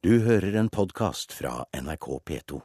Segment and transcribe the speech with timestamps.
[0.00, 2.56] Du hører en podkast fra NRK P2.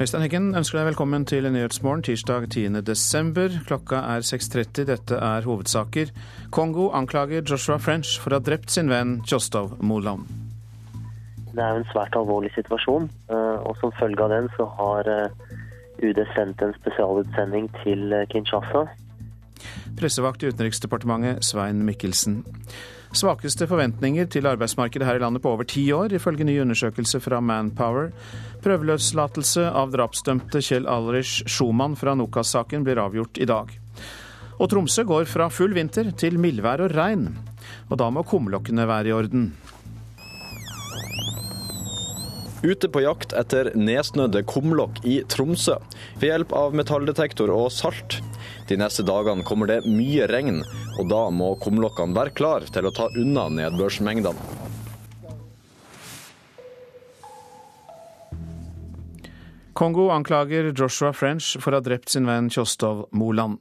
[0.00, 2.82] Øystein Heggen ønsker deg velkommen til Nyhetsmorgen tirsdag 10.
[2.82, 3.54] desember.
[3.70, 4.88] Klokka er 6.30.
[4.90, 6.10] Dette er hovedsaker.
[6.50, 10.26] Kongo anklager Joshua French for å ha drept sin venn Kjostov Moland.
[11.54, 15.14] Det er jo en svært alvorlig situasjon, eh, og som følge av den så har
[15.14, 15.49] eh,
[16.02, 18.86] UD sendt en spesialutsending til eh, Kinshasa.
[20.00, 22.40] Pressevakt i Utenriksdepartementet Svein Mikkelsen.
[23.10, 27.40] Svakeste forventninger til arbeidsmarkedet her i landet på over ti år, ifølge ny undersøkelse fra
[27.42, 28.12] Manpower.
[28.62, 33.74] Prøveløslatelse av drapsdømte Kjell Alrich Schumann fra Nokas-saken blir avgjort i dag.
[34.60, 37.26] Og Tromsø går fra full vinter til mildvær og regn.
[37.90, 39.50] Og da må kumlokkene være i orden.
[42.60, 45.78] Ute på jakt etter nedsnødde kumlokk i Tromsø
[46.20, 48.18] ved hjelp av metalldetektor og salt.
[48.68, 50.60] De neste dagene kommer det mye regn,
[50.98, 54.68] og da må kumlokkene være klar til å ta unna nedbørsmengdene.
[59.80, 63.56] Kongo anklager Joshua French for å ha drept sin venn Kjostov Moland.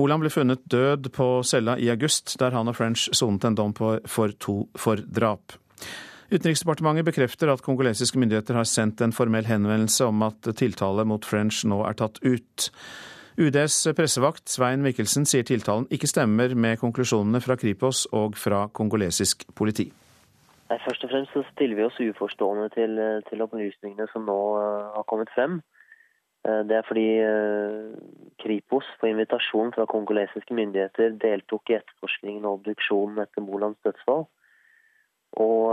[0.00, 3.76] Moland ble funnet død på cella i august, der han og French sonet en dom
[3.76, 5.59] for, to, for drap.
[6.30, 11.64] Utenriksdepartementet bekrefter at kongolesiske myndigheter har sendt en formell henvendelse om at tiltale mot French
[11.66, 12.68] nå er tatt ut.
[13.34, 19.42] UDs pressevakt Svein Mikkelsen sier tiltalen ikke stemmer med konklusjonene fra Kripos og fra kongolesisk
[19.58, 19.88] politi.
[20.70, 24.90] Nei, Først og fremst så stiller vi oss uforstående til, til opplysningene som nå uh,
[25.00, 25.58] har kommet frem.
[26.46, 27.96] Uh, det er fordi uh,
[28.38, 34.30] Kripos på invitasjon fra kongolesiske myndigheter deltok i etterforskningen og obduksjonen etter Molands dødsfall.
[35.38, 35.70] Og,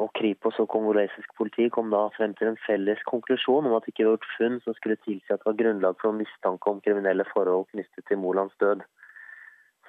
[0.00, 3.92] og, Kripos og kongolesisk politi kom da frem til en felles konklusjon om at det
[3.92, 7.26] ikke var gjort funn som skulle tilsi at det var grunnlag for mistanke om kriminelle
[7.34, 8.80] forhold knyttet til Molands død.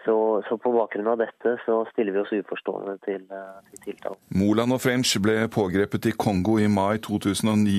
[0.05, 4.19] Så, så, på bakgrunn av dette så stiller vi oss uforstående til, eh, til tiltalen.
[4.35, 7.77] Moland og French ble pågrepet i Kongo i mai 2009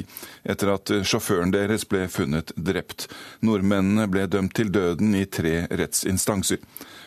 [0.55, 3.11] etter at sjåføren deres ble funnet drept.
[3.45, 6.65] Nordmennene ble dømt til døden i tre rettsinstanser.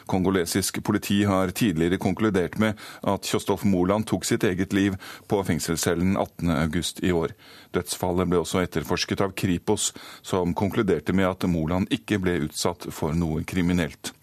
[0.08, 4.96] Kongolesisk politi har tidligere konkludert med at Kjostolf Moland tok sitt eget liv
[5.28, 7.34] på fengselscellen 18.8 i år.
[7.76, 13.18] Dødsfallet ble også etterforsket av Kripos, som konkluderte med at Moland ikke ble utsatt for
[13.18, 14.14] noe kriminelt.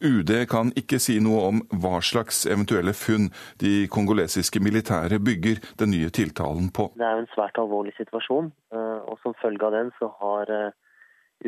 [0.00, 3.30] UD kan ikke si noe om hva slags eventuelle funn
[3.62, 6.90] de kongolesiske militære bygger den nye tiltalen på.
[7.00, 10.52] Det er jo en svært alvorlig situasjon, eh, og som følge av den så har
[10.52, 10.76] eh,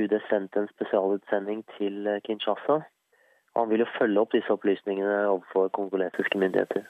[0.01, 2.81] UD sendt en spesialutsending til eh, Kinshasa.
[3.59, 6.87] Han vil jo følge opp disse opplysningene overfor kongolesiske myndigheter.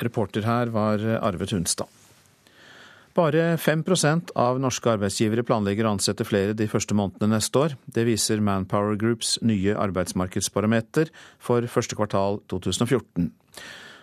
[0.00, 1.90] Reporter her var Arve Tunstad.
[3.14, 7.72] Bare 5% av norske arbeidsgivere planlegger å ansette flere de første månedene neste år.
[7.90, 11.10] Det viser Manpower Groups nye arbeidsmarkedsbarometer
[11.42, 13.32] for første kvartal 2014.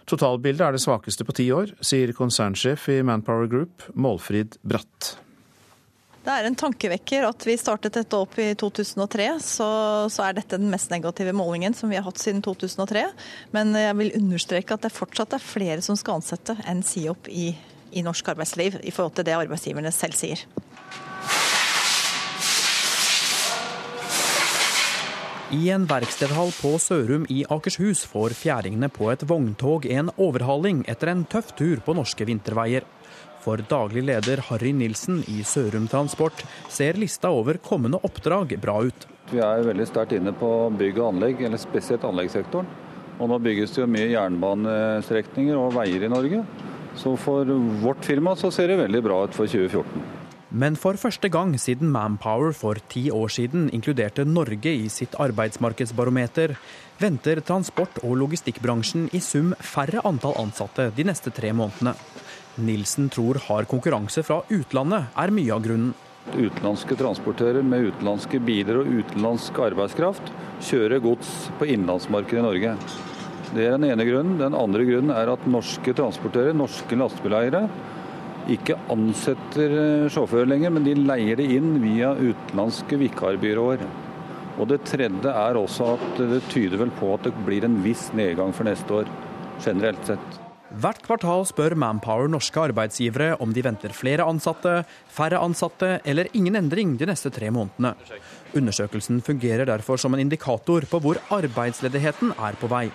[0.08, 5.14] Totalbildet er det svakeste på ti år, sier konsernsjef i Manpower Group, Målfrid Bratt.
[6.28, 9.30] Det er en tankevekker at vi startet dette opp i 2003.
[9.40, 9.68] Så,
[10.12, 13.06] så, er dette den mest negative målingen som vi har hatt siden 2003.
[13.56, 17.32] Men jeg vil understreke at det fortsatt er flere som skal ansette enn si opp
[17.32, 20.44] i 2014 i norsk arbeidsliv i forhold til det arbeidsgiverne selv sier.
[25.48, 31.14] I en verkstedhall på Sørum i Akershus får fjæringene på et vogntog en overhaling etter
[31.14, 32.84] en tøff tur på norske vinterveier.
[33.46, 39.08] For daglig leder Harry Nilsen i Sørum Transport ser lista over kommende oppdrag bra ut.
[39.32, 42.68] Vi er veldig sterkt inne på bygg og anlegg, eller spesielt anleggssektoren.
[43.18, 46.44] Og nå bygges det jo mye jernbanestrekninger og veier i Norge.
[46.98, 47.46] Så for
[47.84, 50.26] vårt firma så ser det veldig bra ut for 2014.
[50.58, 56.56] Men for første gang siden Manpower for ti år siden inkluderte Norge i sitt arbeidsmarkedsbarometer,
[57.02, 61.98] venter transport- og logistikkbransjen i sum færre antall ansatte de neste tre månedene.
[62.58, 65.92] Nilsen tror hard konkurranse fra utlandet er mye av grunnen.
[66.34, 70.32] Utenlandske transportører med utenlandske biler og utenlandsk arbeidskraft
[70.72, 72.74] kjører gods på innenlandsmarkedet i Norge.
[73.56, 74.40] Det er den ene grunnen.
[74.40, 77.68] Den andre grunnen er at norske transportører, norske lastebileiere,
[78.52, 83.84] ikke ansetter eh, sjåfører lenger, men de leier det inn via utenlandske vikarbyråer.
[84.58, 88.08] Og Det tredje er også at det tyder vel på at det blir en viss
[88.18, 89.12] nedgang for neste år,
[89.62, 90.38] generelt sett.
[90.68, 96.60] Hvert kvartal spør Manpower norske arbeidsgivere om de venter flere ansatte, færre ansatte eller ingen
[96.60, 97.94] endring de neste tre månedene.
[98.58, 102.88] Undersøkelsen fungerer derfor som en indikator på hvor arbeidsledigheten er på vei.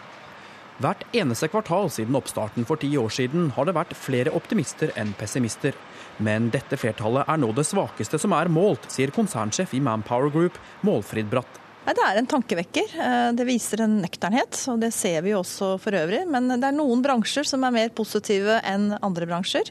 [0.83, 5.13] Hvert eneste kvartal siden oppstarten for ti år siden har det vært flere optimister enn
[5.19, 5.77] pessimister.
[6.19, 10.59] Men dette flertallet er nå det svakeste som er målt, sier konsernsjef i Manpower Group,
[10.83, 11.61] Målfrid Bratt.
[11.83, 12.93] Nei, Det er en tankevekker.
[13.05, 16.25] Eh, det viser en nøkternhet, og det ser vi også for øvrig.
[16.31, 19.71] Men det er noen bransjer som er mer positive enn andre bransjer.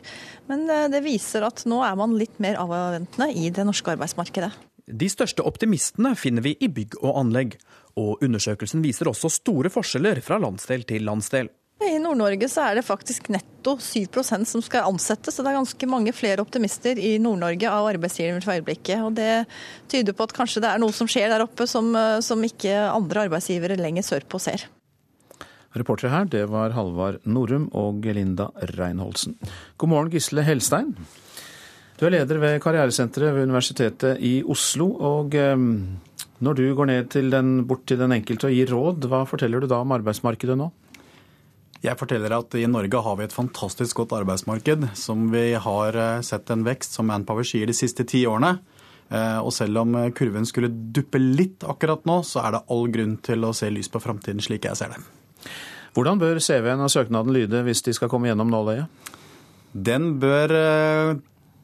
[0.51, 4.51] Men eh, det viser at nå er man litt mer avventende i det norske arbeidsmarkedet.
[4.91, 7.55] De største optimistene finner vi i bygg og anlegg.
[7.99, 11.49] Og undersøkelsen viser også store forskjeller fra landsdel til landsdel.
[11.81, 15.87] I Nord-Norge så er det faktisk netto 7% som skal ansettes, så det er ganske
[15.89, 19.01] mange flere optimister i Nord-Norge av arbeidsgivere for øyeblikket.
[19.01, 19.47] Og det
[19.89, 21.89] tyder på at kanskje det er noe som skjer der oppe som,
[22.21, 24.67] som ikke andre arbeidsgivere lenger sørpå ser.
[25.73, 29.37] Reportere her, det var Halvard Norum og Linda Reinholdsen.
[29.79, 30.93] God morgen, Gisle Helstein.
[31.97, 34.91] Du er leder ved Karrieresenteret ved Universitetet i Oslo.
[34.99, 35.35] og
[36.41, 39.61] Når du går ned til den, bort til den enkelte og gir råd, hva forteller
[39.61, 40.71] du da om arbeidsmarkedet nå?
[41.81, 46.21] Jeg forteller at i Norge har vi et fantastisk godt arbeidsmarked, som vi har eh,
[46.25, 48.55] sett en vekst, som Manpower sier, de siste ti årene.
[49.09, 53.15] Eh, og selv om kurven skulle duppe litt akkurat nå, så er det all grunn
[53.25, 55.01] til å se lys på framtiden, slik jeg ser det.
[55.93, 59.13] Hvordan bør CV-en og søknaden lyde hvis de skal komme gjennom nåløyet?
[59.73, 61.17] Den bør eh,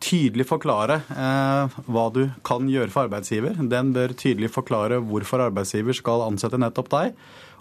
[0.03, 3.57] tydelig forklare hva du kan gjøre for arbeidsgiver.
[3.71, 7.17] Den bør tydelig forklare hvorfor arbeidsgiver skal ansette nettopp deg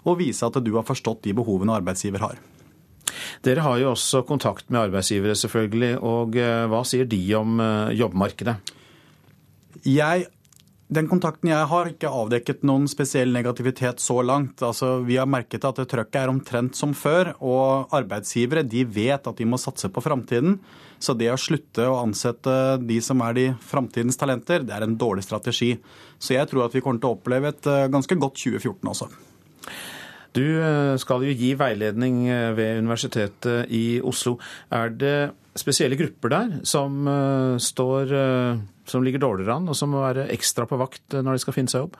[0.07, 2.39] og vise at du har forstått de behovene arbeidsgiver har.
[3.45, 5.93] Dere har jo også kontakt med arbeidsgivere, selvfølgelig.
[6.05, 8.57] Og eh, hva sier de om eh, jobbmarkedet?
[9.87, 10.27] Jeg,
[10.93, 14.63] den kontakten jeg har, har ikke avdekket noen spesiell negativitet så langt.
[14.65, 19.39] Altså, vi har merket at trøkket er omtrent som før, og arbeidsgivere de vet at
[19.39, 20.59] de må satse på framtiden.
[20.99, 24.97] Så det å slutte å ansette de som er de framtidens talenter, det er en
[24.97, 25.75] dårlig strategi.
[26.17, 29.09] Så jeg tror at vi kommer til å oppleve et eh, ganske godt 2014 også.
[30.37, 34.37] Du eh, skal jo gi veiledning eh, ved Universitetet i Oslo.
[34.73, 35.17] Er det
[35.57, 37.07] spesielle grupper der som,
[37.57, 38.11] står,
[38.85, 41.73] som ligger dårligere an, og som må være ekstra på vakt når de skal finne
[41.73, 41.97] seg jobb?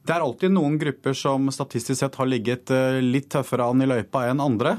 [0.00, 2.72] Det er alltid noen grupper som statistisk sett har ligget
[3.04, 4.72] litt tøffere an i løypa enn andre.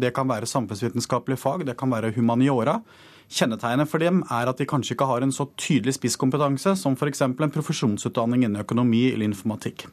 [0.00, 2.78] Det kan være samfunnsvitenskapelige fag, det kan være humaniora.
[3.28, 7.26] Kjennetegnet for dem er at de kanskje ikke har en så tydelig spisskompetanse som f.eks.
[7.28, 9.84] en profesjonsutdanning innen økonomi eller informatikk.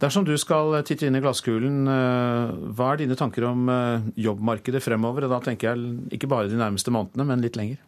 [0.00, 4.82] Dersom du skal titte inn i glasskulen, eh, hva er dine tanker om eh, jobbmarkedet
[4.82, 5.26] fremover?
[5.26, 7.78] Og da tenker jeg ikke bare de nærmeste månedene, men litt lenger.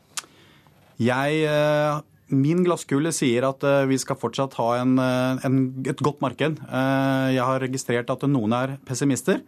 [1.03, 1.99] Jeg, eh,
[2.33, 6.59] min glasskule sier at vi skal fortsatt ha en, en, et godt marked.
[6.59, 9.45] Jeg har registrert at noen er pessimister,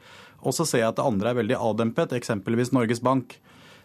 [0.47, 3.35] og så ser jeg at andre er veldig avdempet, eksempelvis Norges Bank.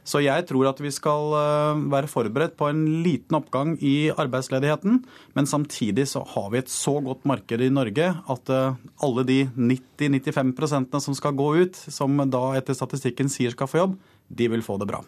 [0.03, 4.99] Så jeg tror at vi skal eh, være forberedt på en liten oppgang i arbeidsledigheten.
[5.35, 9.39] Men samtidig så har vi et så godt marked i Norge at eh, alle de
[9.55, 13.95] 90-95% som skal gå ut, som da etter statistikken sier skal få jobb,
[14.27, 14.99] de vil få det bra.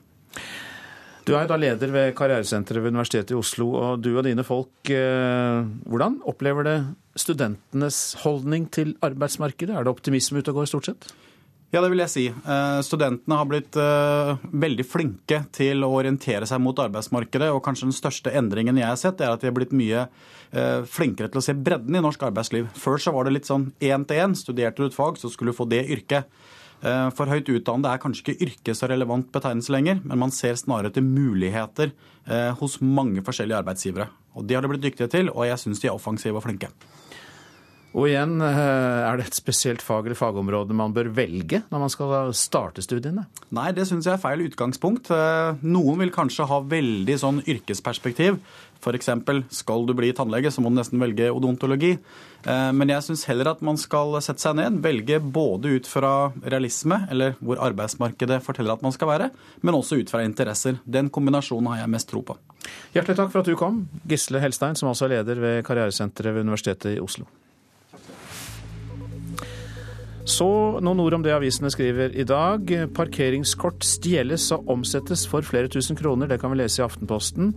[1.25, 4.92] Du er da leder ved Karrieresenteret ved Universitetet i Oslo, og du og dine folk,
[4.94, 6.75] eh, hvordan opplever det
[7.18, 9.74] studentenes holdning til arbeidsmarkedet?
[9.74, 11.07] Er det optimisme ute og går stort sett?
[11.74, 12.27] Ja, det vil jeg si.
[12.30, 17.50] Eh, studentene har blitt eh, veldig flinke til å orientere seg mot arbeidsmarkedet.
[17.50, 20.06] Og kanskje den største endringen jeg har sett, er at de har blitt mye
[20.88, 22.69] flinkere til å se bredden i norsk arbeidsliv.
[22.80, 24.38] Før så var det litt sånn én til én.
[24.38, 26.30] Studerte du et fag, så skulle du få det yrket.
[26.86, 30.92] For høyt utdannede er kanskje ikke yrke så relevant betegnelse lenger, men man ser snarere
[30.94, 31.96] til muligheter
[32.60, 34.06] hos mange forskjellige arbeidsgivere.
[34.38, 36.70] Og Det har de blitt dyktige til, og jeg syns de er offensive og flinke.
[37.96, 41.92] Og igjen, eh, er det et spesielt fag eller fagområde man bør velge når man
[41.94, 43.24] skal starte studiene?
[43.56, 45.08] Nei, det syns jeg er feil utgangspunkt.
[45.16, 48.42] Eh, noen vil kanskje ha veldig sånn yrkesperspektiv.
[48.84, 49.10] F.eks.
[49.56, 51.94] skal du bli tannlege, så må du nesten velge odontologi.
[51.96, 56.34] Eh, men jeg syns heller at man skal sette seg ned, velge både ut fra
[56.44, 59.32] realisme, eller hvor arbeidsmarkedet forteller at man skal være,
[59.64, 60.84] men også ut fra interesser.
[60.84, 62.36] Den kombinasjonen har jeg mest tro på.
[62.92, 66.50] Hjertelig takk for at du kom, Gisle Helstein, som altså er leder ved Karrieresenteret ved
[66.50, 67.30] Universitetet i Oslo.
[70.25, 70.46] Så
[70.82, 72.72] noen ord om det avisene skriver i dag.
[72.98, 76.25] Parkeringskort stjeles og omsettes for flere tusen kroner.
[76.32, 77.51] Det kan vi lese i Aftenposten.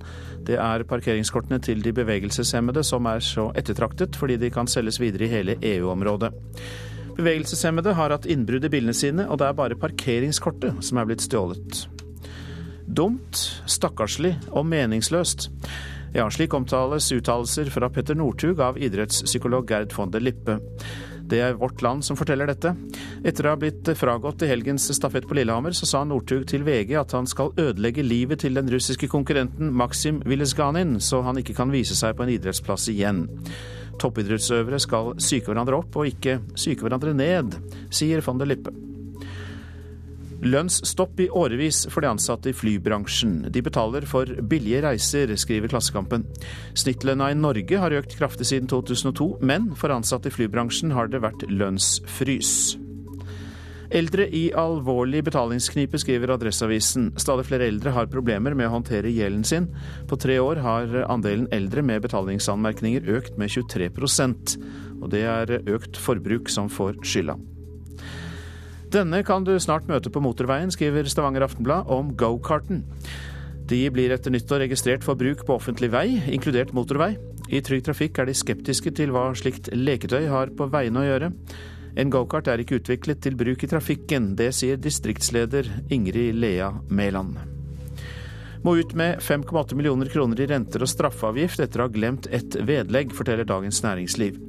[0.44, 5.25] Det er parkeringskortene til de bevegelseshemmede som er så ettertraktet, fordi de kan selges videre
[5.25, 6.34] i hele EU-området.
[7.16, 11.25] Bevegelseshemmede har hatt innbrudd i bilene sine, og det er bare parkeringskortet som er blitt
[11.25, 11.87] stjålet.
[12.84, 15.48] Dumt, stakkarslig og meningsløst.
[16.12, 20.60] Ja, slik omtales uttalelser fra Petter Northug av idrettspsykolog Gerd von der Lippe.
[21.28, 22.73] Det er Vårt Land som forteller dette.
[23.26, 26.94] Etter å ha blitt fragått i helgens stafett på Lillehammer, så sa Northug til VG
[27.00, 31.75] at han skal ødelegge livet til den russiske konkurrenten Maksim Vilesganin, så han ikke kan
[31.75, 33.26] vise seg på en idrettsplass igjen.
[34.00, 37.58] Toppidrettsøvere skal psyke hverandre opp og ikke psyke hverandre ned,
[37.92, 38.88] sier von der Lippe.
[40.45, 43.40] Lønnsstopp i årevis for de ansatte i flybransjen.
[43.52, 46.26] De betaler for billige reiser, skriver Klassekampen.
[46.78, 51.25] Snittlønna i Norge har økt kraftig siden 2002, men for ansatte i flybransjen har det
[51.26, 52.76] vært lønnsfrys.
[53.88, 57.14] Eldre i alvorlig betalingsknipe, skriver Adresseavisen.
[57.16, 59.71] Stadig flere eldre har problemer med å håndtere gjelden sin.
[60.11, 64.59] På tre år har andelen eldre med betalingsanmerkninger økt med 23%
[65.02, 67.38] og det er økt forbruk som får skylda.
[68.88, 72.87] Denne kan du snart møte på motorveien, skriver Stavanger Aftenblad om gokarten.
[73.68, 77.11] De blir etter nyttår registrert for bruk på offentlig vei, inkludert motorvei.
[77.52, 81.30] I Trygg Trafikk er de skeptiske til hva slikt leketøy har på veiene å gjøre.
[82.00, 84.33] En gokart er ikke utviklet til bruk i trafikken.
[84.40, 87.37] Det sier distriktsleder Ingrid Lea Mæland.
[88.64, 92.57] Må ut med 5,8 millioner kroner i renter og straffeavgift etter å ha glemt et
[92.57, 94.40] vedlegg, forteller Dagens Næringsliv.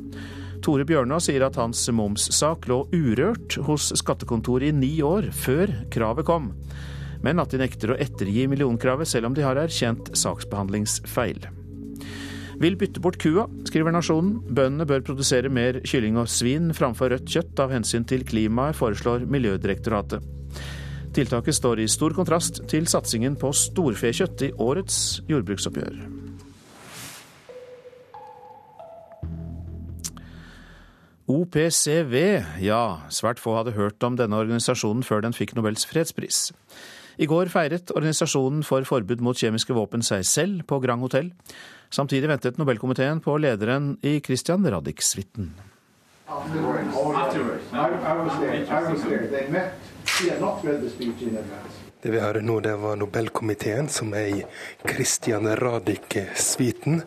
[0.64, 6.28] Tore Bjørnå sier at hans momssak lå urørt hos skattekontoret i ni år før kravet
[6.28, 6.52] kom,
[7.24, 11.48] men at de nekter å ettergi millionkravet selv om de har erkjent saksbehandlingsfeil.
[12.60, 14.34] Vil bytte bort kua, skriver Nasjonen.
[14.52, 19.24] Bøndene bør produsere mer kylling og svin framfor rødt kjøtt av hensyn til klimaet, foreslår
[19.32, 20.26] Miljødirektoratet.
[21.16, 26.19] Tiltaket står i stor kontrast til satsingen på storfekjøtt i årets jordbruksoppgjør.
[31.30, 32.16] OPCW,
[32.58, 32.84] ja,
[33.14, 36.48] svært få hadde hørt om denne organisasjonen før den fikk Nobels fredspris.
[37.22, 41.30] I går feiret Organisasjonen for forbud mot kjemiske våpen seg selv på Grand Hotell.
[41.94, 45.52] Samtidig ventet Nobelkomiteen på lederen i Christian Radich-suiten.
[52.02, 54.46] Det vi hører nå, det var Nobelkomiteen som er i
[54.88, 57.04] Christian Radich-suiten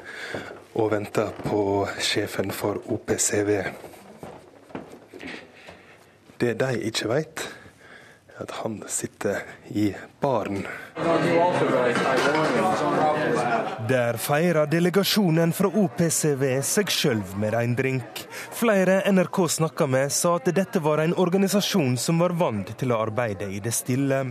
[0.79, 3.91] og venter på sjefen for OPCW.
[6.43, 7.43] Det de ikke vet,
[8.35, 9.45] er at han sitter
[9.79, 10.65] i baren.
[13.87, 18.25] Der feirer delegasjonen fra OPCW seg sjøl med en drink.
[18.59, 22.99] Flere NRK snakka med, sa at dette var en organisasjon som var vant til å
[23.05, 24.25] arbeide i det stille.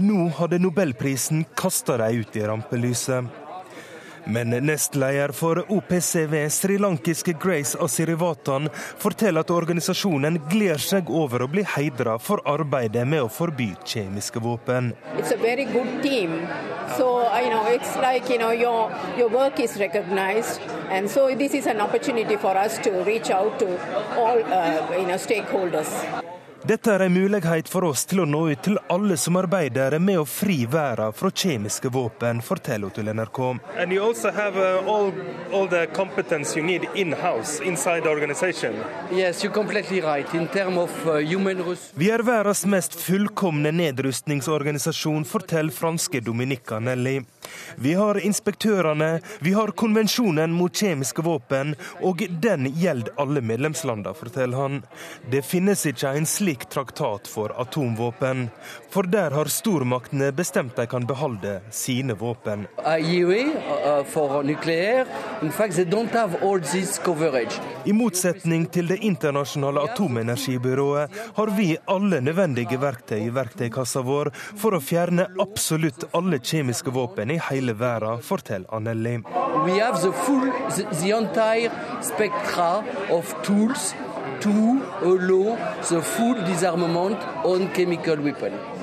[0.00, 3.41] Nå hadde nobelprisen kasta dem ut i rampelyset.
[4.24, 11.64] Men nestleder for OPCW, srilankiske Grace Asirivatan, forteller at organisasjonen gleder seg over å bli
[11.66, 14.92] heidra for arbeidet med å forby kjemiske våpen.
[16.96, 20.60] So, you know, it's like, you know, your, your work is recognized.
[20.90, 21.78] And so this is an
[22.38, 23.66] for us to reach out to
[24.18, 26.41] all, uh.
[26.62, 30.20] Dette er en mulighet for oss til å nå ut til alle som arbeider med
[30.20, 33.38] å fri verden fra kjemiske våpen, forteller hun til NRK.
[33.42, 33.96] Uh,
[34.86, 35.10] all,
[35.50, 35.66] all
[39.10, 39.58] yes, right.
[41.02, 47.24] uh, Vi er verdens mest fullkomne nedrustningsorganisasjon, forteller franske Dominica Nelly.
[47.76, 54.58] Vi har inspektørene, vi har konvensjonen mot kjemiske våpen, og den gjelder alle medlemslandene, forteller
[54.58, 54.80] han.
[55.30, 58.48] Det finnes ikke en slik traktat for atomvåpen.
[58.92, 62.66] For der har stormaktene bestemt de kan beholde sine våpen.
[67.84, 74.76] I motsetning til Det internasjonale atomenergibyrået har vi alle nødvendige verktøy i verktøykassa vår for
[74.76, 79.22] å fjerne absolutt alle kjemiske våpen i hele verden, forteller Anneli.
[79.64, 81.72] We have the full, the, the entire
[82.04, 83.94] spectra of tools
[84.44, 84.52] to
[85.00, 85.56] allow
[85.88, 88.81] the full disarmament on chemical weapons.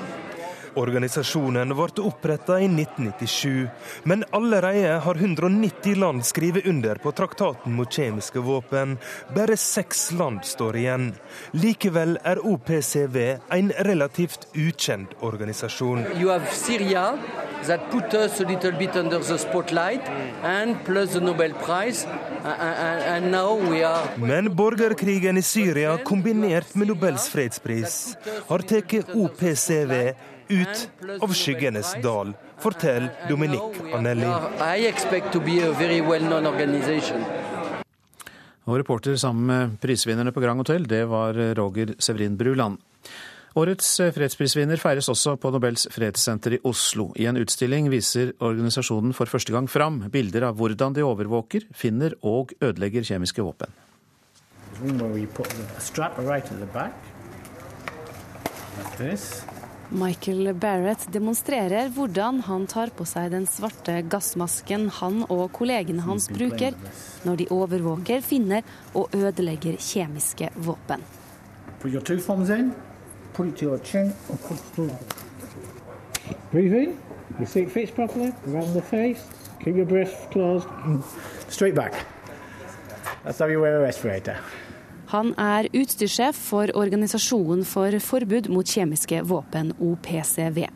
[0.78, 3.68] Organisasjonen ble oppretta i 1997,
[4.04, 8.96] men allerede har 190 land skrevet under på traktaten mot kjemiske våpen.
[9.34, 11.10] Bare seks land står igjen.
[11.52, 13.18] Likevel er OPCW
[13.50, 16.06] en relativt ukjent organisasjon.
[16.16, 17.18] You have Syria,
[17.66, 20.02] that put us a little bit under the spotlight,
[20.42, 22.06] and plus the Nobel Prize,
[22.44, 24.08] and, and now we are...
[24.16, 30.14] Men borgerkrigen i Syria, kombinert med Nobels fredspris, har tatt OPCW
[30.50, 34.28] ut av skyggenes dal, forteller Dominique Anelli.
[38.68, 42.78] Og reporter sammen med prisvinnerne på Grand Hotel, det var Roger Severin Bruland.
[43.58, 47.08] Årets fredsprisvinner feires også på Nobels fredssenter i Oslo.
[47.18, 52.14] I en utstilling viser organisasjonen for første gang fram bilder av hvordan de overvåker, finner
[52.22, 53.74] og ødelegger kjemiske våpen.
[59.00, 59.59] Like
[59.90, 66.28] Michael Barrett demonstrerer hvordan han tar på seg den svarte gassmasken han og kollegene hans
[66.30, 66.76] bruker
[67.26, 68.62] når de overvåker, finner
[68.94, 71.02] og ødelegger kjemiske våpen.
[73.82, 74.38] chin and
[77.48, 79.26] put it fits properly around the face.
[79.64, 80.68] Keep your breath closed
[81.48, 81.94] straight back.
[83.24, 84.38] That's how you wear a respirator.
[85.10, 90.68] Han er utstyrssjef for Organisasjonen for forbud mot kjemiske våpen, OPCW.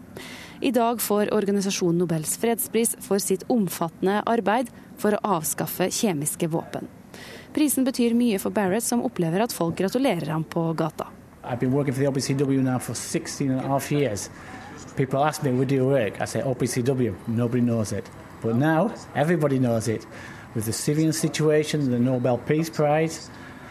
[0.61, 6.91] I dag får organisasjonen Nobels fredspris for sitt omfattende arbeid for å avskaffe kjemiske våpen.
[7.55, 11.07] Prisen betyr mye for Barrett, som opplever at folk gratulerer ham på gata.
[11.45, 14.31] I've been working for OPCW for 16 and a half years.
[14.97, 17.14] People ask me, where do OPCW.
[17.29, 18.11] Nobody knows it.
[18.43, 20.05] But now, everybody knows it.
[20.55, 23.31] With the Syrian situation, the Nobel Peace Prize,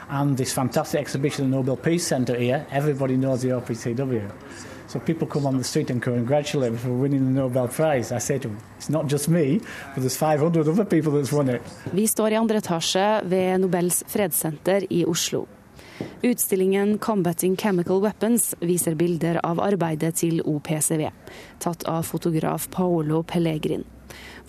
[0.10, 4.30] and this fantastic exhibition at the Nobel Peace Centre here, everybody knows the OPCW.
[4.88, 8.12] So people come on the street and congratulate me for winning the Nobel Prize.
[8.12, 9.60] I say to them, it's not just me,
[9.96, 11.62] but there's 500 other people that's won it.
[11.92, 15.48] Vi står i andre etasje ved Nobels fredssenter i Oslo.
[16.22, 21.10] Utstillingen 'Combating Chemical Weapons' viser bilder av arbeidet til OPCW,
[21.60, 23.84] tatt av fotograf Paolo Pellegrin.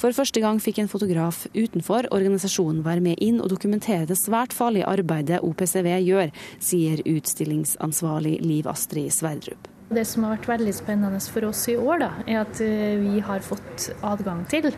[0.00, 4.54] For første gang fikk en fotograf utenfor organisasjonen være med inn og dokumentere det svært
[4.56, 9.70] farlige arbeidet OPCW gjør, sier utstillingsansvarlig Liv Astrid Sverdrup.
[9.94, 13.20] Det som har vært veldig spennende for oss i år, da, er at eh, vi
[13.22, 14.72] har fått adgang til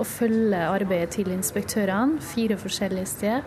[0.00, 3.44] å følge arbeidet til inspektørene fire forskjellige steder.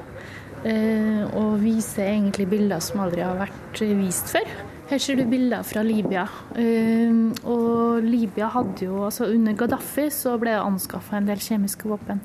[0.68, 4.50] Eh, og vise egentlig bilder som aldri har vært vist før.
[4.90, 6.24] Her ser du bilder fra Libya.
[6.58, 7.12] Eh,
[7.46, 12.24] og Libya hadde jo, altså Under Gaddafi så ble det anskaffa en del kjemiske våpen.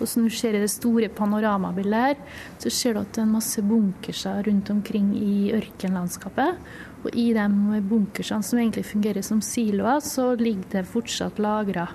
[0.00, 2.16] Og som du ser i det store panoramabildet her,
[2.60, 6.64] så ser du at det er en masse bunkerser rundt omkring i ørkenlandskapet.
[7.04, 7.46] Og i de
[7.84, 11.90] bunkersene som egentlig fungerer som siloer, så ligger det fortsatt lagra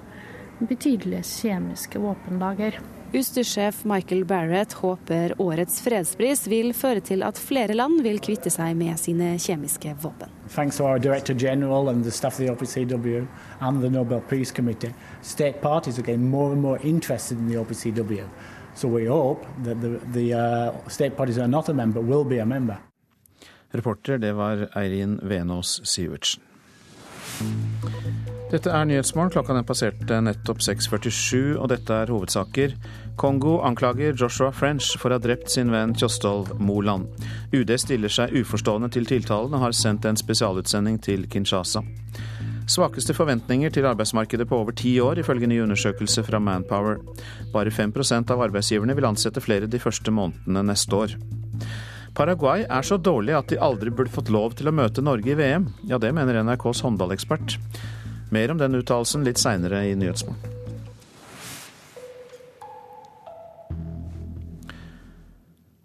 [0.61, 2.77] betydelige kjemiske våpenlager.
[3.13, 8.77] Utstyrssjef Michael Barrett håper årets fredspris vil føre til at flere land vil kvitte seg
[8.79, 10.31] med sine kjemiske våpen.
[10.55, 13.27] Thanks to our Director General and the staff of the OPCW
[13.59, 17.59] and the Nobel Peace Committee, state parties are getting more and more interested in the
[17.59, 18.23] OPCW.
[18.75, 22.39] So we hope that the, the uh, state parties are not a member will be
[22.39, 22.77] a member.
[23.71, 26.43] Reporter det var Eirin Venås Sivertsen.
[28.51, 29.31] Dette er Nyhetsmorgen.
[29.31, 32.73] Klokka den passerte nettopp 6.47, og dette er hovedsaker.
[33.15, 37.09] Kongo anklager Joshua French for å ha drept sin venn Kjostolv Moland.
[37.53, 41.83] UD stiller seg uforstående til tiltalen og har sendt en spesialutsending til Kinshasa.
[42.71, 47.01] Svakeste forventninger til arbeidsmarkedet på over ti år, ifølge ny undersøkelse fra Manpower.
[47.53, 51.17] Bare 5% av arbeidsgiverne vil ansette flere de første månedene neste år.
[52.15, 55.37] Paraguay er så dårlig at de aldri burde fått lov til å møte Norge i
[55.39, 55.69] VM.
[55.87, 57.59] Ja, det mener NRKs håndballekspert.
[58.31, 60.60] Mer om den uttalelsen litt seinere i Nyhetsmorgen.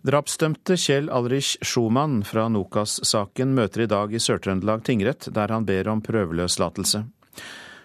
[0.07, 5.89] Drapsdømte Kjell Alrich Schumann fra Nokas-saken møter i dag i Sør-Trøndelag tingrett, der han ber
[5.91, 7.01] om prøveløslatelse.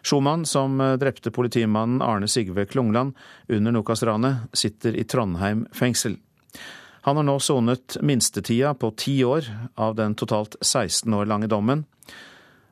[0.05, 3.17] Schumann, som drepte politimannen Arne Sigve Klungland
[3.49, 6.19] under Nokas-ranet, sitter i Trondheim fengsel.
[7.09, 9.49] Han har nå sonet minstetida på ti år
[9.81, 11.87] av den totalt 16 år lange dommen.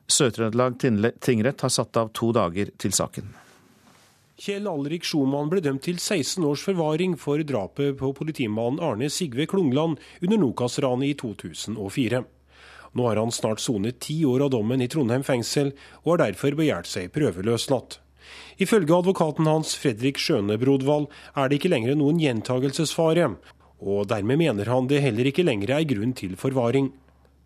[0.06, 0.78] Sør-Trøndelag
[1.18, 3.34] tingrett har satt av to dager til saken.
[4.40, 9.44] Kjell Alrik Schumann ble dømt til 16 års forvaring for drapet på politimannen Arne Sigve
[9.44, 12.22] Klungland under Nokas-ranet i 2004.
[12.96, 15.74] Nå har han snart sonet ti år av dommen i Trondheim fengsel,
[16.06, 17.98] og har derfor begjært seg prøveløslatt.
[18.64, 23.34] Ifølge advokaten hans Fredrik Skjøne Brodvall, er det ikke lenger noen gjentagelsesfare,
[23.84, 26.88] og dermed mener han det heller ikke lenger er grunn til forvaring.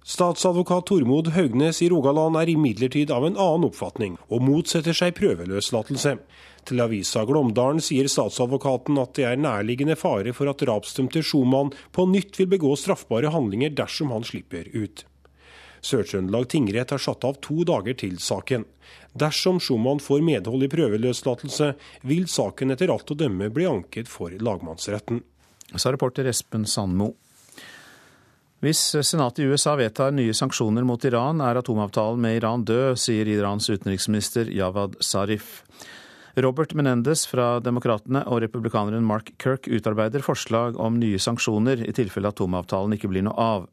[0.07, 6.19] Statsadvokat Tormod Haugnes i Rogaland er imidlertid av en annen oppfatning, og motsetter seg prøveløslatelse.
[6.65, 12.07] Til avisa Glåmdalen sier statsadvokaten at det er nærliggende fare for at drapsdømte Schumann på
[12.09, 15.05] nytt vil begå straffbare handlinger dersom han slipper ut.
[15.85, 18.65] Sør-Trøndelag tingrett har satt av to dager til saken.
[19.13, 21.75] Dersom Schumann får medhold i prøveløslatelse,
[22.09, 25.21] vil saken etter alt å dømme bli anket for lagmannsretten.
[25.77, 27.13] Sa reporter Espen Sandmo.
[28.65, 33.29] Hvis senatet i USA vedtar nye sanksjoner mot Iran, er atomavtalen med Iran død, sier
[33.29, 35.59] Irans utenriksminister Javad Zarif.
[36.37, 42.33] Robert Menendez fra Demokratene og republikaneren Mark Kirk utarbeider forslag om nye sanksjoner i tilfelle
[42.35, 43.69] atomavtalen ikke blir noe av.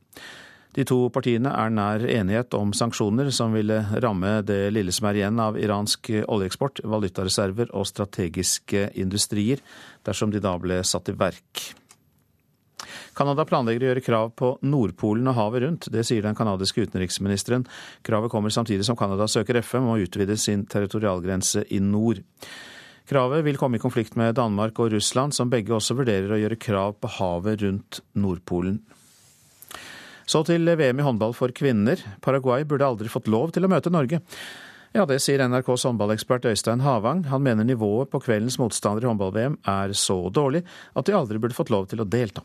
[0.78, 5.20] De to partiene er nær enighet om sanksjoner som ville ramme det lille som er
[5.20, 9.60] igjen av iransk oljeeksport, valutareserver og strategiske industrier,
[10.08, 11.66] dersom de da ble satt i verk.
[13.18, 15.90] Canada planlegger å gjøre krav på Nordpolen og havet rundt.
[15.92, 17.66] Det sier den canadiske utenriksministeren.
[18.08, 22.24] Kravet kommer samtidig som Canada søker FM om å utvide sin territorialgrense i nord.
[23.12, 26.60] Kravet vil komme i konflikt med Danmark og Russland, som begge også vurderer å gjøre
[26.62, 28.80] krav på havet rundt Nordpolen.
[30.24, 32.00] Så til VM i håndball for kvinner.
[32.24, 34.22] Paraguay burde aldri fått lov til å møte Norge.
[34.96, 37.26] Ja, Det sier NRKs håndballekspert Øystein Havang.
[37.32, 40.64] Han mener nivået på kveldens motstander i håndball-VM er så dårlig
[40.96, 42.44] at de aldri burde fått lov til å delta.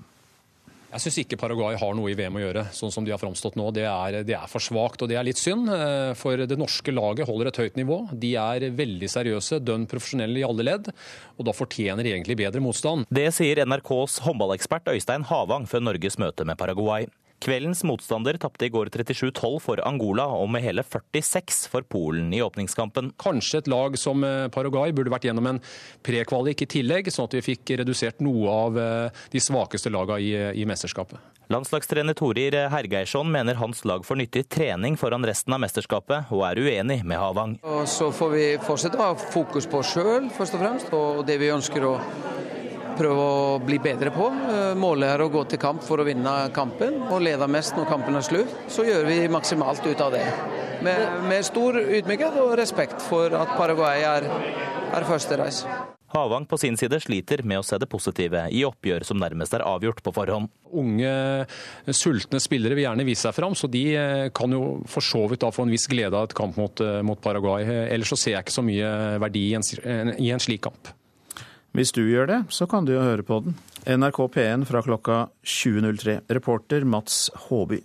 [0.87, 3.59] Jeg syns ikke Paraguay har noe i VM å gjøre, sånn som de har framstått
[3.59, 3.67] nå.
[3.75, 5.69] Det er, det er for svakt, og det er litt synd.
[5.73, 7.99] Eh, for det norske laget holder et høyt nivå.
[8.15, 10.93] De er veldig seriøse, dønn profesjonelle i alle ledd,
[11.37, 13.11] og da fortjener de egentlig bedre motstand.
[13.11, 17.11] Det sier NRKs håndballekspert Øystein Havang før Norges møte med Paraguay.
[17.43, 22.41] Kveldens motstander tapte i går 37-12 for Angola og med hele 46 for Polen i
[22.43, 23.13] åpningskampen.
[23.21, 25.61] Kanskje et lag som eh, Paraguay burde vært gjennom en
[26.07, 30.63] prekvalik i tillegg, sånn at vi fikk redusert noe av eh, de svakeste lagene i,
[30.63, 31.21] i mesterskapet.
[31.53, 36.59] Landslagstrener Torir Hergeirsson mener hans lag får nyttig trening foran resten av mesterskapet, og er
[36.59, 37.59] uenig med Havang.
[37.63, 41.23] Og så får vi fortsette å ha fokus på oss sjøl, først og fremst, og
[41.29, 41.95] det vi ønsker å
[42.99, 44.29] prøve å bli bedre på.
[44.33, 47.91] Eh, målet er å gå til kamp for å vinne kampen, og lede mest når
[47.91, 48.55] kampen er slutt.
[48.73, 50.25] Så gjør vi maksimalt ut av det.
[50.85, 54.27] Med, med stor ydmykhet og respekt for at Paraguay er,
[54.95, 55.65] er første reis.
[56.17, 59.65] Havang på sin side sliter med å se det positive i oppgjør som nærmest er
[59.67, 60.49] avgjort på forhånd.
[60.77, 61.11] Unge,
[61.91, 65.43] sultne spillere vil gjerne vise seg fram, så de eh, kan jo for så vidt
[65.45, 67.67] da få en viss glede av et kamp mot, eh, mot Paraguay.
[67.91, 70.95] Ellers så ser jeg ikke så mye verdi i en, i en slik kamp.
[71.77, 73.57] Hvis du gjør det, så kan du jo høre på den.
[73.85, 76.23] NRK P1 fra klokka 20.03.
[76.33, 77.83] Reporter Mats Håby.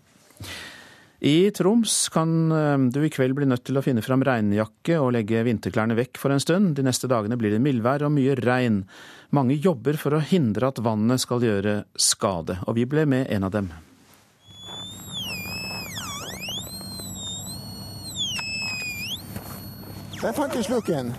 [1.28, 5.12] I Troms kan eh, du i kveld bli nødt til å finne fram regnjakke og
[5.14, 6.72] legge vinterklærne vekk for en stund.
[6.80, 8.80] De neste dagene blir det mildvær og mye regn.
[9.36, 13.50] Mange jobber for å hindre at vannet skal gjøre skade, og vi ble med en
[13.50, 13.68] av dem.
[20.22, 21.12] Der fant jeg sluken.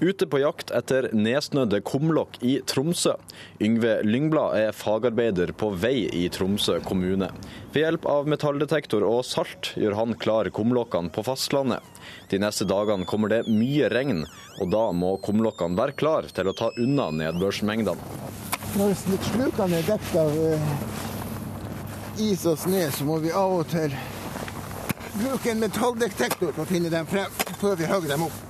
[0.00, 3.16] Ute på jakt etter nedsnødde kumlokk i Tromsø.
[3.58, 7.32] Yngve Lyngblad er fagarbeider på vei i Tromsø kommune.
[7.74, 11.82] Ved hjelp av metalldetektor og salt gjør han klar kumlokkene på fastlandet.
[12.30, 14.22] De neste dagene kommer det mye regn,
[14.62, 17.98] og da må kumlokkene være klar til å ta unna nedbørsmengdene.
[18.78, 20.74] Når slukene er dekket av uh,
[22.22, 23.98] is og snø, så må vi av og til
[25.18, 28.44] bruke en metalldetektor for å finne dem frem før vi hogger dem opp.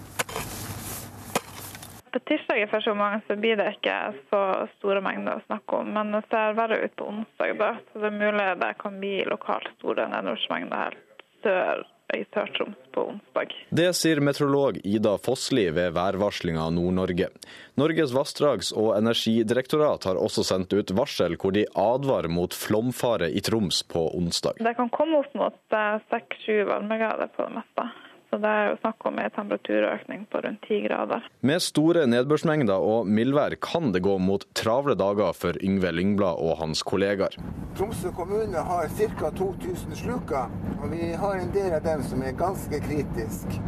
[2.13, 3.97] På tirsdag i første omgang så blir det ikke
[4.31, 4.43] så
[4.79, 7.59] store mengder å snakke om, men det ser verre ut på onsdag.
[7.59, 11.07] da, så Det er mulig det kan bli lokalt store nedbørsmengder helt
[11.43, 13.53] sør i Sør-Troms på onsdag.
[13.71, 17.29] Det sier meteorolog Ida Fossli ved værvarslinga Nord-Norge.
[17.77, 23.45] Norges vassdrags- og energidirektorat har også sendt ut varsel hvor de advarer mot flomfare i
[23.45, 24.57] Troms på onsdag.
[24.65, 27.91] Det kan komme opp mot 6-7 varmegrader på det meste.
[28.31, 31.29] Så det er jo snakk om en temperaturøkning på rundt 10 grader.
[31.41, 36.59] Med store nedbørsmengder og mildvær kan det gå mot travle dager for Yngve Lyngblad og
[36.61, 37.39] hans kollegaer.
[37.79, 39.31] Tromsø kommune har ca.
[39.39, 43.63] 2000 sluker, og vi har en del av dem som er ganske kritiske.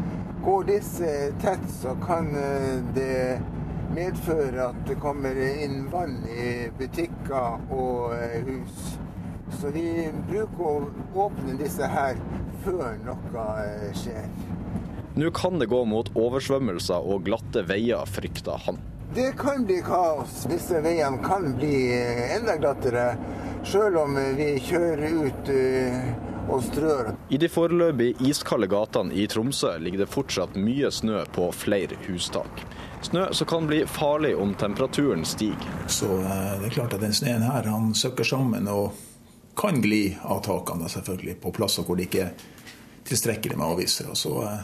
[0.45, 1.09] Går disse
[1.41, 3.41] tett, så kan eh, det
[3.95, 8.99] medføre at det kommer inn vann i butikker og eh, hus.
[9.59, 12.19] Så vi bruker å åpne disse her
[12.65, 14.29] før noe eh, skjer.
[15.19, 18.79] Nå kan det gå mot oversvømmelser og glatte veier, frykter han.
[19.15, 20.45] Det kan bli kaos.
[20.51, 23.07] Disse veiene kan bli eh, enda glattere,
[23.67, 26.13] sjøl om vi kjører ut eh,
[26.51, 27.11] og strør.
[27.29, 32.65] I de foreløpig iskalde gatene i Tromsø ligger det fortsatt mye snø på flere hustak.
[33.03, 35.87] Snø som kan bli farlig om temperaturen stiger.
[35.89, 38.93] Så det er klart at den sneen her han søkker sammen og
[39.61, 42.45] kan gli av takene selvfølgelig på plasser hvor det ikke er
[43.11, 44.15] tilstrekkelig med avvisere.
[44.17, 44.63] Så eh,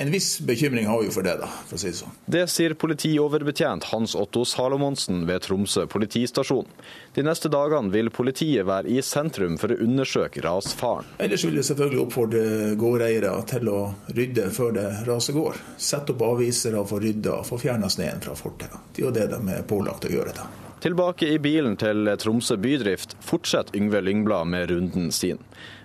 [0.00, 2.14] en viss bekymring har vi jo for det, da, for å si det sånn.
[2.30, 6.70] Det sier politioverbetjent Hans Otto Salomonsen ved Tromsø politistasjon.
[7.16, 11.10] De neste dagene vil politiet være i sentrum for å undersøke rasfaren.
[11.18, 13.78] Ellers vil jeg selvfølgelig oppfordre gårdeiere til å
[14.14, 15.60] rydde før det raset går.
[15.90, 18.92] Sette opp avvisere, få rydda, få fjerna sneen fra fortauet.
[18.94, 20.38] Det er jo det de er pålagt å gjøre.
[20.38, 20.69] da.
[20.80, 25.36] Tilbake i bilen til Tromsø bydrift fortsetter Yngve Lyngblad med runden sin.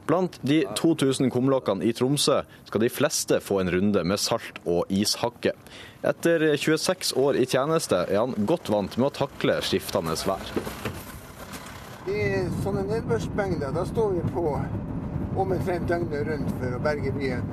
[0.08, 4.88] Blant de 2000 kumlokkene i Tromsø skal de fleste få en runde med salt og
[4.88, 5.52] ishakke.
[6.00, 10.54] Etter 26 år i tjeneste er han godt vant med å takle skiftende vær.
[12.08, 12.22] I
[12.64, 14.46] sånne nedbørsmengder da står vi på
[15.36, 17.44] omtrent døgnet rundt for å berge byen.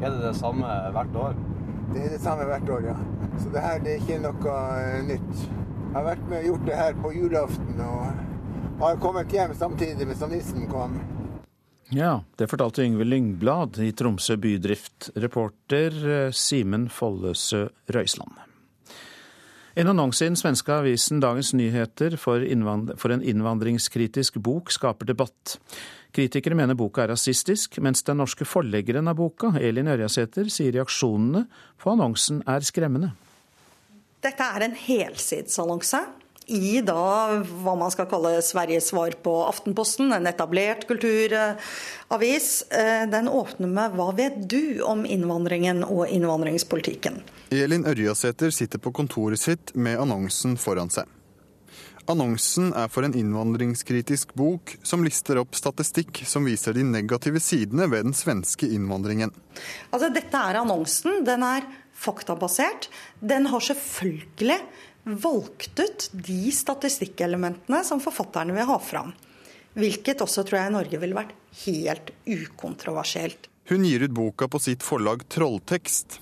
[0.00, 1.40] Er det det samme hvert år?
[1.94, 2.98] Det er det samme hvert år, ja.
[3.38, 5.59] Så det her det er ikke noe eh, nytt.
[5.90, 10.04] Jeg har vært med og gjort det her på julaften og har kommet hjem samtidig
[10.06, 10.92] med som nissen kom.
[11.90, 15.08] Ja, det fortalte Yngve Lyngblad i Tromsø bydrift.
[15.18, 18.38] Reporter eh, Simen Follesø Røisland.
[19.74, 22.44] En annonse i den svenske avisen Dagens Nyheter for,
[22.94, 25.56] for en innvandringskritisk bok skaper debatt.
[26.14, 31.48] Kritikere mener boka er rasistisk, mens den norske forleggeren av boka, Elin Ørjasæter, sier reaksjonene
[31.82, 33.10] på annonsen er skremmende.
[34.20, 36.02] Dette er en helsidesannonse
[36.50, 42.48] i da hva man skal kalle Sveriges svar på Aftenposten, en etablert kulturavis.
[42.70, 47.22] Eh, den åpner med 'Hva vet du om innvandringen og innvandringspolitikken'?
[47.50, 51.06] Elin Ørjasæter sitter på kontoret sitt med annonsen foran seg.
[52.10, 57.86] Annonsen er for en innvandringskritisk bok som lister opp statistikk som viser de negative sidene
[57.90, 59.30] ved den svenske innvandringen.
[59.92, 61.24] Altså, dette er annonsen.
[61.24, 61.62] Den er
[62.00, 62.88] faktabasert.
[63.20, 64.60] Den har selvfølgelig
[65.04, 69.12] valgt ut de statistikkelementene som forfatterne vil ha fram.
[69.78, 73.46] Hvilket også tror jeg i Norge ville vært helt ukontroversielt.
[73.70, 76.18] Hun gir ut boka på sitt forlag Trolltekst.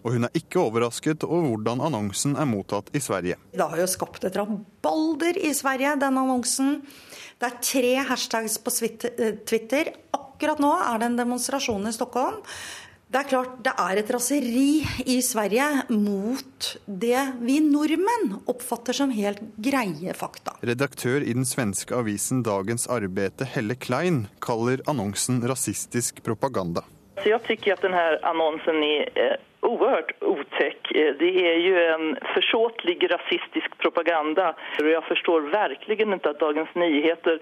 [0.00, 3.36] Og hun er ikke overrasket over hvordan annonsen er mottatt i Sverige.
[3.52, 6.78] Det har jo skapt et rabalder i Sverige, denne annonsen.
[7.40, 8.72] Det er tre hashtags på
[9.48, 9.92] Twitter.
[10.16, 12.40] Akkurat nå er det en demonstrasjon i Stockholm
[13.10, 19.10] det er klart det er et raseri i Sverige mot det vi nordmenn oppfatter som
[19.10, 20.54] helt greie fakta.
[20.62, 26.84] Redaktør i den svenske avisen Dagens Arbete, Helle Klein, kaller annonsen rasistisk propaganda.
[27.26, 30.80] Jeg syns at denne annonsen er oerhört otäck.
[30.94, 34.54] Eh, det är ju en försåtlig rasistisk propaganda.
[34.78, 37.38] Jag förstår verkligen inte att Dagens Nyheter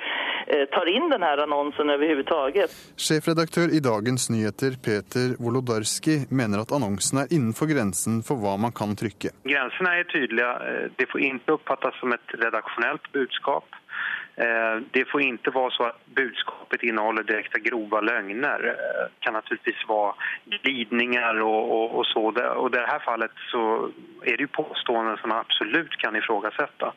[0.47, 2.71] eh, tar in den här annonsen överhuvudtaget.
[2.97, 8.73] Sjefredaktør i Dagens Nyheter, Peter Wolodarski, mener at annonsen er innenfor grensen for hva man
[8.73, 9.33] kan trykke.
[9.53, 10.53] Grensene er tydelige.
[10.69, 13.78] Eh, det får ikke oppfattes som et redaksjonelt budskap.
[14.45, 18.63] Eh, det får ikke være så at budskapet inneholder direkte grove løgner.
[18.63, 22.23] Det kan naturligvis være glidninger og, og, og så.
[22.61, 23.63] Og I dette fallet så
[24.23, 26.93] er det jo påståenden som man absolutt kan ifrågasette.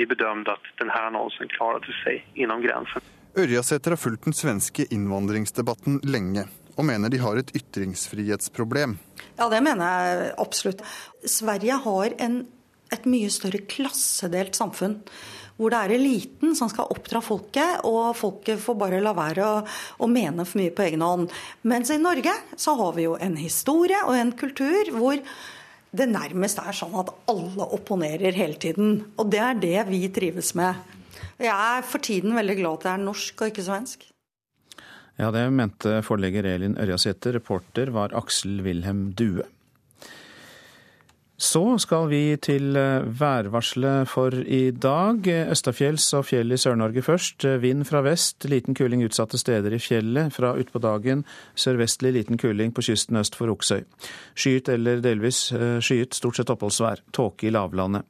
[0.00, 3.04] Vi bedømte at denne annonsen klarte seg innom grensen.
[3.36, 8.96] Ørjasæter har fulgt den svenske innvandringsdebatten lenge og mener de har et ytringsfrihetsproblem.
[9.36, 10.80] Ja, det mener jeg absolutt.
[11.28, 12.38] Sverige har en,
[12.92, 15.02] et mye større klassedelt samfunn
[15.62, 19.56] hvor det er eliten som skal oppdra folket, og folket får bare la være å,
[20.02, 21.32] å mene for mye på egen hånd.
[21.70, 25.22] Mens i Norge så har vi jo en historie og en kultur hvor
[25.92, 29.02] det nærmest er sånn at alle opponerer hele tiden.
[29.20, 30.80] Og det er det vi trives med.
[31.42, 34.06] Jeg er for tiden veldig glad at det er norsk og ikke svensk.
[35.20, 37.36] Ja, det mente forlegger Elin Ørjasæter.
[37.36, 39.44] Reporter var Aksel Wilhelm Due.
[41.40, 45.26] Så skal vi til eh, værvarselet for i dag.
[45.50, 47.46] Østafjells og fjell i Sør-Norge først.
[47.62, 50.30] Vind fra vest, liten kuling utsatte steder i fjellet.
[50.36, 51.24] Fra utpå dagen
[51.58, 53.82] sørvestlig liten kuling på kysten øst for Oksøy.
[54.36, 57.02] Skyet eller delvis eh, skyet, stort sett oppholdsvær.
[57.12, 58.06] Tåke i lavlandet.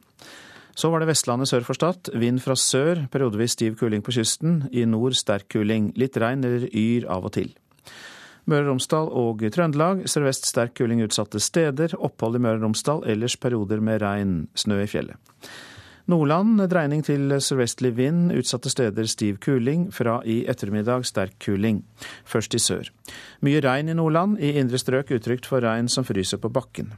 [0.75, 2.13] Så var det Vestlandet sør for Stad.
[2.17, 4.65] Vind fra sør, periodevis stiv kuling på kysten.
[4.73, 5.93] I nord sterk kuling.
[6.01, 7.53] Litt regn eller yr av og til.
[8.51, 11.95] Møre og Romsdal og Trøndelag sørvest sterk kuling utsatte steder.
[11.99, 14.33] Opphold i Møre og Romsdal, ellers perioder med regn.
[14.59, 15.15] Snø i fjellet.
[16.11, 19.87] Nordland dreining til sørvestlig vind, utsatte steder stiv kuling.
[19.95, 21.85] Fra i ettermiddag sterk kuling.
[22.27, 22.91] Først i sør.
[23.47, 26.91] Mye regn i Nordland, i indre strøk utrygt for regn som fryser på bakken.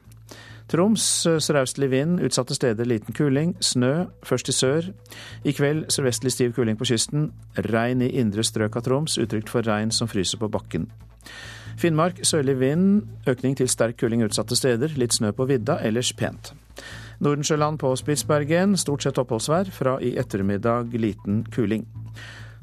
[0.73, 1.05] Troms
[1.45, 3.53] sørøstlig vind, utsatte steder liten kuling.
[3.61, 4.93] Snø, først i sør.
[5.45, 7.35] I kveld sørvestlig stiv kuling på kysten.
[7.69, 10.89] Regn i indre strøk av Troms, utrygt for regn som fryser på bakken.
[11.81, 14.95] Finnmark sørlig vind, økning til sterk kuling utsatte steder.
[15.01, 16.53] Litt snø på vidda, ellers pent.
[17.25, 19.71] Nordensjøland på Spitsbergen stort sett oppholdsvær.
[19.75, 21.87] Fra i ettermiddag liten kuling.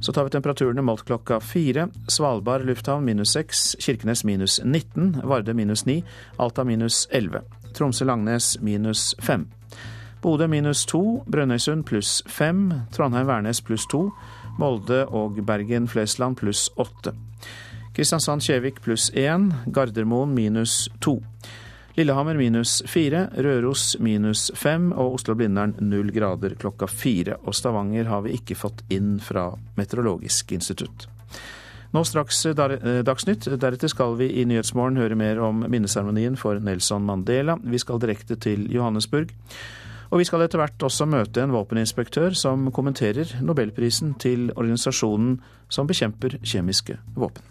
[0.01, 1.87] Så tar vi temperaturene målt klokka fire.
[2.09, 6.01] Svalbard lufthavn minus seks, Kirkenes minus 19, Varde minus ni,
[6.41, 7.43] Alta minus 11.
[7.77, 9.45] Tromsø-Langnes minus fem.
[10.21, 14.07] Bodø minus to, Brønnøysund pluss fem, Trondheim-Værnes pluss to,
[14.59, 17.13] Molde og Bergen-Flesland pluss åtte.
[17.95, 21.17] Kristiansand-Kjevik pluss én, Gardermoen minus to.
[21.97, 27.35] Lillehammer minus fire, Røros minus fem og Oslo-Blindern null grader klokka fire.
[27.43, 31.09] Og Stavanger har vi ikke fått inn fra Meteorologisk institutt.
[31.91, 33.49] Nå straks eh, Dagsnytt.
[33.59, 37.57] Deretter skal vi i Nyhetsmorgen høre mer om minneseremonien for Nelson Mandela.
[37.59, 39.35] Vi skal direkte til Johannesburg.
[40.11, 45.39] Og vi skal etter hvert også møte en våpeninspektør som kommenterer nobelprisen til organisasjonen
[45.71, 47.50] som bekjemper kjemiske våpen.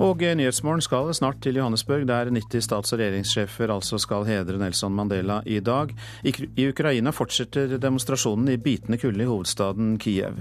[0.00, 4.94] Og Nyhetsmorgen skal snart til Johannesburg, der 90 stats- og regjeringssjefer altså skal hedre Nelson
[4.96, 5.92] Mandela i dag.
[6.24, 10.40] I Ukraina fortsetter demonstrasjonen i bitende kulde i hovedstaden Kiev.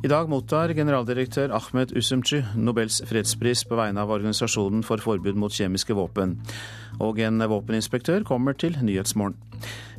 [0.00, 5.52] I dag mottar generaldirektør Ahmed Usumci Nobels fredspris på vegne av Organisasjonen for forbud mot
[5.52, 6.38] kjemiske våpen.
[6.96, 9.36] Og en våpeninspektør kommer til Nyhetsmorgen.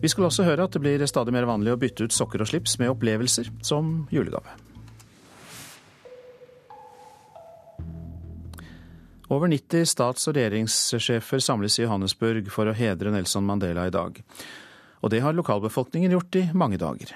[0.02, 2.50] Vi skal også høre at det blir stadig mer vanlig å bytte ut sokker og
[2.50, 4.67] slips med opplevelser som julegave.
[9.28, 14.22] Over 90 stats- og regjeringssjefer samles i Johannesburg for å hedre Nelson Mandela i dag.
[15.04, 17.12] Og det har lokalbefolkningen gjort i mange dager.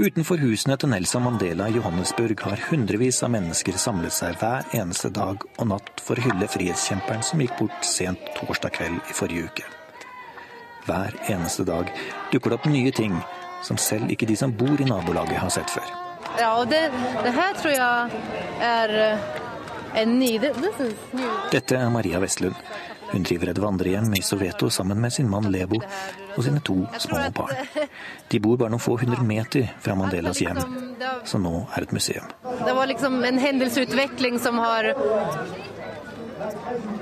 [0.00, 5.10] Utenfor husene til Nelson Mandela i Johannesburg har hundrevis av mennesker samlet seg hver eneste
[5.12, 9.50] dag og natt for å hylle frihetskjemperen som gikk bort sent torsdag kveld i forrige
[9.50, 9.66] uke.
[10.86, 11.92] Hver eneste dag
[12.32, 13.18] dukker det opp nye ting
[13.66, 15.92] som selv ikke de som bor i nabolaget har sett før.
[16.40, 16.86] Ja, og det,
[17.20, 18.22] det her tror jeg
[18.70, 19.28] er eh,
[20.00, 22.56] en ny Dette er Maria Vestlund.
[23.10, 25.80] Hun driver et vandrehjem i Soveto sammen med sin mann Lebo
[26.36, 27.66] og sine to små barn.
[28.30, 30.60] De bor bare noen få hundre meter fra Mandelas hjem,
[31.26, 32.30] som nå er et museum.
[32.64, 34.94] Det var liksom en hendelsesutvikling som har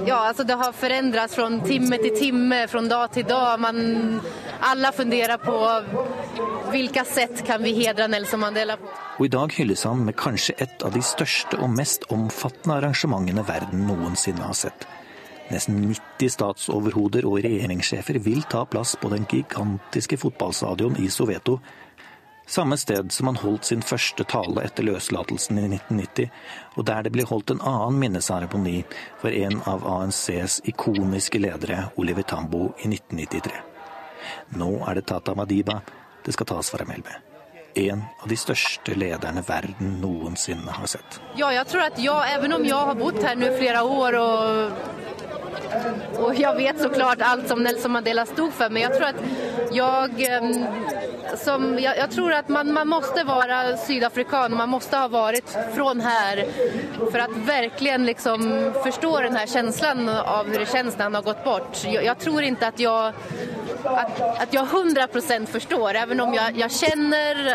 [0.07, 3.61] ja, altså det har forandret fra time til time, fra dag til dag.
[3.61, 4.21] Man,
[4.67, 5.55] alle funderer på
[6.73, 8.91] hvilke sett kan vi hedre Nelson Mandela på.
[9.19, 13.47] Og I dag hylles han med kanskje et av de største og mest omfattende arrangementene
[13.47, 14.87] verden noensinne har sett.
[15.49, 21.59] Nesten 90 statsoverhoder og regjeringssjefer vil ta plass på den gigantiske fotballstadion i Soveto.
[22.49, 26.29] Samme sted som han holdt sin første tale etter løslatelsen i 1990,
[26.77, 28.79] og der det ble holdt en annen minneseremoni
[29.21, 33.65] for en av ANCs ikoniske ledere, Oliver Tambo, i 1993.
[34.61, 35.81] Nå er det Tata Madiba
[36.25, 37.28] det skal tas farvel med.
[37.75, 41.21] En av de største lederne verden noensinne har sett.
[41.39, 44.97] Ja, jeg tror at jeg, even om jeg har bodd her nå flere år og
[46.19, 49.19] og jeg vet så klart alt som Nelson Mandela stod for, men jeg tror at
[49.75, 50.39] jeg
[51.37, 55.91] som, jeg, jeg tror at man, man måtte være sydafrikan man måtte ha vært fra
[56.01, 56.41] her
[56.97, 58.47] for å virkelig liksom
[58.81, 61.83] forstå denne følelsen av hvordan det kjennes når han har gått bort.
[61.85, 63.47] Jeg, jeg tror ikke at jeg
[63.89, 67.53] at, at jeg 100% forstår, even om jeg, jeg kjenner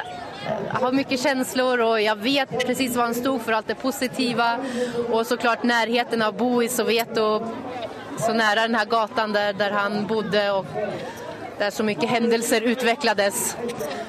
[0.71, 4.57] har mye känslor og jeg vet precis hva han stod for, alt det positiva
[5.09, 7.27] og så klart närheten av bo i Soveto
[8.17, 10.65] så nära den här gatan där han bodde och
[11.57, 13.55] där så mye hendelser utvecklades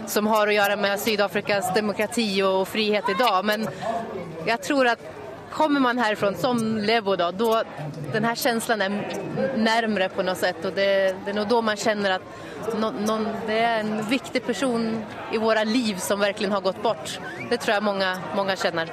[0.07, 3.45] som har å gjøre med Sydafrikas demokrati og frihet i dag.
[3.45, 3.67] Men
[4.47, 5.05] jeg tror at
[5.55, 7.63] kommer man härifrån som Levo då, då
[8.13, 8.91] den här känslan är
[9.57, 12.23] närmre på något sätt och det, det är nog då man känner att
[12.79, 17.19] no, no, det är en viktig person i våra liv som verkligen har gått bort.
[17.51, 18.91] Det tror jag många, många känner.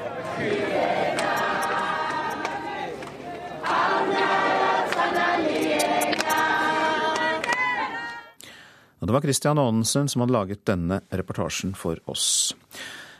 [9.00, 12.56] Og det var Christian Aanensen som hadde laget denne reportasjen for oss.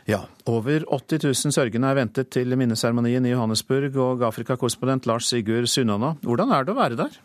[0.08, 5.68] Ja, over 80 000 sørgende er ventet til minneseremonien i Johannesburg, og Afrikakorrespondent Lars Sigurd
[5.70, 7.20] Sunnana, hvordan er det å være der?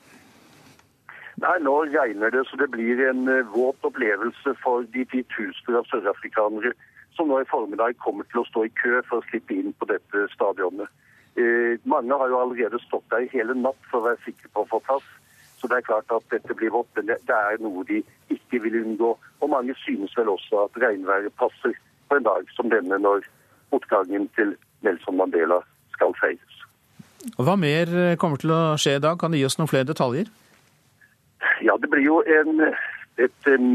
[1.41, 5.89] Nei, Nå regner det så det blir en eh, våt opplevelse for de titusener av
[5.89, 6.73] sørafrikanere
[7.17, 9.89] som nå i formiddag kommer til å stå i kø for å slippe inn på
[9.89, 10.89] dette stadionet.
[11.37, 14.69] Eh, mange har jo allerede stått der hele natt for å være sikre på å
[14.69, 15.09] få plass.
[15.57, 18.77] Så det er klart at dette blir vått, men det er noe de ikke vil
[18.83, 19.15] unngå.
[19.41, 21.73] Og mange synes vel også at regnværet passer
[22.10, 23.26] på en dag som denne, når
[23.72, 25.60] motgangen til Nelson Mandela
[25.96, 26.63] skal feires.
[27.38, 29.17] Hva mer kommer til å skje i dag?
[29.20, 30.30] Kan du gi oss noen flere detaljer?
[31.65, 32.62] Ja, det blir jo en,
[33.17, 33.67] et, en,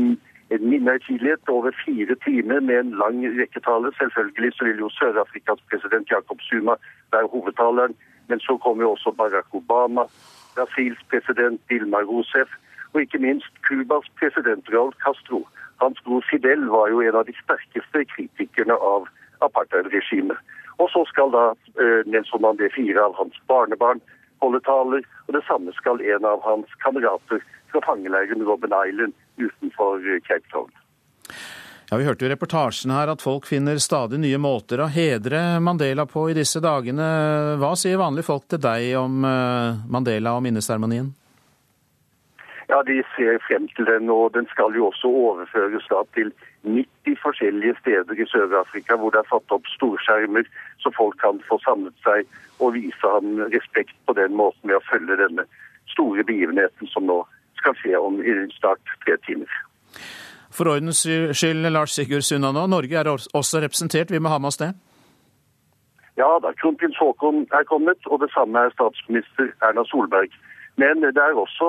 [0.54, 3.92] en minnehøytidelighet over fire timer med en lang rekketale.
[3.98, 6.78] Selvfølgelig så vil jo Sør-Afrikas president Jacob Zuma
[7.12, 7.96] være hovedtaleren,
[8.28, 10.06] men så kommer jo også Barack Obama,
[10.54, 12.50] Brasils president Dilma Rousef
[12.92, 15.46] og ikke minst Cubas president Raúl Castro.
[15.82, 19.08] Hans bror Fidel var jo en av de sterkeste kritikerne av
[19.42, 20.38] apartheidregimet.
[20.80, 24.00] Og så skal da eh, Nelson Mandé, fire av hans barnebarn,
[24.42, 25.02] holde taler.
[25.26, 30.48] Og det samme skal en av hans kamerater fra fangeleiren Robben Island utenfor eh, Cape
[30.54, 30.70] Town.
[31.90, 36.06] Ja, Vi hørte jo reportasjen her at folk finner stadig nye måter å hedre Mandela
[36.08, 37.08] på i disse dagene.
[37.60, 41.10] Hva sier vanlige folk til deg om eh, Mandela og minneseremonien?
[42.72, 46.28] Ja, De ser frem til den, og den skal jo også overføres da til
[46.64, 50.46] 90 forskjellige steder i Sør-Afrika hvor det er satt opp storskjermer,
[50.82, 52.30] så folk kan få samlet seg
[52.62, 55.44] og vise ham respekt på den måten ved å følge denne
[55.94, 57.18] store begivenheten som nå
[57.60, 59.52] skal skje om i snart tre timer.
[60.56, 61.02] For ordens
[61.40, 64.14] skyld, Lars Sigurd Sunnanå, Norge er også representert.
[64.14, 64.70] Vi må ha med oss det?
[66.16, 70.32] Ja da, kronprins Haakon er kommet, og det samme er statsminister Erna Solberg.
[70.80, 71.68] Men det er også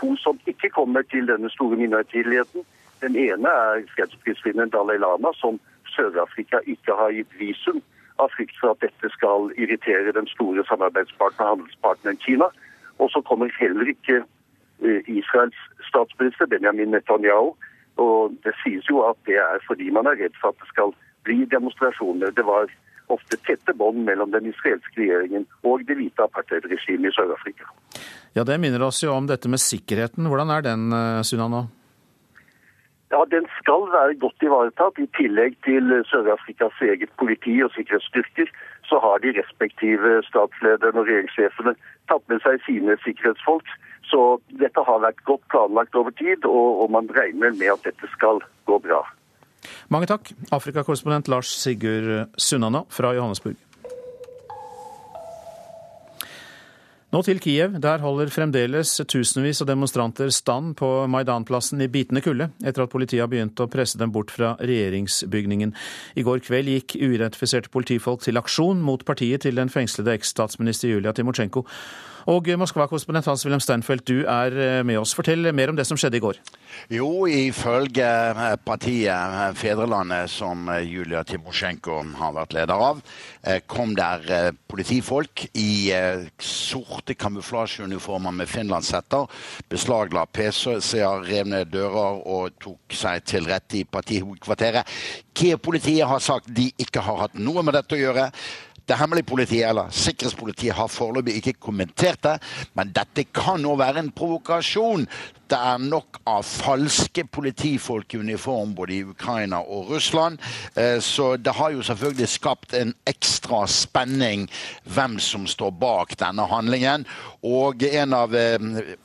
[0.00, 2.64] to som ikke kommer til denne store minnehøytideligheten.
[3.00, 5.60] Den ene er fredsprisvinneren Dalai Lama, som
[5.94, 7.80] Sør-Afrika ikke har gitt visum
[8.20, 12.50] av frykt for at dette skal irritere den store samarbeidspartneren, handelspartneren Kina.
[12.98, 14.16] Og så kommer heller ikke
[14.84, 17.54] eh, Israels statsminister Benjamin Netanyahu.
[17.96, 20.94] Og det sies jo at det er fordi man er redd for at det skal
[21.24, 22.30] bli demonstrasjoner.
[22.30, 22.68] Det var
[23.08, 27.66] ofte tette bånd mellom den israelske regjeringen og det hvite apartheidregimet i Sør-Afrika.
[28.32, 30.28] Ja, Det minner oss jo om dette med sikkerheten.
[30.30, 31.66] Hvordan er den, Sunna, Sunana?
[33.10, 34.98] Ja, Den skal være godt ivaretatt.
[35.02, 38.46] I tillegg til Sør-Afrikas eget politi og sikkerhetsstyrker,
[38.86, 41.74] så har de respektive statslederne og regjeringssjefene
[42.10, 43.66] tatt med seg sine sikkerhetsfolk.
[44.10, 48.10] Så dette har vært godt planlagt over tid, og, og man regner med at dette
[48.14, 49.02] skal gå bra.
[49.90, 53.58] Mange takk, Afrikakorrespondent Lars Sigurd Sunnana fra Johannesburg.
[57.10, 57.72] Nå til Kiev.
[57.82, 63.24] Der holder fremdeles tusenvis av demonstranter stand på Maidanplassen i bitende kulde, etter at politiet
[63.24, 65.72] har begynt å presse dem bort fra regjeringsbygningen.
[66.14, 71.10] I går kveld gikk uidentifiserte politifolk til aksjon mot partiet til den fengslede eksstatsminister Julia
[71.16, 71.64] Timosjenko.
[72.28, 75.14] Og Moskva-korrespondent Hans-Wilhelm Steinfeld, du er eh, med oss.
[75.16, 76.40] Fortell mer om det som skjedde i går.
[76.92, 83.00] Jo, ifølge eh, partiet eh, Fedrelandet, som Julia Timosjenko har vært leder av,
[83.70, 85.90] kom der politifolk i
[86.44, 89.30] sorte kamuflasjeuniformer med finlandshetter,
[89.72, 94.98] beslagla PC-er, rev ned dører og tok seg til rette i partihovedkvarteret.
[95.36, 98.28] Kiev-politiet har sagt de ikke har hatt noe med dette å gjøre.
[98.90, 102.32] Det hemmelige politiet eller sikkerhetspolitiet har foreløpig ikke kommentert det,
[102.74, 105.04] men dette kan nå være en provokasjon
[105.50, 110.38] det er nok av falske politifolk i uniform både i Ukraina og Russland.
[110.74, 114.46] Eh, så det har jo selvfølgelig skapt en ekstra spenning
[114.84, 117.06] hvem som står bak denne handlingen.
[117.46, 118.58] Og en av eh,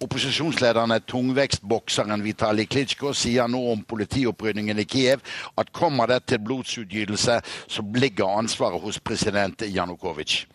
[0.03, 5.23] opposisjonslederne, tungvekstbokseren Vitalij Klitsjko, sier nå om politiopprydningen i Kiev
[5.57, 10.45] at kommer det til blodsutgytelse, så ligger ansvaret hos president Janukovitsj.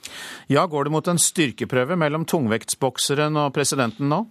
[0.50, 4.26] Ja, går det mot en styrkeprøve mellom tungvektsbokseren og presidenten nå?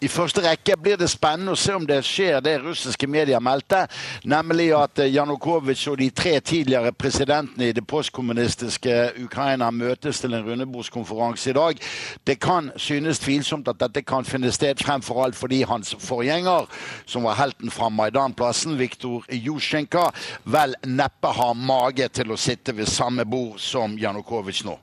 [0.00, 3.84] I første rekke blir det spennende å se om det skjer det russiske medier meldte,
[4.28, 10.36] nemlig at eh, Janukovitsj og de tre tidligere presidentene i det postkommunistiske Ukraina møtes til
[10.36, 11.82] en rundebordskonferanse i dag.
[12.26, 16.68] Det kan synes tvilsomt at dette kan finne sted, fremfor alt fordi hans forgjenger,
[17.06, 20.10] som var helten fra Maidanplassen, Viktor Jusjenka,
[20.44, 24.76] vel neppe har mage til å sitte ved samme bord som Janukovitsj nå.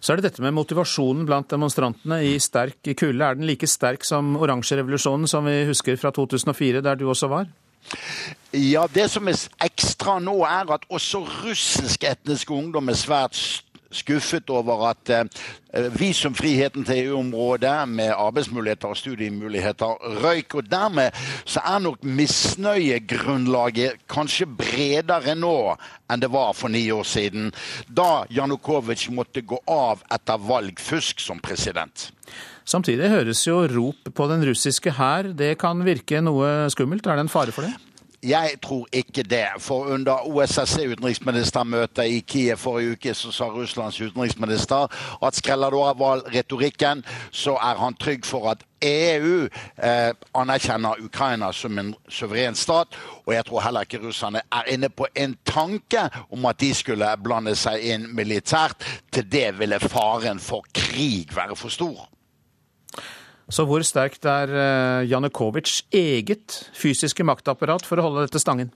[0.00, 3.24] Så er det dette med motivasjonen blant demonstrantene i sterk kulde.
[3.24, 7.50] Er den like sterk som oransjerevolusjonen som vi husker fra 2004, der du også var?
[8.52, 13.38] Ja, det som er ekstra nå, er at også russisk etnisk ungdom er svært
[13.90, 15.24] skuffet over at eh,
[15.94, 20.54] visumfriheten til EU-området med arbeidsmuligheter og studiemuligheter røyk.
[20.54, 21.10] Og dermed
[21.44, 25.74] så er nok misnøyegrunnlaget kanskje bredere nå
[26.10, 27.52] enn det var for ni år siden,
[27.86, 32.10] da Janukovitsj måtte gå av etter valgfusk som president.
[32.66, 35.32] Samtidig høres jo rop på den russiske hær.
[35.34, 37.06] Det kan virke noe skummelt.
[37.06, 37.89] Er det en fare for det?
[38.22, 39.46] Jeg tror ikke det.
[39.58, 44.86] For under OSSE-utenriksministermøtet i Kiev forrige uke så sa Russlands utenriksminister
[45.26, 46.02] at skreller du av
[46.34, 49.48] retorikken, så er han trygg for at EU
[49.82, 52.92] eh, anerkjenner Ukraina som en suveren stat.
[53.26, 57.16] Og jeg tror heller ikke russerne er inne på en tanke om at de skulle
[57.24, 58.84] blande seg inn militært.
[59.12, 62.08] Til det ville faren for krig være for stor.
[63.50, 68.70] Så hvor sterkt er eh, Janukovitsjs eget fysiske maktapparat for å holde dette stangen?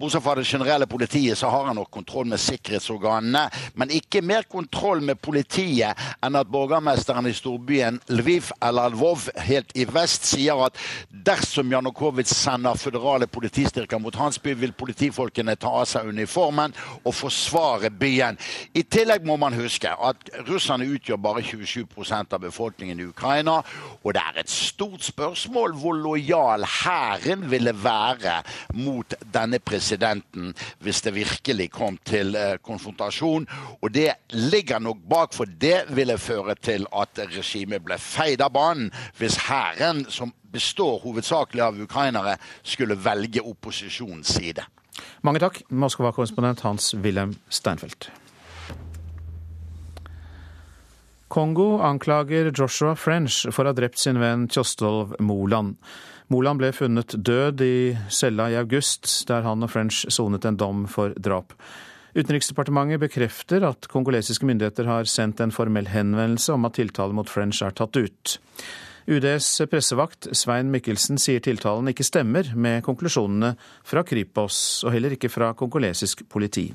[0.00, 3.42] Bortsett fra det generelle politiet, så har han nok kontroll med sikkerhetsorganene.
[3.76, 9.74] Men ikke mer kontroll med politiet enn at borgermesteren i storbyen Lviv, eller Lvov, helt
[9.76, 10.78] i vest, sier at
[11.12, 16.72] dersom Janukovitsj sender føderale politistyrker mot hans by, vil politifolkene ta av seg uniformen
[17.02, 18.40] og forsvare byen.
[18.72, 23.58] I tillegg må man huske at russerne utgjør bare 27% av befolkningen i Ukraina,
[24.00, 28.40] og det er et stort spørsmål hvor lojal hæren ville være
[28.80, 33.46] mot denne presidenten presidenten hvis det virkelig kom til konfrontasjon.
[33.82, 38.52] Og det ligger nok bak, for det ville føre til at regimet ble feid av
[38.54, 44.64] banen hvis hæren, som består hovedsakelig av ukrainere, skulle velge opposisjonens side.
[45.22, 48.10] Mange takk, Moskva-korrespondent Hans-Wilhelm Steinfeld.
[51.30, 55.76] Kongo anklager Joshua French for å ha drept sin venn Tjostolv Moland.
[56.30, 57.76] Moland ble funnet død i
[58.08, 61.56] cella i august, der han og French sonet en dom for drap.
[62.14, 67.62] Utenriksdepartementet bekrefter at kongolesiske myndigheter har sendt en formell henvendelse om at tiltale mot French
[67.66, 68.36] er tatt ut.
[69.10, 75.32] UDs pressevakt Svein Mikkelsen sier tiltalen ikke stemmer med konklusjonene fra Kripos og heller ikke
[75.32, 76.68] fra kongolesisk politi.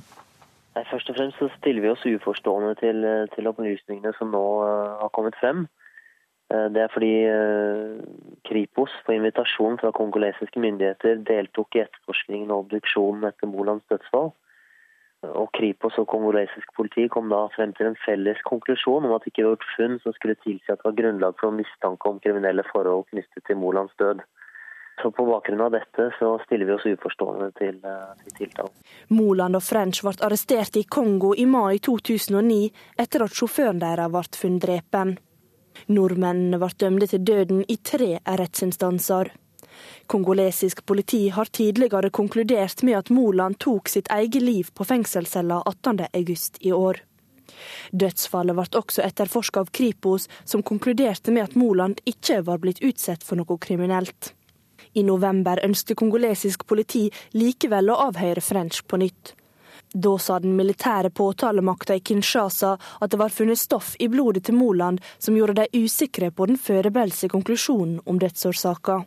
[0.76, 5.12] Først og fremst stiller vi oss uforstående til, eh, til opplysningene som nå uh, har
[5.16, 5.64] kommet frem.
[6.56, 8.00] Uh, det er fordi uh,
[8.48, 14.32] Kripos på invitasjon fra kongolesiske myndigheter deltok i etterforskningen og obduksjonen etter Molands dødsfall.
[15.26, 19.34] Og Kripos og kongolesisk politi kom da frem til en felles konklusjon om at det
[19.34, 22.66] ikke var gjort funn som skulle tilsi at det var grunnlag for mistanke om kriminelle
[22.72, 24.22] forhold knyttet til Molands død.
[25.02, 28.72] Så På bakgrunn av dette så stiller vi oss uforstående til, eh, til tiltalen.
[29.10, 34.24] Moland og French ble arrestert i Kongo i mai 2009 etter at sjåføren deres ble
[34.40, 35.18] funnet drepen.
[35.88, 39.32] Nordmennene ble dømte til døden i tre rettsinstanser.
[40.08, 46.62] Kongolesisk politi har tidligere konkludert med at Moland tok sitt eget liv på fengselscella 18.8
[46.62, 47.02] i år.
[47.92, 53.24] Dødsfallet ble også etterforska av Kripos, som konkluderte med at Moland ikke var blitt utsatt
[53.24, 54.34] for noe kriminelt.
[54.96, 59.34] I november ønsket kongolesisk politi likevel å avhøre French på nytt.
[59.96, 64.58] Da sa den militære påtalemakta i Kinshasa at det var funnet stoff i blodet til
[64.60, 69.06] Moland som gjorde dem usikre på den foreløpige konklusjonen om dødsårsaka.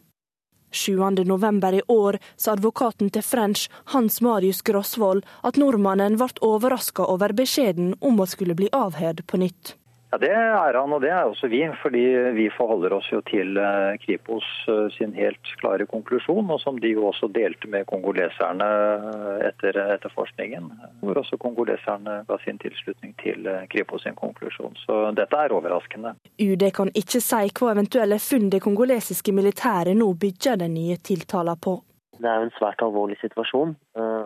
[0.72, 1.74] 7.11.
[1.74, 7.94] i år sa advokaten til French, Hans Marius Grosvold, at nordmannen ble overraska over beskjeden
[8.00, 9.76] om å skulle bli avhørt på nytt.
[10.10, 11.60] Ja, Det er han, og det er også vi.
[11.82, 12.00] Fordi
[12.36, 16.94] vi forholder oss jo til eh, Kripos eh, sin helt klare konklusjon, og som de
[16.94, 20.70] jo også delte med kongoleserne eh, etter etterforskningen.
[21.02, 24.76] Hvor også kongoleserne ga sin tilslutning til Kripos sin konklusjon.
[24.86, 26.14] Så dette er overraskende.
[26.40, 31.60] UD kan ikke si hva eventuelle funn det kongolesiske militæret nå bygger den nye tiltalen
[31.60, 31.78] på.
[32.18, 33.76] Det er jo en svært alvorlig situasjon,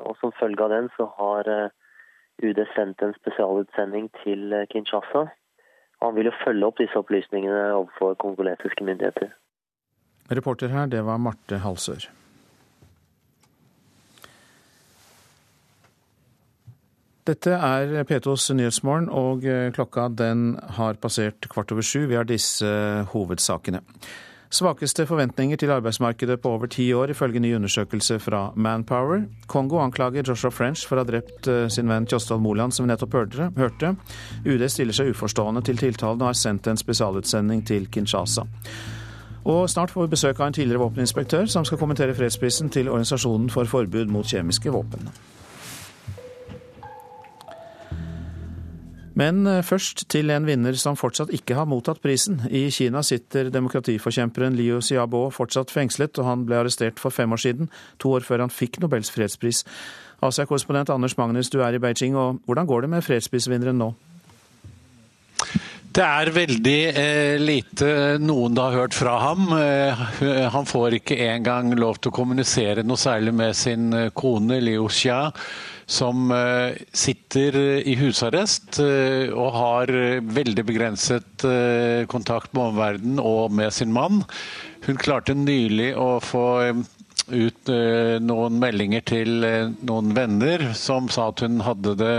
[0.08, 1.50] og som følge av den så har
[2.40, 5.26] UD sendt en spesialutsending til Kinshasa
[6.02, 9.30] han vil jo følge opp disse opplysningene overfor kongolesiske myndigheter.
[10.32, 12.08] Reporter her, det var Marte Halsør.
[17.26, 19.46] Dette er P2s Nyhetsmorgen, og
[19.76, 22.08] klokka den har passert kvart over sju.
[22.10, 22.66] Vi har disse
[23.12, 23.84] hovedsakene.
[24.52, 29.22] Svakeste forventninger til arbeidsmarkedet på over ti år, ifølge ny undersøkelse fra Manpower.
[29.46, 32.92] Kongo anklager Joshua French for å ha drept eh, sin venn Kjostald Moland, som vi
[32.92, 33.16] nettopp
[33.56, 33.94] hørte.
[34.44, 38.44] UD stiller seg uforstående til tiltalen og har sendt en spesialutsending til Kinshasa.
[39.48, 43.48] Og snart får vi besøk av en tidligere våpeninspektør som skal kommentere fredsprisen til Organisasjonen
[43.50, 45.08] for forbud mot kjemiske våpen.
[49.18, 52.40] Men eh, først til en vinner som fortsatt ikke har mottatt prisen.
[52.48, 57.42] I Kina sitter demokratiforkjemperen Liu Xiaobo fortsatt fengslet, og han ble arrestert for fem år
[57.44, 57.68] siden,
[58.00, 59.64] to år før han fikk Nobels fredspris.
[60.22, 63.92] Asia-korrespondent Anders Magnus, du er i Beijing, og hvordan går det med fredsprisvinneren nå?
[65.92, 67.86] Det er veldig eh, lite
[68.22, 69.50] noen har hørt fra ham.
[69.52, 70.04] Eh,
[70.54, 74.86] han får ikke engang lov til å kommunisere noe særlig med sin eh, kone Liu
[75.92, 76.32] som
[76.96, 79.90] sitter i husarrest og har
[80.24, 81.44] veldig begrenset
[82.08, 84.22] kontakt med omverdenen og med sin mann.
[84.86, 86.46] Hun klarte nylig å få
[87.30, 87.70] ut
[88.24, 89.44] noen meldinger til
[89.86, 92.16] noen venner som sa at hun hadde det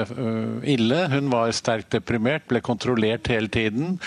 [0.72, 1.00] ille.
[1.12, 3.98] Hun var sterkt deprimert, ble kontrollert hele tiden.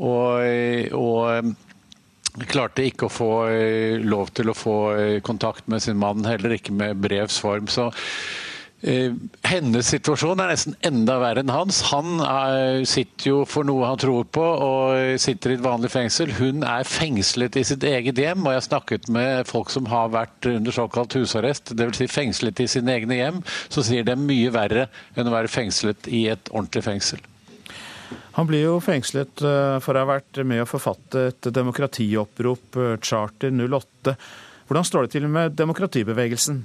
[0.00, 3.32] Og, og klarte ikke å få
[4.00, 4.76] lov til å få
[5.26, 7.68] kontakt med sin mann, heller ikke med brevs form.
[7.68, 8.49] Så Eh,
[8.80, 11.82] hennes situasjon er nesten enda verre enn hans.
[11.90, 16.32] Han er, sitter jo for noe han tror på og sitter i et vanlig fengsel.
[16.38, 20.12] Hun er fengslet i sitt eget hjem, og jeg har snakket med folk som har
[20.14, 22.00] vært under såkalt husarrest, dvs.
[22.00, 25.52] Si fengslet i sine egne hjem, så sier det er mye verre enn å være
[25.52, 27.20] fengslet i et ordentlig fengsel.
[28.38, 32.96] Han blir jo fengslet eh, for å ha vært med å forfatte et demokratiopprop, eh,
[33.04, 34.14] Charter 08.
[34.70, 36.62] Hvordan står det til med demokratibevegelsen?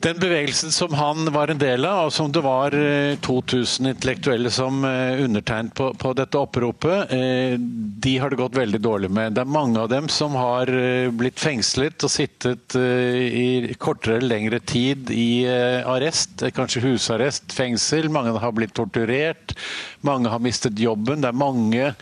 [0.00, 2.72] Den bevegelsen som han var en del av, og som det var
[3.20, 8.56] 2000 eh, intellektuelle som eh, undertegnet på, på, dette oppropet, eh, de har det gått
[8.56, 9.36] veldig dårlig med.
[9.36, 10.72] Det er mange av dem som har
[11.12, 15.44] blitt fengslet og sittet i kortere eller lengre tid i
[15.84, 18.08] arrest, kanskje husarrest, fengsel.
[18.08, 19.52] Mange har blitt torturert,
[20.06, 21.20] mange har mistet jobben.
[21.20, 21.92] Det er mange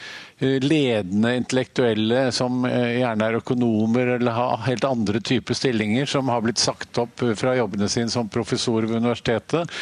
[0.41, 6.45] ledende intellektuelle som eh, gjerne er økonomer eller har helt andre typer stillinger, som har
[6.45, 9.79] blitt sagt opp eh, fra jobbene sine som professor ved universitetet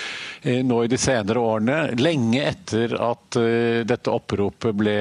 [0.47, 3.35] nå i de senere årene, lenge etter at
[3.89, 4.95] dette oppropet ble,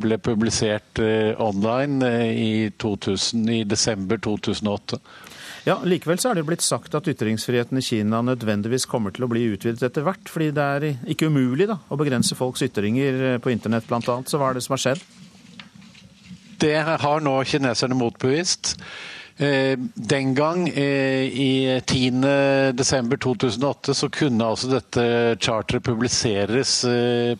[0.00, 1.02] ble publisert
[1.42, 5.00] online i, 2000, i desember 2008.
[5.64, 9.28] Ja, Likevel så er det blitt sagt at ytringsfriheten i Kina nødvendigvis kommer til å
[9.32, 13.38] bli utvidet etter hvert, fordi det er ikke umulig da, å begrense folks ytringer eh,
[13.40, 14.18] på internett bl.a.
[14.28, 15.00] Så hva er det som har skjedd?
[16.60, 18.74] Det har nå kineserne motbevist.
[19.40, 19.80] Eh,
[20.12, 25.06] den gang, eh, i 10.12.2008, så kunne altså dette
[25.40, 26.84] charteret publiseres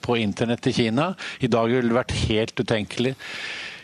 [0.00, 1.12] på internett i Kina.
[1.44, 3.12] I dag ville det vært helt utenkelig.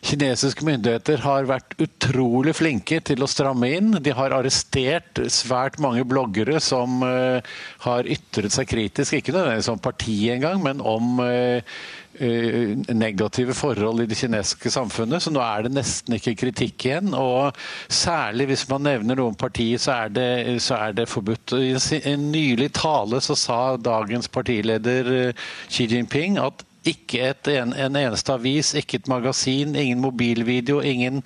[0.00, 3.92] Kinesiske myndigheter har vært utrolig flinke til å stramme inn.
[4.00, 7.40] De har arrestert svært mange bloggere som uh,
[7.84, 11.82] har ytret seg kritisk, ikke nødvendigvis om partiet engang, men om uh,
[12.20, 17.14] negative forhold i det kinesiske samfunnet, så nå er det nesten ikke kritikk igjen.
[17.16, 17.56] Og
[17.88, 20.30] særlig hvis man nevner noen partiet, så er det,
[20.64, 21.54] så er det forbudt.
[21.56, 21.76] I
[22.12, 25.32] en nylig tale så sa dagens partileder
[25.68, 31.20] Xi Jinping at ikke et, en, en, eneste avis, ikke et magasin, ingen mobilvideo, ingen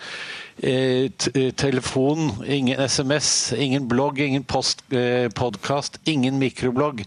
[0.59, 4.45] eh, eh telefon, ingen SMS, ingen blogg, ingen
[4.91, 7.05] eh, podkast, ingen mikroblogg.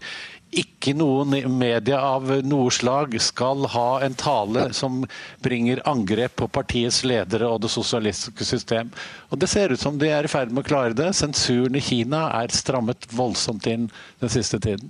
[0.48, 5.02] Ikke noen media av noe slag skal ha en tale som
[5.44, 8.88] bringer angrep på partiets ledere og det sosialistiske system.
[9.28, 11.10] Og Det ser ut som de er i ferd med å klare det.
[11.12, 13.90] Sensuren i Kina er strammet voldsomt inn
[14.24, 14.88] den siste tiden.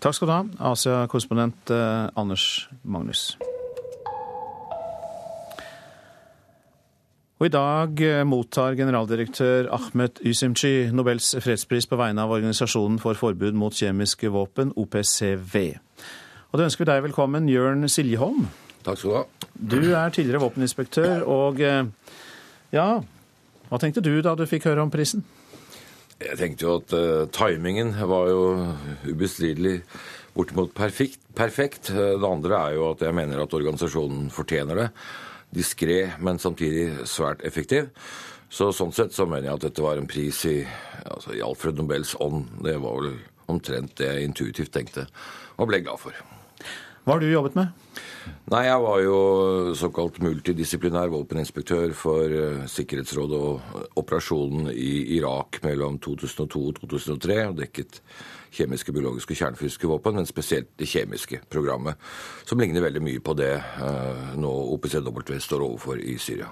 [0.00, 0.42] Takk skal du ha,
[0.72, 3.34] Asia-korrespondent eh, Anders Magnus.
[7.40, 13.16] Og I dag eh, mottar generaldirektør Ahmed Ysimchi Nobels fredspris på vegne av Organisasjonen for
[13.16, 15.56] forbud mot kjemiske våpen, OPCV.
[16.50, 18.48] Og Da ønsker vi deg velkommen, Jørn Siljeholm.
[18.84, 19.24] Takk skal Du ha.
[19.76, 21.84] Du er tidligere våpeninspektør, og eh,
[22.72, 22.88] ja,
[23.68, 25.24] hva tenkte du da du fikk høre om prisen?
[26.20, 28.40] Jeg tenkte jo at uh, timingen var jo
[29.08, 29.80] ubestridelig
[30.34, 31.90] bortimot perfekt, perfekt.
[31.94, 34.88] Det andre er jo at jeg mener at organisasjonen fortjener det.
[35.56, 37.88] Diskré, men samtidig svært effektiv.
[38.50, 40.58] Så Sånn sett så mener jeg at dette var en pris i,
[41.06, 42.48] altså, i Alfred Nobels ånd.
[42.66, 43.16] Det var vel
[43.50, 45.06] omtrent det jeg intuitivt tenkte,
[45.56, 46.14] og ble glad for.
[47.04, 48.00] Hva har du jobbet med?
[48.50, 49.18] Nei, Jeg var jo
[49.78, 57.40] såkalt multidisiplinær våpeninspektør for uh, Sikkerhetsrådet og operasjonen i Irak mellom 2002 og 2003.
[57.48, 58.02] og Dekket
[58.54, 61.98] kjemiske, biologiske og kjernefysiske våpen, men spesielt det kjemiske programmet.
[62.48, 66.50] Som ligner veldig mye på det eh, nå OPCW står overfor i Syria.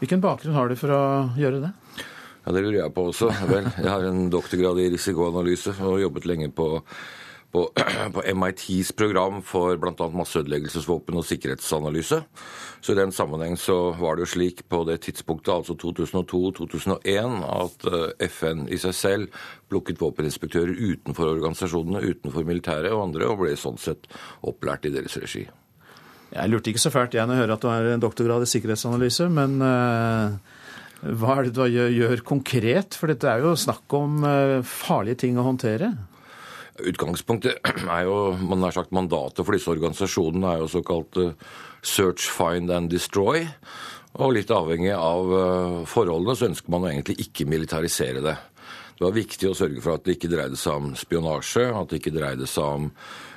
[0.00, 1.02] Hvilken bakgrunn har du for å
[1.36, 1.72] gjøre det?
[2.40, 3.28] Ja, Det lurer jeg på også.
[3.50, 6.70] Vel, jeg har en doktorgrad i risikoanalyse og jobbet lenge på
[7.52, 7.66] på,
[8.14, 10.08] på MITs program for bl.a.
[10.14, 12.22] masseødeleggelsesvåpen og sikkerhetsanalyse.
[12.80, 17.88] Så I den sammenheng så var det jo slik på det tidspunktet, altså 2002-2001, at
[17.90, 19.40] eh, FN i seg selv
[19.70, 24.08] plukket våpeninspektører utenfor organisasjonene, utenfor militæret og andre, og ble sånn sett
[24.46, 25.44] opplært i deres regi.
[26.30, 28.48] Jeg lurte ikke så fælt jeg når jeg hører at du har en doktorgrad i
[28.48, 30.36] sikkerhetsanalyse, men uh,
[31.00, 32.94] hva er det du gjør, konkret?
[32.94, 35.90] For dette er jo snakk om uh, farlige ting å håndtere.
[36.88, 37.60] Utgangspunktet
[37.96, 41.48] er jo man har sagt Mandatet for disse organisasjonene er jo såkalt eh,
[41.82, 43.46] search, find and destroy.
[44.18, 48.36] Og litt avhengig av eh, forholdene så ønsker man egentlig ikke militarisere det.
[49.00, 52.02] Det var viktig å sørge for at det ikke dreide seg om spionasje, at det
[52.02, 52.90] ikke dreide seg om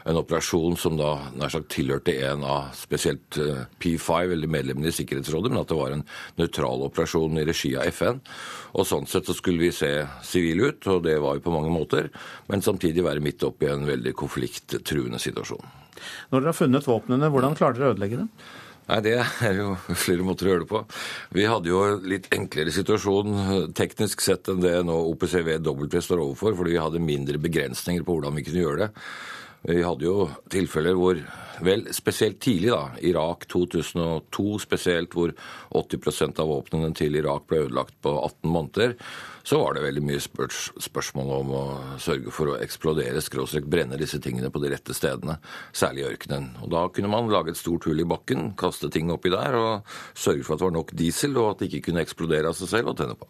[0.10, 4.96] en operasjon som da nær sagt tilhørte en av spesielt eh, P5, eller medlemmene i
[4.96, 6.06] Sikkerhetsrådet, men at det var en
[6.40, 8.20] nøytral operasjon i regi av FN.
[8.74, 9.92] Og Sånn sett så skulle vi se
[10.26, 12.12] sivile ut, og det var vi på mange måter,
[12.52, 15.64] men samtidig være midt oppe i en veldig konflikttruende situasjon.
[16.34, 18.30] Når dere har funnet våpnene, hvordan klarer dere å ødelegge dem?
[18.90, 19.76] Nei, Det er jo
[20.06, 20.82] flere måter å gjøre det på.
[21.38, 26.76] Vi hadde jo litt enklere situasjon teknisk sett enn det nå OPCW står overfor, fordi
[26.76, 29.06] vi hadde mindre begrensninger på hvordan vi kunne gjøre det.
[29.64, 31.20] Vi hadde jo tilfeller hvor
[31.64, 32.90] Vel, spesielt tidlig, da.
[33.06, 35.32] Irak 2002 spesielt, hvor
[35.78, 38.96] 80% av våpnene til Irak ble ødelagt på 18 måneder.
[39.48, 41.64] Så var det veldig mye spørs spørsmål om å
[42.02, 45.38] sørge for å eksplodere, skråstrek brenne disse tingene på de rette stedene,
[45.76, 46.52] særlig i ørkenen.
[46.64, 49.98] Og Da kunne man lage et stort hull i bakken, kaste ting oppi der og
[50.16, 52.72] sørge for at det var nok diesel, og at det ikke kunne eksplodere av seg
[52.72, 53.30] selv og tenne på.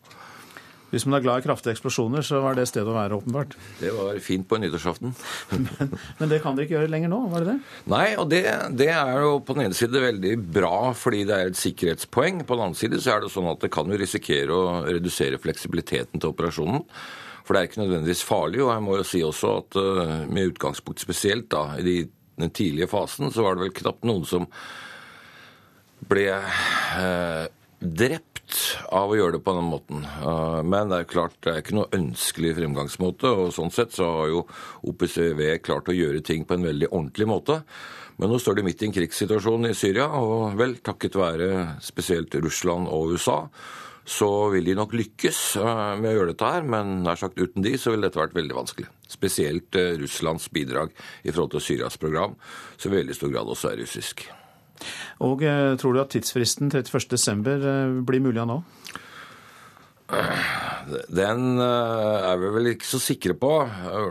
[0.94, 3.56] Hvis man er glad i kraftige eksplosjoner, så var det stedet å være, åpenbart.
[3.80, 5.16] Det var fint på nyttårsaften.
[5.52, 5.66] men,
[6.20, 7.72] men, det kan dere ikke gjøre lenger nå, var det det?
[7.90, 8.44] Nei, og det,
[8.78, 12.44] det, er jo på den ene side veldig bra fordi det er et sikkerhetspoeng.
[12.46, 15.42] På den andre side så er det sånn at det kan jo risikere å redusere
[15.42, 16.86] fleksibiliteten til operasjonen.
[17.44, 18.62] For det er ikke nødvendigvis farlig.
[18.62, 22.04] Og jeg må jo si også at uh, med utgangspunkt spesielt da, i
[22.38, 24.48] den tidlige fasen, så var det vel knapt noen som
[26.10, 27.44] ble eh,
[27.80, 28.33] drept
[28.94, 30.06] av å gjøre det på den måten.
[30.06, 34.10] Eh, men det er klart det er ikke noe ønskelig fremgangsmåte, og sånn sett så
[34.20, 34.46] har jo
[34.90, 37.62] OPCW klart å gjøre ting på en veldig ordentlig måte.
[38.22, 41.50] Men nå står de midt i en krigssituasjon i Syria, og vel takket være
[41.82, 43.40] spesielt Russland og USA
[44.04, 47.64] så vil de nok lykkes eh, med å gjøre dette her, men nær sagt uten
[47.64, 48.90] de så ville dette vært veldig vanskelig.
[49.08, 50.92] Spesielt eh, Russlands bidrag
[51.24, 52.36] i forhold til Syrias program,
[52.76, 54.26] som i veldig stor grad også er russisk.
[55.26, 57.48] Og eh, tror du at tidsfristen 31.12.
[57.54, 58.60] Eh, blir mulig å nå?
[61.10, 63.52] Den eh, er vi vel ikke så sikre på.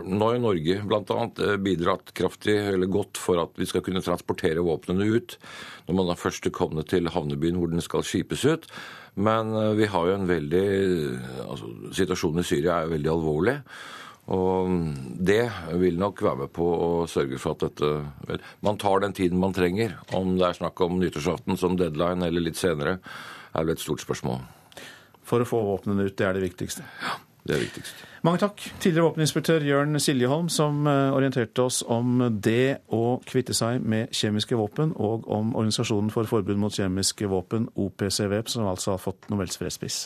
[0.09, 1.27] Nå har Norge bl.a.
[1.63, 5.37] bidratt kraftig eller godt for at vi skal kunne transportere våpnene ut
[5.87, 8.69] når man er først kommet til havnebyen hvor den skal skipes ut.
[9.13, 10.67] Men vi har jo en veldig
[11.45, 13.59] altså, Situasjonen i Syria er jo veldig alvorlig.
[14.31, 14.69] Og
[15.19, 15.49] det
[15.81, 17.89] vil nok være med på å sørge for at dette
[18.29, 19.97] vel, Man tar den tiden man trenger.
[20.15, 22.99] Om det er snakk om nyttårsaften som deadline eller litt senere,
[23.53, 24.39] er vel et stort spørsmål.
[25.27, 26.87] For å få våpnene ut, det er det viktigste?
[27.03, 27.17] Ja,
[27.47, 28.03] det er viktigst.
[28.23, 28.63] Mange takk.
[28.79, 34.55] Tidligere våpeninspektør Jørn Siljeholm, som eh, orienterte oss om det å kvitte seg med kjemiske
[34.55, 39.59] våpen, og om Organisasjonen for forbud mot kjemiske våpen, OPCW, som altså har fått Nobels
[39.59, 40.05] fredspris.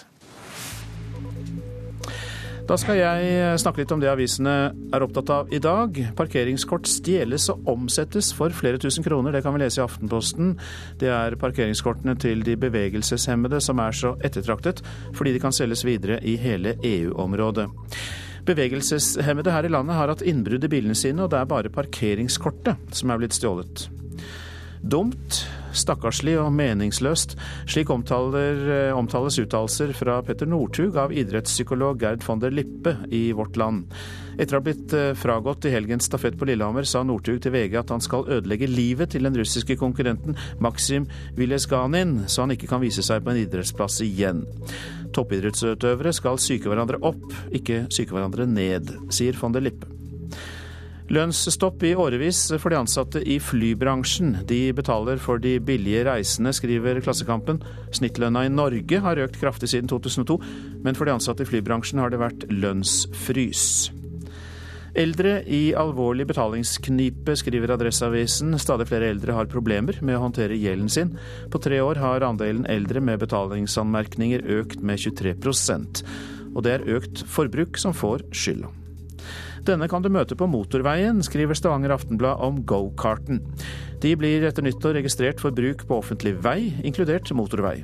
[2.68, 4.54] Da skal jeg eh, snakke litt om det avisene
[4.92, 5.96] er opptatt av i dag.
[6.20, 9.32] Parkeringskort stjeles og omsettes for flere tusen kroner.
[9.32, 10.52] Det kan vi lese i Aftenposten.
[11.00, 14.82] Det er parkeringskortene til de bevegelseshemmede som er så ettertraktet,
[15.16, 17.70] fordi de kan selges videre i hele EU-området.
[18.48, 23.00] Bevegelseshemmede her i landet har hatt innbrudd i bilene sine, og det er bare parkeringskortet
[23.00, 23.88] som er blitt stjålet.
[24.84, 25.40] Dumt,
[25.78, 27.36] stakkarslig og meningsløst.
[27.70, 33.32] Slik omtaler, eh, omtales uttalelser fra Petter Northug av idrettspsykolog Gerd von der Lippe i
[33.32, 33.92] Vårt Land.
[34.38, 37.78] Etter å ha blitt eh, fragått i helgens stafett på Lillehammer, sa Northug til VG
[37.80, 41.08] at han skal ødelegge livet til den russiske konkurrenten Maksim
[41.38, 44.46] Vilesganin, så han ikke kan vise seg på en idrettsplass igjen.
[45.16, 47.24] Toppidrettsutøvere skal psyke hverandre opp,
[47.56, 50.07] ikke psyke hverandre ned, sier von der Lippe.
[51.08, 54.42] Lønnsstopp i årevis for de ansatte i flybransjen.
[54.48, 57.62] De betaler for de billige reisene, skriver Klassekampen.
[57.96, 60.36] Snittlønna i Norge har økt kraftig siden 2002,
[60.84, 63.64] men for de ansatte i flybransjen har det vært lønnsfrys.
[64.98, 68.58] Eldre i alvorlig betalingsknipe, skriver Adresseavisen.
[68.60, 71.14] Stadig flere eldre har problemer med å håndtere gjelden sin.
[71.54, 76.04] På tre år har andelen eldre med betalingsanmerkninger økt med 23%
[76.56, 78.74] Og det er økt forbruk som får skylda.
[79.68, 83.42] Denne kan du møte på motorveien, skriver Stavanger Aftenblad om gokarten.
[84.00, 87.82] De blir etter nyttår registrert for bruk på offentlig vei, inkludert motorvei.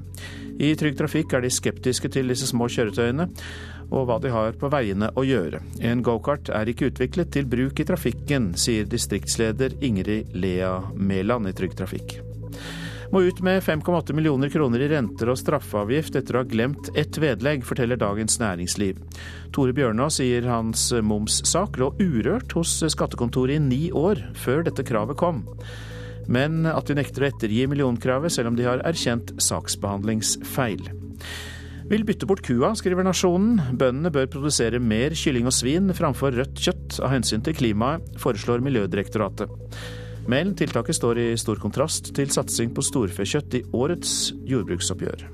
[0.63, 3.27] I Trygg Trafikk er de skeptiske til disse små kjøretøyene
[3.93, 5.59] og hva de har på veiene å gjøre.
[5.83, 11.57] En gokart er ikke utviklet til bruk i trafikken, sier distriktsleder Ingrid Lea Mæland i
[11.57, 12.21] Trygg Trafikk
[13.13, 17.19] må ut med 5,8 millioner kroner i renter og straffeavgift etter å ha glemt ett
[17.21, 18.97] vedlegg, forteller Dagens Næringsliv.
[19.53, 25.19] Tore Bjørnå sier hans momssak lå urørt hos skattekontoret i ni år før dette kravet
[25.21, 25.43] kom.
[26.25, 30.87] Men at de nekter å ettergi millionkravet, selv om de har erkjent saksbehandlingsfeil.
[31.93, 33.59] Vil bytte bort kua, skriver Nasjonen.
[33.77, 38.63] Bøndene bør produsere mer kylling og svin framfor rødt kjøtt av hensyn til klimaet, foreslår
[38.65, 39.51] Miljødirektoratet.
[40.27, 45.25] Men tiltaket står i stor kontrast til satsing på storfekjøtt i årets jordbruksoppgjør.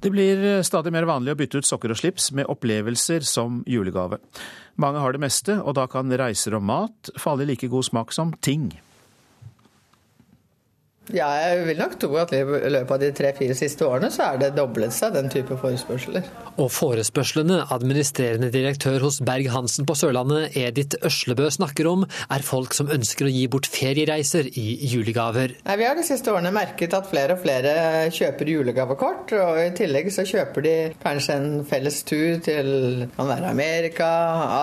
[0.00, 4.20] Det blir stadig mer vanlig å bytte ut sokker og slips med opplevelser som julegave.
[4.80, 8.14] Mange har det meste, og da kan reiser og mat falle i like god smak
[8.16, 8.70] som ting.
[11.16, 14.40] Ja, jeg vil nok tro at i løpet av de tre-fire siste årene så er
[14.42, 16.26] det doblet seg den type forespørsler.
[16.60, 22.90] Og forespørslene administrerende direktør hos Berg-Hansen på Sørlandet, Edith Øslebø, snakker om, er folk som
[22.92, 25.56] ønsker å gi bort feriereiser i julegaver.
[25.66, 27.74] Nei, vi har de siste årene merket at flere og flere
[28.14, 32.70] kjøper julegavekort, og i tillegg så kjøper de kanskje en felles tur til
[33.16, 34.10] kan være Amerika,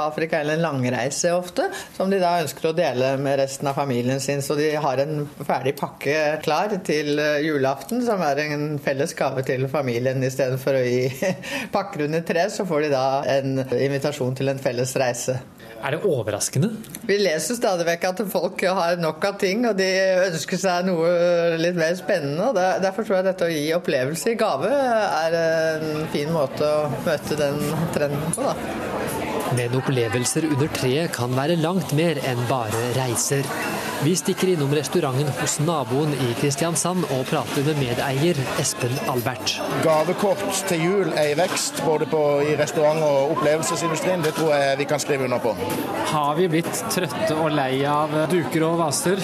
[0.08, 1.68] Afrika eller en langreise ofte,
[1.98, 5.26] som de da ønsker å dele med resten av familien sin, så de har en
[5.44, 10.24] ferdig pakke klar til julaften, som er en felles gave til familien.
[10.24, 11.34] I stedet for å gi
[11.76, 13.06] pakker under tre, så får de da
[13.38, 15.40] en invitasjon til en felles reise.
[15.78, 16.72] Er det overraskende?
[17.06, 19.88] Vi leser stadig vekk at folk har nok av ting, og de
[20.26, 21.12] ønsker seg noe
[21.62, 22.50] litt mer spennende.
[22.50, 26.90] og Derfor tror jeg dette å gi opplevelse i gave er en fin måte å
[27.06, 27.62] møte den
[27.94, 28.48] trenden på.
[28.50, 28.56] da.
[29.58, 33.48] Men opplevelser under treet kan være langt mer enn bare reiser.
[34.04, 39.56] Vi stikker innom restauranten hos naboen i Kristiansand og prater med medeier Espen Albert.
[39.82, 44.22] Gavekort til jul er i vekst både på, i restaurant- og opplevelsesindustrien.
[44.22, 45.56] Det tror jeg vi kan skrive under på.
[46.14, 49.24] Har vi blitt trøtte og lei av duker og vaser?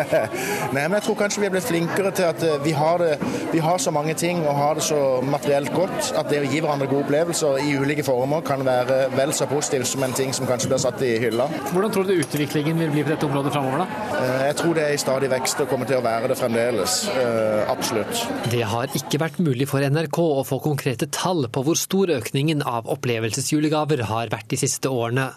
[0.74, 3.30] Nei, men jeg tror kanskje vi er blitt flinkere til at eh, vi har, det,
[3.54, 6.58] vi har så mange ting og har det så materielt godt at det å gi
[6.58, 10.50] hverandre gode opplevelser i ulike former kan være vel så positivt som en ting som
[10.50, 11.46] kanskje blir satt i hylla.
[11.70, 13.99] Hvordan tror du utviklingen vil bli på dette området framover, da?
[14.20, 16.96] Eh, jeg tror det er i stadig vekst og kommer til å være det fremdeles.
[17.12, 18.24] Eh, absolutt.
[18.52, 22.64] Det har ikke vært mulig for NRK å få konkrete tall på hvor stor økningen
[22.66, 25.30] av opplevelsesjulegaver har vært de siste årene.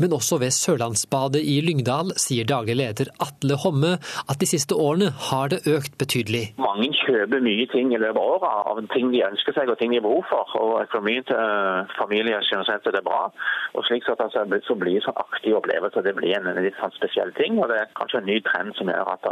[0.00, 5.10] Men også ved Sørlandsbadet i Lyngdal sier daglig leder Atle Homme at de siste årene
[5.30, 6.44] har det økt betydelig.
[6.60, 9.92] Mange kjøper mye ting i løpet av året av ting de ønsker seg og ting
[9.92, 10.54] de har behov for.
[10.60, 13.28] Og økonomien til familier synes at det er bra.
[13.76, 17.32] Og slik sett altså, så blir sånn aktiv opplevelse det blir en litt sånn spesiell
[17.38, 17.58] ting.
[17.60, 19.28] Og det er kanskje en ny trend som gjør at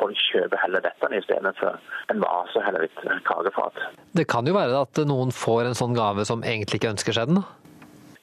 [0.00, 1.78] folk kjøper heller dette i stedet for
[2.12, 3.80] en vase eller litt kakefat.
[4.16, 7.30] Det kan jo være at noen får en sånn gave som egentlig ikke ønsker seg
[7.30, 7.42] den?
[7.42, 7.59] da?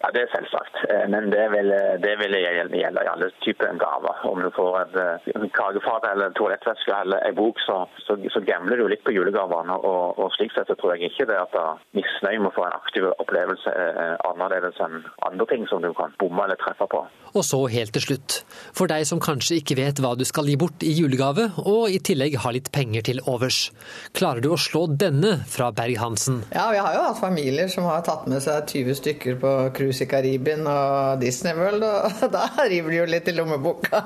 [0.02, 1.72] Ja, Det er selvsagt, eh, men det vil,
[2.06, 4.20] det vil gjelde i alle typer gaver.
[4.30, 8.78] Om du får et eh, kakefat eller toalettveske eller en bok, så, så, så gambler
[8.78, 9.74] du litt på julegavene.
[9.74, 11.58] Og, og, slik sett så tror jeg ikke det at
[11.98, 16.14] misnøye med å få en aktiv opplevelse er annerledes enn andre ting som du kan
[16.22, 17.02] bomme eller treffe på.
[17.34, 18.38] Og så helt til slutt,
[18.78, 21.98] for deg som kanskje ikke vet hva du skal gi bort i julegave, og i
[21.98, 23.72] tillegg har litt penger til overs.
[24.18, 26.44] Klarer du å slå denne fra Berg-Hansen?
[26.54, 29.87] Ja, vi har jo hatt familier som har tatt med seg 20 stykker på cruise
[29.88, 34.04] cruise i Karibien og Disney World, og da river de jo litt i lommeboka.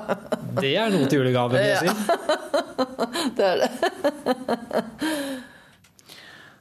[0.60, 1.90] Det er noe til julegave, vil jeg si.
[3.36, 3.70] det er det.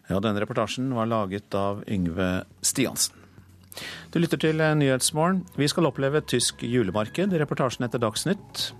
[0.10, 2.32] ja, denne reportasjen var laget av Yngve
[2.66, 3.18] Stiansen.
[4.12, 5.46] Du lytter til Nyhetsmorgen.
[5.56, 8.72] Vi skal oppleve et tysk julemarked i reportasjen etter Dagsnytt.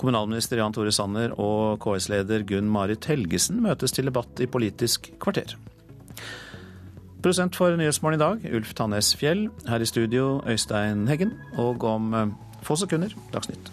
[0.00, 5.54] Kommunalminister Jan Tore Sanner og KS-leder Gunn Marit Helgesen møtes til debatt i Politisk kvarter.
[7.22, 9.48] Produsent for Nyhetsmorgen i dag, Ulf Tannes Fjell.
[9.68, 11.32] Her i studio, Øystein Heggen.
[11.58, 12.28] Og om eh,
[12.62, 13.72] få sekunder, Dagsnytt.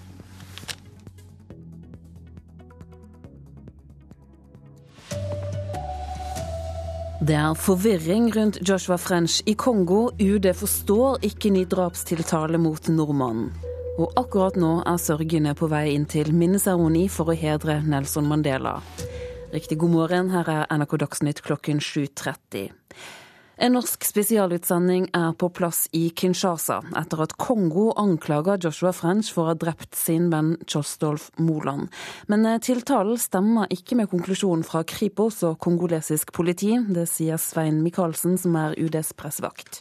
[7.24, 10.10] Det er forvirring rundt Joshua French i Kongo.
[10.20, 13.54] UD forstår ikke ny drapstiltale mot nordmannen.
[13.98, 18.80] Og akkurat nå er sørgende på vei inn til minneseremoni for å hedre Nelson Mandela.
[19.54, 22.74] Riktig god morgen, her er NRK Dagsnytt klokken 7.30.
[23.64, 29.46] En norsk spesialutsending er på plass i Kinshasa etter at Kongo anklager Joshua French for
[29.46, 31.88] å ha drept sin venn Kjostolf Moland.
[32.28, 36.74] Men eh, tiltalen stemmer ikke med konklusjonen fra Kripos og kongolesisk politi.
[36.98, 39.80] Det sier Svein Michaelsen, som er UDs pressevakt.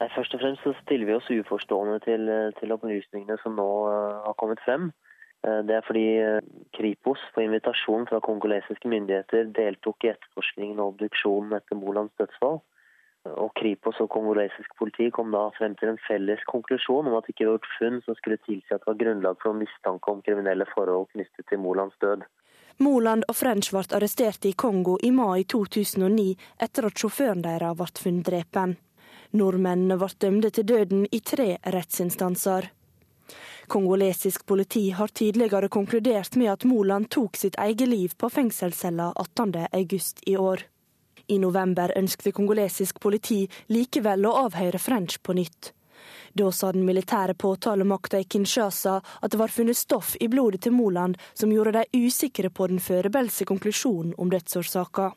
[0.00, 3.68] Nei, Først og fremst så stiller vi oss uforstående til, eh, til opplysningene som nå
[3.84, 4.88] uh, har kommet frem.
[5.38, 6.08] Det er fordi
[6.74, 12.58] Kripos på invitasjon fra kongolesiske myndigheter deltok i etterforskningen og obduksjonen etter Molands dødsfall.
[13.36, 17.34] Og Kripos og kongolesisk politi kom da frem til en felles konklusjon om at det
[17.34, 20.66] ikke var gjort funn som skulle tilsi at det var grunnlag for mistanke om kriminelle
[20.74, 22.24] forhold knyttet til Molands død.
[22.78, 26.28] Moland og French ble arrestert i Kongo i mai 2009
[26.62, 28.76] etter at sjåføren deres ble funnet drepen.
[29.34, 32.70] Nordmennene ble dømte til døden i tre rettsinstanser.
[33.68, 40.22] Kongolesisk politi har tidligere konkludert med at Moland tok sitt eget liv på fengselscella 18.8
[40.26, 40.62] i år.
[41.28, 45.72] I november ønskte kongolesisk politi likevel å avhøre French på nytt.
[46.32, 50.76] Da sa den militære påtalemakta i Kinshasa at det var funnet stoff i blodet til
[50.76, 55.12] Moland som gjorde de usikre på den foreløpige konklusjonen om dødsårsaka.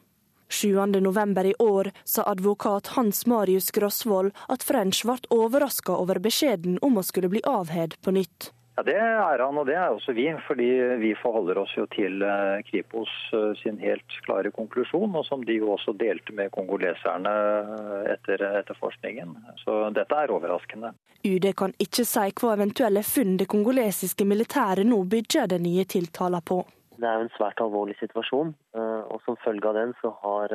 [0.52, 1.46] 7.11.
[1.48, 7.06] i år sa advokat Hans Marius Grosvold at French ble overraska over beskjeden om å
[7.08, 8.52] skulle bli avhed på nytt.
[8.76, 10.26] Ja, Det er han, og det er også vi.
[10.48, 10.68] Fordi
[11.02, 15.58] vi forholder oss jo til eh, Kripos eh, sin helt klare konklusjon, og som de
[15.60, 19.36] jo også delte med kongoleserne eh, etter etterforskningen.
[19.64, 20.94] Så dette er overraskende.
[21.28, 26.42] UD kan ikke si hva eventuelle funn det kongolesiske militæret nå bygger den nye tiltalen
[26.42, 26.64] på.
[27.02, 30.54] Det er jo en svært alvorlig situasjon, og som følge av den så har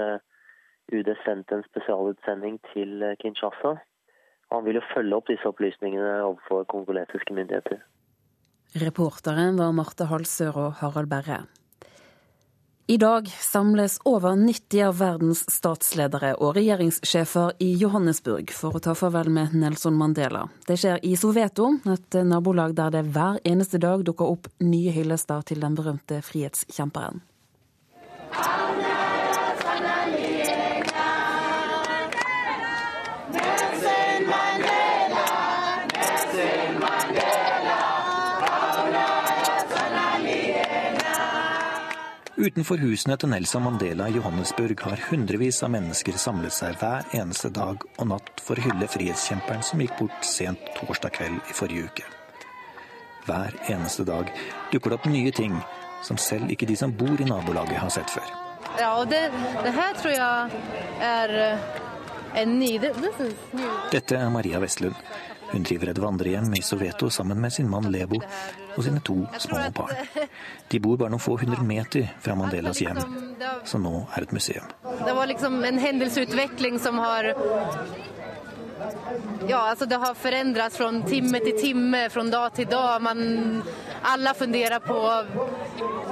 [0.94, 3.72] UD sendt en spesialutsending til Kinshasa.
[4.54, 7.82] Han vil jo følge opp disse opplysningene overfor kongolesiske myndigheter.
[8.76, 11.46] Reportere var Marte Halsør og Harald Berre.
[12.86, 18.94] I dag samles over 90 av verdens statsledere og regjeringssjefer i Johannesburg for å ta
[18.94, 20.44] farvel med Nelson Mandela.
[20.68, 25.42] Det skjer i Soveto, et nabolag der det hver eneste dag dukker opp nye hyllester
[25.48, 27.24] til den berømte frihetskjemperen.
[42.46, 47.48] Utenfor husene til Nelson Mandela i Johannesburg har hundrevis av mennesker samlet seg hver eneste
[47.50, 51.88] dag og natt for å hylle frihetskjemperen som gikk bort sent torsdag kveld i forrige
[51.88, 52.04] uke.
[53.26, 54.30] Hver eneste dag
[54.70, 55.56] dukker det opp nye ting
[56.06, 58.30] som selv ikke de som bor i nabolaget har sett før.
[58.78, 59.24] Ja, og det,
[59.66, 60.62] det her tror jeg
[61.02, 61.66] er eh,
[62.44, 62.76] en ny
[63.90, 64.94] Dette er Maria Vestlund.
[65.52, 68.18] Hun driver et vandrehjem i Soveto sammen med sin mann Lebo
[68.76, 69.94] og sine to små barn.
[70.70, 73.00] De bor bare noen få hundre meter fra Mandelas hjem,
[73.64, 74.68] som nå er et museum.
[75.04, 77.32] Det var liksom en hendelsesutvikling som har
[79.48, 83.02] Ja, altså det har forandret fra time til time, fra dag til dag.
[83.02, 83.62] Man,
[84.04, 84.98] alle funderer på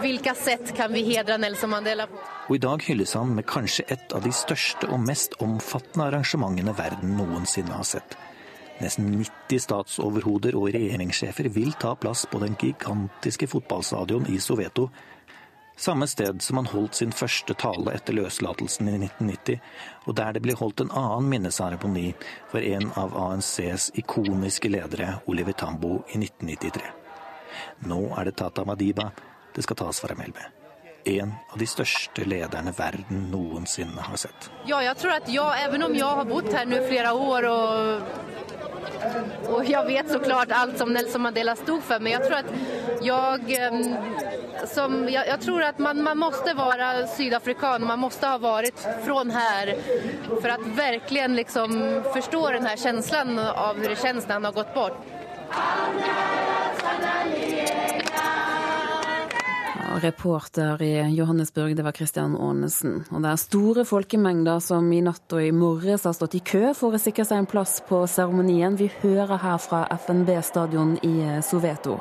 [0.01, 2.22] hvilke sett kan vi hedre Nelson Mandela på.
[2.49, 6.74] Og i dag hylles han med kanskje et av de største og mest omfattende arrangementene
[6.76, 8.16] verden noensinne har sett.
[8.83, 14.89] Nesten 90 statsoverhoder og regjeringssjefer vil ta plass på den gigantiske fotballstadion i Soveto.
[15.77, 19.61] Samme sted som han holdt sin første tale etter løslatelsen i 1990,
[20.07, 22.12] og der det ble holdt en annen minneseremoni
[22.51, 26.93] for en av ANCs ikoniske ledere, Oliver Tambo, i 1993.
[27.91, 29.11] Nå er det Tata Madiba
[29.55, 30.53] det skal tas farvel med.
[31.05, 34.50] En av de største lederne verden noensinne har sett.
[34.64, 38.22] Ja, jeg tror at jeg, even om jeg har bodd her nå flere år og
[39.52, 42.48] og jeg vet såklart alt som Nelson Mandela stod for, men jeg tror at
[43.05, 43.61] jeg
[44.66, 49.30] som, jag, jag tror att man, man måste vara sydafrikan, man måste ha varit från
[49.30, 49.76] här
[50.42, 54.52] för att verkligen liksom förstå den här känslan av hur det känns när han har
[54.52, 55.07] gått bort.
[60.03, 63.05] Reporter i Johannesburg, det var Christian Aanesen.
[63.11, 66.72] Og det er store folkemengder som i natt og i morges har stått i kø
[66.74, 68.74] for å sikre seg en plass på seremonien.
[68.80, 71.14] Vi hører her fra FNB stadion i
[71.47, 72.01] Soveto.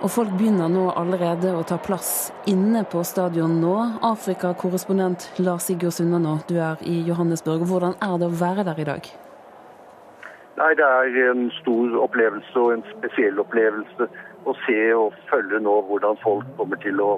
[0.00, 3.74] Og folk begynner nå allerede å ta plass inne på stadion nå.
[4.06, 7.66] Afrikakorrespondent Lars Sigurd Sunnanå, du er i Johannesburg.
[7.68, 9.10] Hvordan er det å være der i dag?
[10.60, 14.08] Nei, Det er en stor opplevelse og en spesiell opplevelse
[14.48, 17.10] å se og følge nå hvordan folk kommer til å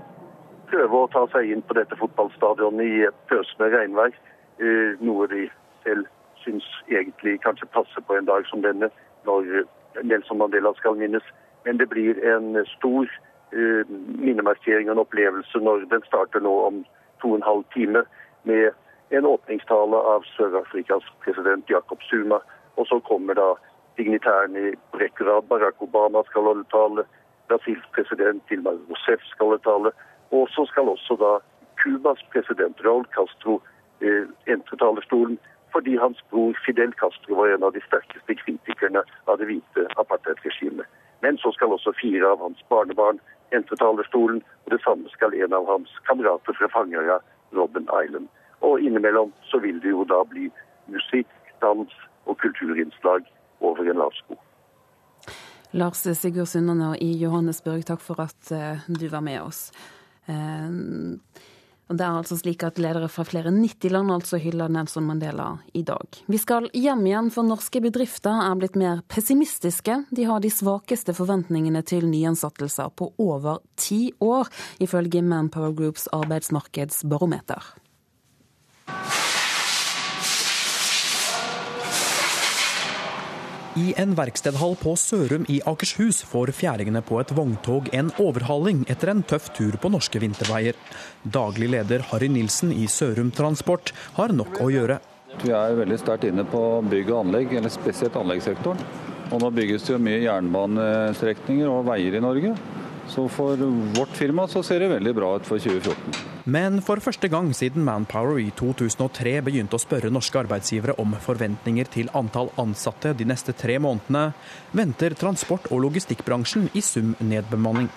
[0.72, 4.14] prøve å ta seg inn på dette fotballstadionet i et pøsende regnvær.
[4.62, 5.46] Eh, noe de
[5.84, 6.08] selv
[6.42, 8.88] syns egentlig kanskje passer på en dag som denne,
[9.28, 9.64] når
[10.02, 11.26] Nelson Mandela skal minnes.
[11.64, 13.06] Men det blir en stor
[13.52, 13.84] eh,
[14.18, 16.82] minnemarkering og en opplevelse når den starter nå om
[17.22, 18.04] to og en halv time
[18.48, 18.72] med
[19.12, 22.40] en åpningstale av Sør-Afrikas president Jacob Zuma.
[22.80, 23.52] Og så kommer da
[23.96, 25.24] dignitærene i rekke.
[25.48, 27.04] Barack Obama skal holde tale.
[27.48, 29.90] Brasils president Dilma Rousseff skal holde tale.
[30.30, 31.32] Og så skal også da
[31.80, 33.62] Cubas president Raúl Castro
[34.00, 34.24] eh,
[34.54, 35.38] entre talerstolen.
[35.72, 40.86] Fordi hans bror Fidel Castro var en av de sterkeste kritikerne av det hvite apartheidregimet.
[41.22, 43.20] Men så skal også fire av hans barnebarn
[43.56, 47.18] entre talerstolen, og det samme skal en av hans kamerater fra Fangara,
[47.56, 48.28] Robben Island.
[48.60, 50.50] Og innimellom så vil det jo da bli
[50.92, 51.30] musikk,
[51.60, 51.92] dans
[52.26, 53.24] og kulturinnslag
[53.62, 54.38] over en lav sko.
[55.72, 59.70] Lars Sigurd Sundane i Johannesburg, takk for at eh, du var med oss.
[60.28, 60.68] Eh,
[61.92, 65.48] og det er altså slik at Ledere fra flere 90 land altså hyller Nelson Mandela
[65.76, 66.06] i dag.
[66.24, 69.98] Vi skal hjem igjen, for norske bedrifter er blitt mer pessimistiske.
[70.08, 74.48] De har de svakeste forventningene til nyansettelser på over ti år,
[74.80, 77.74] ifølge Manpower Groups arbeidsmarkedsbarometer.
[83.72, 89.08] I en verkstedhall på Sørum i Akershus får fjæringene på et vogntog en overhaling etter
[89.08, 90.76] en tøff tur på norske vinterveier.
[91.24, 94.98] Daglig leder Harry Nilsen i Sørum Transport har nok å gjøre.
[95.40, 98.84] Vi er veldig sterkt inne på bygg og anlegg, eller spesielt anleggssektoren.
[99.32, 102.52] Og nå bygges det jo mye jernbanestrekninger og veier i Norge.
[103.08, 103.56] Så for
[103.96, 106.30] vårt firma så ser det veldig bra ut for 2014.
[106.44, 111.90] Men for første gang siden Manpower i 2003 begynte å spørre norske arbeidsgivere om forventninger
[111.92, 114.32] til antall ansatte de neste tre månedene,
[114.74, 117.90] venter transport- og logistikkbransjen i sum nedbemanning.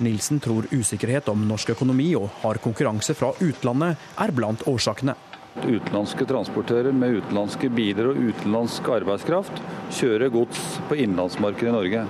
[0.00, 5.16] Nilsen tror usikkerhet om norsk økonomi og hard konkurranse fra utlandet er blant årsakene.
[5.60, 9.60] Utenlandske transportører med utenlandske biler og utenlandsk arbeidskraft
[9.98, 12.04] kjører gods på innenlandsmarkedet i Norge.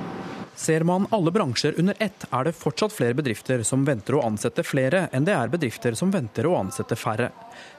[0.61, 4.61] Ser man alle bransjer under ett, er det fortsatt flere bedrifter som venter å ansette
[4.61, 7.31] flere enn det er bedrifter som venter å ansette færre.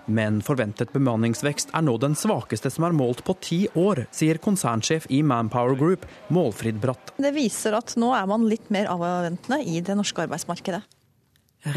[0.10, 5.06] Men forventet bemanningsvekst er nå den svakeste som er målt på ti år, sier konsernsjef
[5.14, 7.14] i Manpower Group, Målfrid Bratt.
[7.22, 10.82] Det viser at nå er man litt mer avventende i det norske arbeidsmarkedet.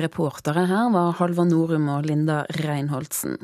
[0.00, 3.36] Reportere her var Halvard Norum og Linda Reinholdsen.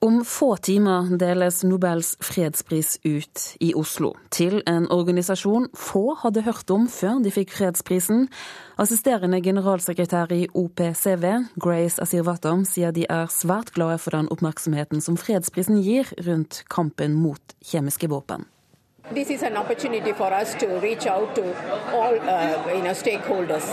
[0.00, 6.70] Om få timer deles Nobels fredspris ut i Oslo, til en organisasjon få hadde hørt
[6.70, 8.28] om før de fikk fredsprisen.
[8.78, 11.24] Assisterende generalsekretær i OPCV,
[11.58, 17.18] Grace Asirvatom, sier de er svært glade for den oppmerksomheten som fredsprisen gir rundt kampen
[17.18, 18.46] mot kjemiske våpen.
[19.10, 21.42] This is an opportunity for us to reach out to
[21.90, 23.66] all uh, you know, stakeholders.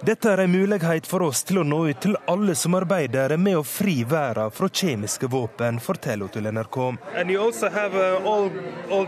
[0.00, 3.58] Dette er en mulighet for oss til å nå ut til alle som arbeider med
[3.58, 6.76] å fri verden fra kjemiske våpen, forteller hun til NRK.
[6.80, 7.34] Uh,
[8.24, 8.48] all,
[8.88, 9.04] all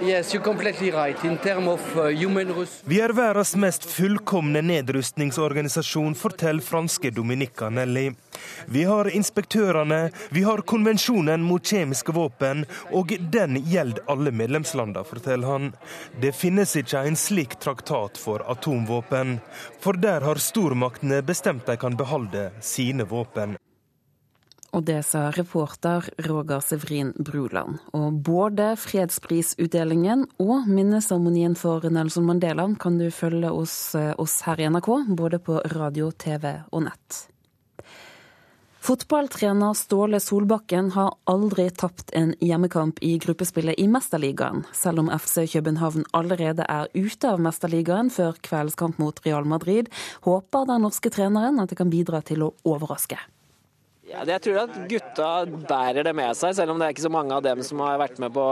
[0.00, 1.24] yes, right.
[1.92, 8.14] uh, Vi er verdens mest fullkomne nedrustningsorganisasjon, forteller franske Dominica Nelly.
[8.66, 12.64] Vi har inspektørene, vi har konvensjonen mot kjemiske våpen,
[12.96, 15.70] og den gjelder alle medlemslandene, forteller han.
[16.20, 19.40] Det finnes ikke en slik slik traktat for atomvåpen,
[19.80, 23.56] for der har stormaktene bestemt de kan beholde sine våpen.
[24.72, 27.78] Og det sa reporter Roger Severin Bruland.
[27.92, 34.70] Og både fredsprisutdelingen og minneseremonien for Nelson Mandela kan du følge hos oss her i
[34.70, 37.31] NRK, både på radio, TV og nett.
[38.82, 45.44] Fotballtrener Ståle Solbakken har aldri tapt en hjemmekamp i gruppespillet i Mesterligaen, selv om FC
[45.52, 49.92] København allerede er ute av Mesterligaen før kveldskamp mot Real Madrid,
[50.26, 53.20] håper den norske treneren at det kan bidra til å overraske.
[54.10, 57.14] Ja, jeg tror at gutta bærer det med seg, selv om det er ikke så
[57.20, 58.48] mange av dem som har vært med på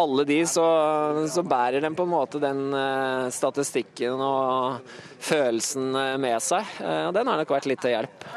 [0.00, 0.64] alle de, så,
[1.28, 4.80] så bærer de på en måte den eh, statistikken og
[5.20, 6.76] følelsen eh, med seg.
[6.80, 8.30] Eh, og den har nok vært litt til hjelp.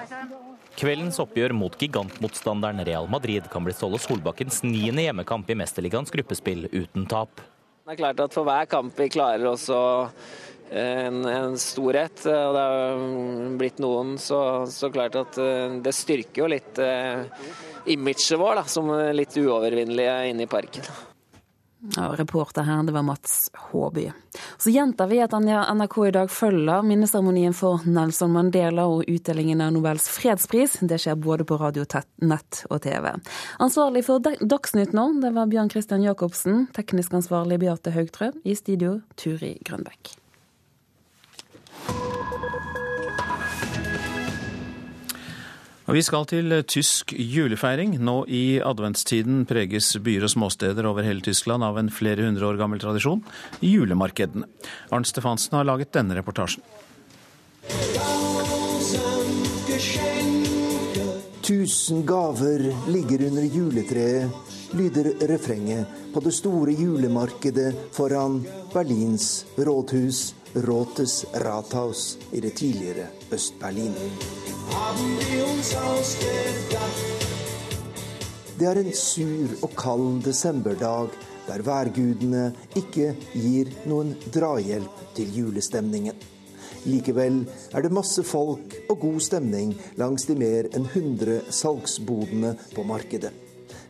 [0.80, 6.67] Kveldens oppgjør mot gigantmotstanderen Real Madrid kan bli Ståle Solbakkens niende hjemmekamp i Mesterligaens gruppespill
[6.72, 7.43] uten tap.
[7.86, 9.78] Det er klart at For hver kamp vi klarer også
[10.72, 13.05] en, en storhet, og det har
[13.59, 14.39] blitt noen, så,
[14.72, 17.26] så klart at eh, det styrker jo litt eh,
[17.91, 20.88] imaget vår da, som litt uovervinnelige inne i parken.
[21.95, 24.11] Ja, reporter her, det var Mats Håby.
[24.57, 29.73] Så gjentar vi at NRK i dag følger minneseremonien for Nelson Mandela og utdelingen av
[29.73, 30.77] Nobels fredspris.
[30.82, 31.86] Det skjer både på radio,
[32.21, 33.09] nett og TV.
[33.57, 36.67] Ansvarlig for Dagsnytt nå, det var Bjørn Christian Jacobsen.
[36.77, 38.29] Teknisk ansvarlig Beate Haugtrø.
[38.45, 40.13] I studio Turi Grønbekk.
[45.92, 47.98] Og vi skal til tysk julefeiring.
[48.00, 52.60] Nå i adventstiden preges byer og småsteder over hele Tyskland av en flere hundre år
[52.62, 53.20] gammel tradisjon,
[53.60, 54.48] julemarkedene.
[54.96, 56.64] Arnt Stefansen har laget denne reportasjen.
[61.44, 68.39] Tusen gaver ligger under juletreet, lyder refrenget på det store julemarkedet foran
[68.72, 73.95] Berlins rådhus, Rotes Rathaus, i det tidligere Øst-Berlin.
[78.59, 81.09] Det er en sur og kald desemberdag
[81.47, 86.15] der værgudene ikke gir noen drahjelp til julestemningen.
[86.86, 92.86] Likevel er det masse folk og god stemning langs de mer enn 100 salgsbodene på
[92.88, 93.34] markedet.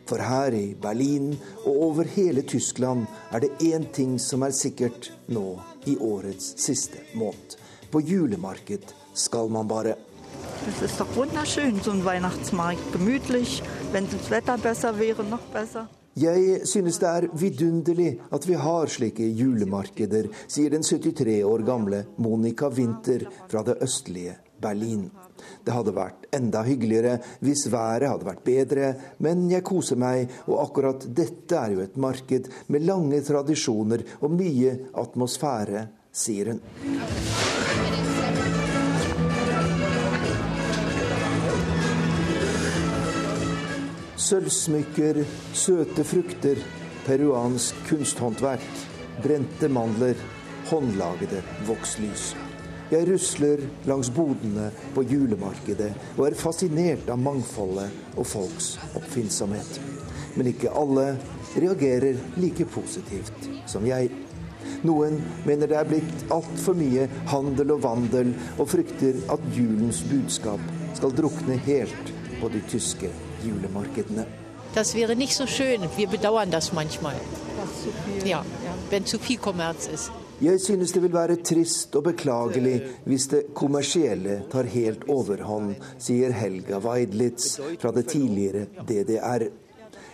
[0.06, 1.30] For her i Berlin
[1.64, 5.56] og over hele Tyskland er det én ting som er sikkert nå
[5.88, 7.56] i årets siste måned.
[7.92, 9.96] På julemarked skal man bare.
[10.68, 12.92] Es ist doch wunderschön, so ein Weihnachtsmarkt.
[12.92, 13.62] Gemütlich.
[13.92, 15.88] Wenn das Wetter besser wäre, noch besser.
[16.14, 22.04] Jeg synes det er vidunderlig at vi har slike julemarkeder, sier den 73 år gamle
[22.18, 25.06] Monica Winther fra det østlige Berlin.
[25.64, 28.92] Det hadde vært enda hyggeligere hvis været hadde vært bedre,
[29.24, 34.36] men jeg koser meg, og akkurat dette er jo et marked med lange tradisjoner og
[34.36, 36.62] mye atmosfære, sier hun.
[44.16, 45.22] Sølvsmykker,
[45.56, 46.58] søte frukter,
[47.06, 48.64] peruansk kunsthåndverk,
[49.24, 50.18] brente mandler,
[50.68, 52.32] håndlagede vokslys.
[52.92, 55.88] Jeg rusler langs bodene på julemarkedet
[56.18, 59.80] og er fascinert av mangfoldet og folks oppfinnsomhet.
[60.36, 61.14] Men ikke alle
[61.56, 64.12] reagerer like positivt som jeg.
[64.84, 65.16] Noen
[65.48, 70.60] mener det er blitt altfor mye handel og vandel, og frykter at julens budskap
[70.92, 73.08] skal drukne helt på de tyske
[73.44, 74.26] julemarkedene.
[74.74, 75.80] Das wäre nicht so schön.
[75.96, 77.16] Wir bedauern das manchmal.
[78.24, 78.44] Ja,
[78.90, 80.10] wenn zu viel Kommerz ist.
[80.42, 86.32] Jeg synes det vil være trist og beklagelig hvis det kommersielle tar helt overhånd, sier
[86.34, 89.44] Helga Weidlitz fra det tidligere DDR.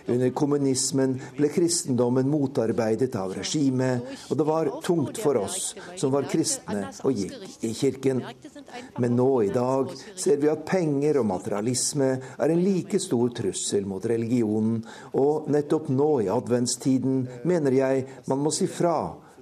[0.09, 6.29] Under kommunismen ble kristendommen motarbeidet av regimet, og det var tungt for oss som var
[6.29, 8.21] kristne og gikk i kirken.
[8.99, 13.87] Men nå i dag ser vi at penger og materialisme er en like stor trussel
[13.89, 14.83] mot religionen,
[15.13, 18.99] og nettopp nå i adventstiden mener jeg man må si fra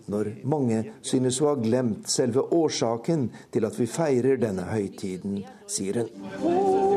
[0.08, 6.00] når mange synes å ha glemt selve årsaken til at vi feirer denne høytiden, sier
[6.00, 6.88] hun.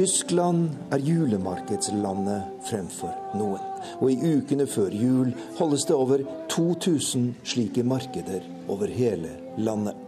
[0.00, 3.69] Tyskland er julemarkedslandet fremfor noen.
[4.00, 10.06] Og i ukene før jul holdes det over 2000 slike markeder over hele landet.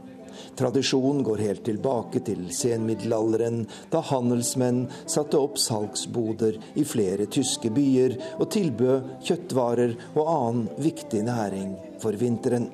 [0.56, 3.62] Tradisjonen går helt tilbake til senmiddelalderen,
[3.92, 11.24] da handelsmenn satte opp salgsboder i flere tyske byer og tilbød kjøttvarer og annen viktig
[11.28, 12.70] næring for vinteren.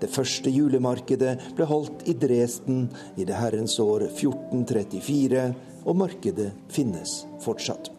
[0.00, 2.84] Det første julemarkedet ble holdt i Dresden
[3.16, 5.48] i det herrens år 1434,
[5.86, 7.95] og markedet finnes fortsatt.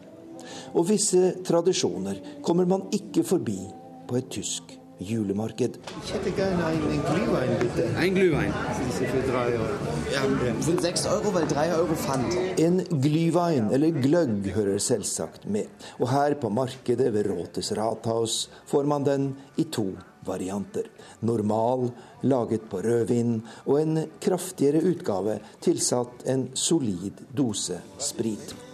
[0.74, 3.60] Og visse tradisjoner kommer man ikke forbi
[4.08, 5.78] på et tysk julemarked.
[6.08, 7.86] Jeg hadde gerne en Glühwein, bitte.
[8.02, 8.54] En Glühwein.
[8.98, 9.76] For drei Euro.
[10.12, 10.24] Ja,
[10.62, 12.34] sind 6 Euro, weil 3 Euro Pfand.
[12.60, 15.70] En glühwein, eller gløgg, hører selvsagt med.
[16.00, 19.92] Og her på markedet ved Råtes Rathaus får man den i to
[20.26, 20.90] varianter.
[21.22, 21.92] Normal,
[22.24, 28.67] laget på rødvin, og en kraftigere utgave tilsatt en solid dose sprit.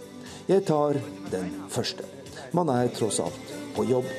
[0.44, 0.98] Jeg tar
[1.32, 2.04] den første.
[2.52, 4.10] Man er tross alt på jobb.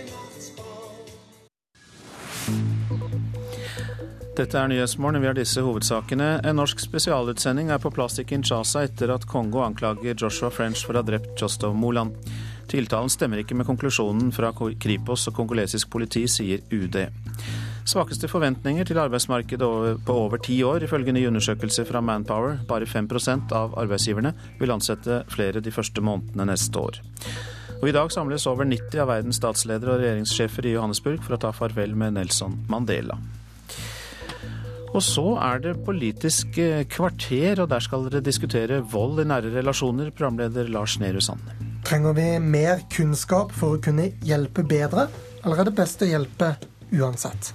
[4.34, 5.20] Dette er Nyhetsmorgen.
[5.20, 6.40] Vi har disse hovedsakene.
[6.48, 10.96] En norsk spesialutsending er på plass i Kinshasa etter at Kongo anklager Joshua French for
[10.96, 12.16] å ha drept Jostov Moland.
[12.72, 16.98] Tiltalen stemmer ikke med konklusjonen fra Kripos og kongolesisk politi, sier UD.
[17.84, 19.66] Svakeste forventninger til arbeidsmarkedet
[20.08, 22.56] på over ti år, ifølge ny undersøkelse fra Manpower.
[22.68, 27.00] Bare 5% av arbeidsgiverne vil ansette flere de første månedene neste år.
[27.82, 31.40] Og I dag samles over 90 av verdens statsledere og regjeringssjefer i Johannesburg for å
[31.42, 33.18] ta farvel med Nelson Mandela.
[34.94, 36.56] Og så er det Politisk
[36.94, 41.42] kvarter, og der skal dere diskutere vold i nære relasjoner, programleder Lars Nehru Sand.
[41.84, 45.10] Trenger vi mer kunnskap for å kunne hjelpe bedre,
[45.42, 46.54] eller er det best å hjelpe
[46.94, 47.52] uansett?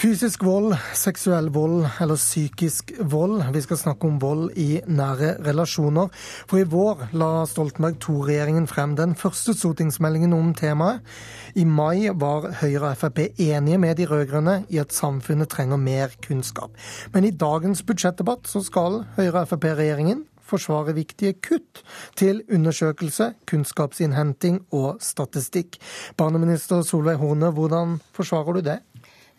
[0.00, 3.42] Fysisk vold, seksuell vold eller psykisk vold.
[3.52, 6.08] Vi skal snakke om vold i nære relasjoner.
[6.48, 11.04] For i vår la Stoltenberg II-regjeringen frem den første stortingsmeldingen om temaet.
[11.52, 16.16] I mai var Høyre og Frp enige med de rød-grønne i at samfunnet trenger mer
[16.24, 16.72] kunnskap.
[17.12, 21.82] Men i dagens budsjettdebatt så skal Høyre og Frp-regjeringen forsvare viktige kutt
[22.18, 25.78] til undersøkelse, kunnskapsinnhenting og statistikk.
[26.18, 28.78] Barneminister Solveig Horne, hvordan forsvarer du det?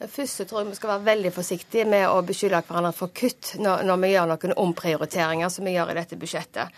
[0.02, 3.54] Først så tror jeg vi skal være veldig forsiktige med å beskylde hverandre for kutt
[3.62, 6.74] når, når vi gjør noen omprioriteringer som vi gjør i dette budsjettet.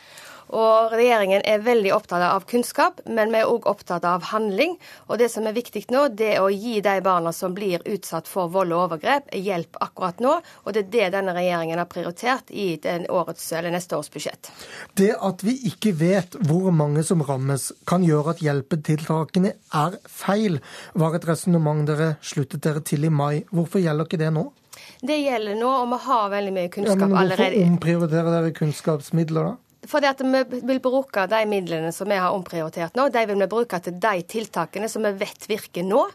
[0.54, 4.76] Og Regjeringen er veldig opptatt av kunnskap, men vi er òg opptatt av handling.
[5.10, 8.30] Og Det som er viktig nå, det er å gi de barna som blir utsatt
[8.30, 10.36] for vold og overgrep, hjelp akkurat nå.
[10.66, 12.78] Og Det er det denne regjeringen har prioritert i
[13.10, 14.52] årets, neste års budsjett.
[14.94, 20.60] Det at vi ikke vet hvor mange som rammes, kan gjøre at hjelpetiltakene er feil,
[20.94, 23.44] var et resonnement dere sluttet dere til i mai.
[23.50, 24.52] Hvorfor gjelder ikke det nå?
[25.02, 27.58] Det gjelder nå, og vi har veldig mye kunnskap ja, men hvorfor allerede.
[27.58, 29.54] Hvorfor omprioriterer dere kunnskapsmidler da?
[29.90, 33.50] Fordi at vi vil bruke de midlene som vi har omprioritert nå, de vil vi
[33.52, 36.06] bruke til de tiltakene som vi vet virker nå.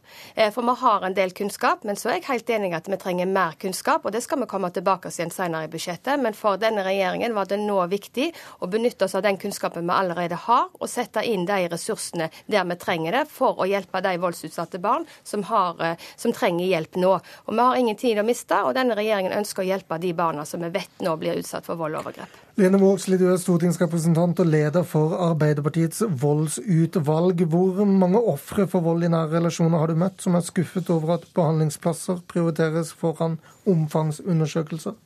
[0.55, 3.28] For vi har en del kunnskap, men så er jeg helt enig at vi trenger
[3.28, 4.07] mer kunnskap.
[4.07, 6.20] Og det skal vi komme tilbake til igjen senere i budsjettet.
[6.23, 8.31] Men for denne regjeringen var det nå viktig
[8.65, 12.66] å benytte oss av den kunnskapen vi allerede har, og sette inn de ressursene der
[12.69, 17.15] vi trenger det, for å hjelpe de voldsutsatte barn som, har, som trenger hjelp nå.
[17.47, 20.49] Og vi har ingen tid å miste, og denne regjeringen ønsker å hjelpe de barna
[20.49, 22.48] som vi vet nå blir utsatt for vold og overgrep.
[22.59, 27.44] Lene Vågslid, du er stortingsrepresentant og leder for Arbeiderpartiets voldsutvalg.
[27.47, 31.12] Hvor mange ofre for vold i nære relasjoner har du møtt som er skuffet over
[31.14, 34.97] at behandlingsplasser prioriteres foran omfangsundersøkelser?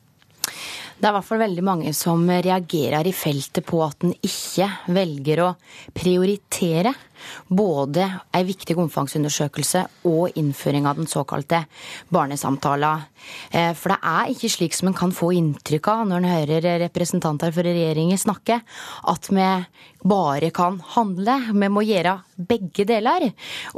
[0.97, 4.71] Det er i hvert fall veldig mange som reagerer i feltet på at en ikke
[4.97, 5.53] velger å
[5.93, 6.95] prioritere.
[7.47, 11.63] Både ei viktig omfangsundersøkelse og innføring av den såkalte
[12.13, 12.93] barnesamtala.
[13.51, 16.69] Eh, for det er ikke slik som en kan få inntrykk av når en hører
[16.87, 18.59] representanter for regjeringen snakke,
[19.13, 19.49] at vi
[20.03, 21.37] bare kan handle.
[21.53, 23.29] Vi må gjøre begge deler.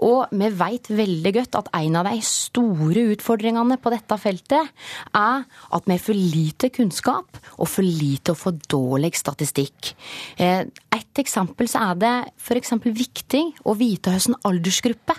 [0.06, 4.72] Og vi vet veldig godt at en av de store utfordringene på dette feltet
[5.16, 9.94] er at vi har for lite kunnskap og for lite og for dårlig statistikk.
[10.38, 10.66] Eh,
[10.96, 12.74] et eksempel så er det f.eks.
[12.86, 13.35] viktig
[13.66, 15.16] å vite hvilken aldersgruppe.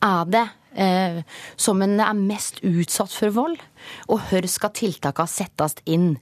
[0.00, 1.20] Er det eh,
[1.60, 3.60] som en er mest utsatt for vold
[4.08, 6.12] og hvor skal tiltakene settes inn.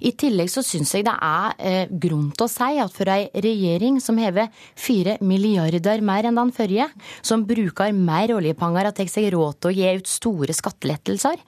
[0.00, 3.28] I tillegg så syns jeg det er eh, grunn til å si at for ei
[3.34, 6.88] regjering som hever fire milliarder mer enn den forrige,
[7.22, 11.40] som bruker mer oljepenger og tar seg råd til å gi ut store skattelettelser,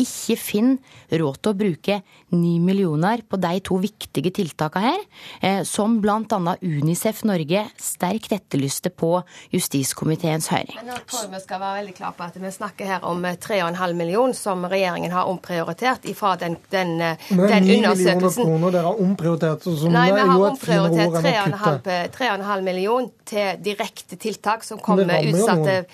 [0.00, 2.00] ikke finner råd til å bruke
[2.36, 5.04] ni millioner på de to viktige tiltakene her,
[5.40, 6.56] eh, som bl.a.
[6.62, 9.12] Unicef Norge sterkt etterlyste på
[9.54, 10.76] justiskomiteens høring.
[10.82, 14.64] Men vi skal være veldig klar på at vi snakker her om 3,5 millioner som
[14.68, 18.44] regjeringen har omprioritert ifra den, den, Men den undersøkelsen.
[18.44, 19.62] kroner dere har omprioritert?
[19.64, 25.84] Som Nei, vi har omprioritert 3,5 millioner til direkte tiltak som kommer utsatte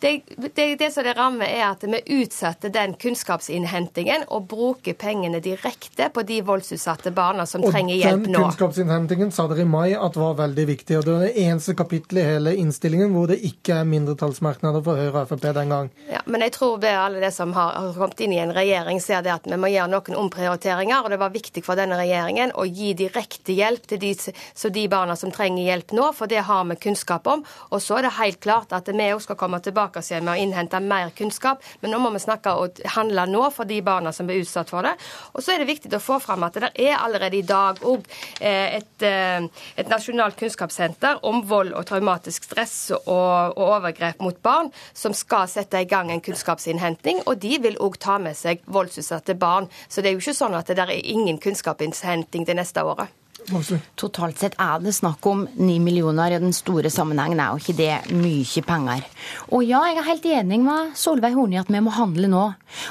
[0.00, 0.22] det,
[0.54, 6.06] det, det, som det rammer, er at vi utsetter den kunnskapsinnhentingen og bruker pengene direkte
[6.14, 8.30] på de voldsutsatte barna som og trenger hjelp nå.
[8.30, 10.98] Den kunnskapsinnhentingen sa dere i mai at var veldig viktig.
[11.00, 15.02] og Det er det eneste kapittelet i hele innstillingen hvor det ikke er mindretallsmerknader for
[15.02, 15.90] Høyre og Frp den gang.
[16.12, 19.02] Ja, Men jeg tror det alle det som har, har kommet inn i en regjering,
[19.02, 21.02] ser det at vi må gjøre noen omprioriteringer.
[21.02, 24.14] og Det var viktig for denne regjeringen å gi direkte hjelp til de,
[24.78, 27.42] de barna som trenger hjelp nå, for det har vi kunnskap om.
[27.74, 30.24] Og så er det helt klart at vi òg skal komme tilbake tilbake oss igjen
[30.24, 31.62] med å innhente mer kunnskap.
[31.80, 34.82] Men nå må vi snakke og handle nå for de barna som blir utsatt for
[34.82, 34.94] det.
[35.34, 38.04] Og så er det viktig å få fram at det er allerede i dag òg
[38.40, 44.36] eh, et, eh, et, nasjonalt kunnskapssenter om vold og traumatisk stress og, og, overgrep mot
[44.42, 47.22] barn, som skal sette i gang en kunnskapsinnhenting.
[47.26, 49.68] Og de vil òg ta med seg voldsutsatte barn.
[49.88, 53.12] Så det er jo ikke sånn at det der er ingen kunnskapsinnhenting det neste året.
[53.98, 56.34] Totalt sett er det snakk om ni millioner.
[56.34, 59.06] I den store sammenhengen er jo ikke det mye penger.
[59.52, 62.44] Og ja, jeg er helt enig med Solveig Horne i at vi må handle nå.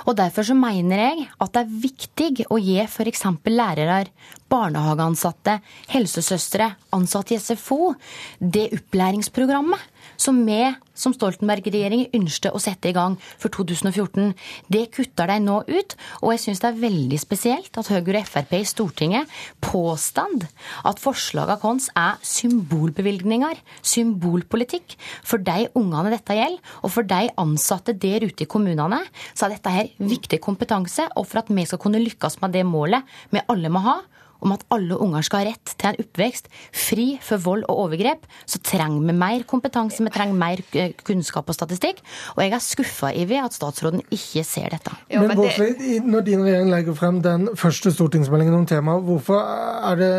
[0.06, 3.26] Og derfor så mener jeg at det er viktig å gi f.eks.
[3.48, 4.06] lærere,
[4.52, 5.60] barnehageansatte,
[5.92, 7.94] helsesøstre, ansatte i SFO
[8.40, 10.60] det opplæringsprogrammet som vi
[10.98, 14.34] som Stoltenberg-regjeringen ønsket å sette i gang for 2014.
[14.74, 18.30] Det kutter de nå ut, og jeg syns det er veldig spesielt at Høyre og
[18.32, 20.48] Frp i Stortinget påstand
[20.88, 24.98] at forslagene våre er symbolbevilgninger, symbolpolitikk.
[25.26, 29.04] For de ungene dette gjelder, og for de ansatte der ute i kommunene,
[29.34, 31.08] så er dette her viktig kompetanse.
[31.18, 34.00] Og for at vi skal kunne lykkes med det målet vi alle må ha,
[34.44, 38.26] om at alle unger skal ha rett til en oppvekst fri for vold og overgrep,
[38.50, 42.02] så trenger vi mer kompetanse, vi trenger mer eh, kunnskap og statistikk.
[42.36, 44.94] Og jeg er skuffa over at statsråden ikke ser dette.
[45.12, 46.02] Jo, men, men det...
[46.06, 49.42] når din regjering legger frem den første stortingsmeldingen om temaet, hvorfor
[49.88, 50.14] er det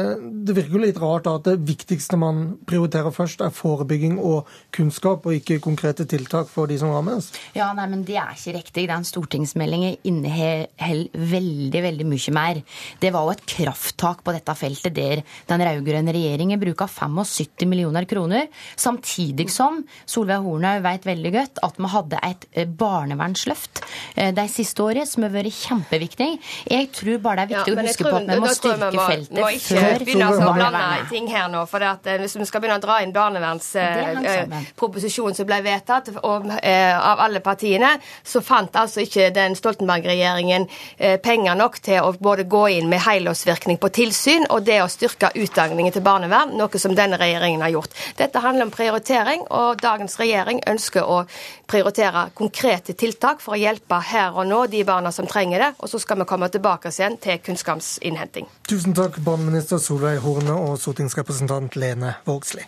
[0.48, 5.26] Det virker jo litt rart at det viktigste man prioriterer først, er forebygging og kunnskap,
[5.26, 7.30] og ikke konkrete tiltak for de som rammes?
[7.56, 8.86] Ja, nei, men det er ikke riktig.
[8.88, 12.62] Den stortingsmeldingen inneholder veldig, veldig mye mer.
[13.02, 17.68] Det var jo et krafttak tiltak på dette feltet der den rød-grønne regjeringen bruker 75
[17.68, 23.80] millioner kroner, samtidig som Solveig Horne vet veldig godt at vi hadde et eh, barnevernsløft
[24.16, 26.38] eh, de siste årene som har vært kjempeviktig.
[26.70, 28.90] Jeg tror bare det er viktig ja, å huske tror, på at vi må styrke
[28.90, 31.60] vi må, feltet må ikke før begynne å blande ting her nå.
[31.68, 36.42] for at eh, Hvis vi skal begynne å dra inn barnevernsproposisjonen som ble vedtatt og,
[36.48, 37.90] av alle partiene,
[38.24, 40.62] så fant altså ikke den Stoltenberg-regjeringen
[41.24, 45.30] penger nok til å både gå inn med helårsvirkning på tilsyn og det å styrke
[45.34, 47.96] utdanningen til barnevern, noe som denne regjeringen har gjort.
[48.18, 51.22] Dette handler om prioritering, og dagens regjering ønsker å
[51.68, 55.70] prioritere konkrete tiltak for å hjelpe her og nå de barna som trenger det.
[55.82, 58.48] Og så skal vi komme tilbake igjen til kunnskapsinnhenting.
[58.70, 62.66] Tusen takk, barneminister Solveig Horne og stortingsrepresentant Lene Vågslid.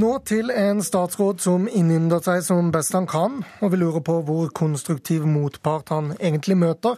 [0.00, 4.14] Nå til en statsråd som innynder seg som best han kan, og vi lurer på
[4.24, 6.94] hvor konstruktiv motpart han egentlig møter.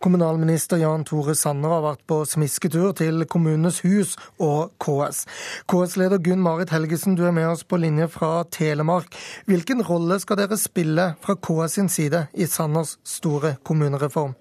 [0.00, 5.26] Kommunalminister Jan Tore Sanner har vært på smisketur til Kommunenes hus og KS.
[5.68, 9.12] KS-leder Gunn Marit Helgesen, du er med oss på linje fra Telemark.
[9.50, 14.38] Hvilken rolle skal dere spille fra KS sin side i Sanners store kommunereform?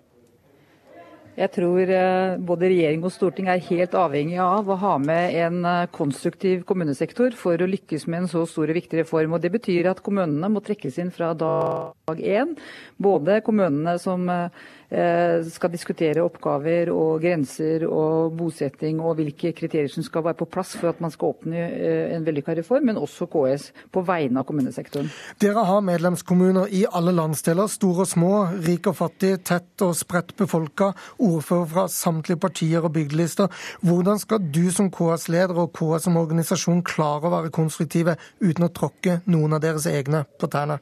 [1.36, 5.58] Jeg tror eh, både regjering og storting er helt avhengig av å ha med en
[5.68, 9.36] eh, konstruktiv kommunesektor for å lykkes med en så stor og viktig reform.
[9.36, 12.56] Og Det betyr at kommunene må trekkes inn fra dag én.
[12.96, 20.06] Både kommunene som eh, skal diskutere oppgaver og grenser og bosetting og hvilke kriterier som
[20.06, 23.28] skal være på plass for at man skal åpne eh, en vellykka reform, men også
[23.32, 25.10] KS på vegne av kommunesektoren.
[25.42, 28.34] Dere har medlemskommuner i alle landsdeler, store og små,
[28.66, 33.52] rik og fattig, tett og spredt befolka, ordfører fra samtlige partier og bygdelister.
[33.86, 38.74] Hvordan skal du som KS-leder og KS som organisasjon klare å være konstruktive uten å
[38.74, 40.82] tråkke noen av deres egne på tærne?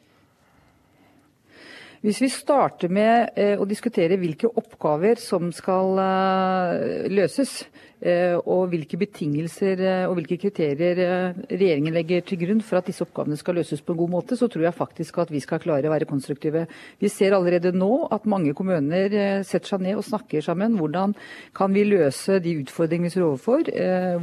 [2.03, 7.61] Hvis vi starter med eh, å diskutere hvilke oppgaver som skal eh, løses,
[8.03, 10.99] og hvilke betingelser og hvilke kriterier
[11.47, 14.49] regjeringen legger til grunn for at disse oppgavene skal løses på en god måte, så
[14.51, 16.65] tror jeg faktisk at vi skal klare å være konstruktive.
[16.99, 20.75] Vi ser allerede nå at mange kommuner setter seg ned og snakker sammen.
[20.79, 21.15] Hvordan
[21.55, 23.71] kan vi løse de utfordringene vi står overfor?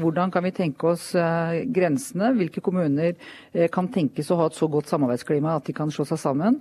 [0.02, 1.10] Hvordan kan vi tenke oss
[1.72, 2.34] grensene?
[2.36, 3.16] Hvilke kommuner
[3.72, 6.60] kan tenkes å ha et så godt samarbeidsklima at de kan slå seg sammen?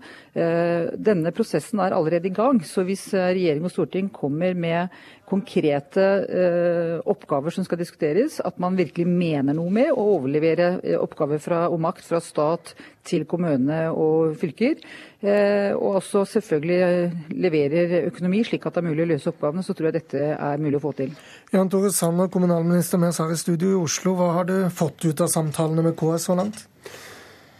[1.00, 2.62] denne prosessen er allerede i gang.
[2.66, 4.94] Så hvis eh, regjering og storting kommer med
[5.30, 10.96] konkrete uh, oppgaver som skal diskuteres, at man virkelig mener noe med å overlevere uh,
[11.04, 12.74] oppgaver fra, og makt fra stat
[13.08, 14.82] til kommune og fylker,
[15.24, 19.76] uh, og også selvfølgelig leverer økonomi slik at det er mulig å løse oppgavene, så
[19.78, 21.14] tror jeg dette er mulig å få til.
[21.54, 24.18] Jan Tore Sanner, kommunalminister med oss her i studio i Oslo.
[24.18, 26.66] Hva har du fått ut av samtalene med KS så langt?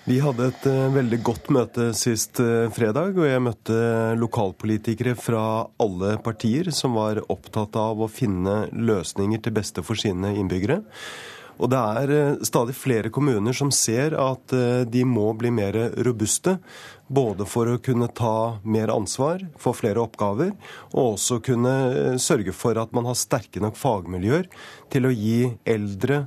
[0.10, 3.76] Vi hadde et uh, veldig godt møte sist uh, fredag, og jeg møtte
[4.18, 10.34] lokalpolitikere fra alle partier som var opptatt av å finne løsninger til beste for sine
[10.34, 10.80] innbyggere.
[11.62, 14.58] Og det er uh, stadig flere kommuner som ser at
[14.90, 16.58] de må bli mer robuste.
[17.06, 20.56] Både for å kunne ta mer ansvar, få flere oppgaver,
[20.90, 24.50] og også kunne sørge for at man har sterke nok fagmiljøer
[24.90, 26.24] til å gi eldre,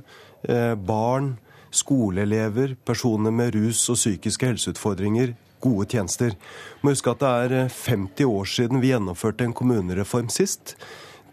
[0.87, 1.33] barn,
[1.73, 5.33] skoleelever, personer med rus og psykiske helseutfordringer
[5.63, 6.35] gode tjenester.
[6.81, 10.75] Må huske at det er 50 eh, år siden vi gjennomførte en kommunereform sist.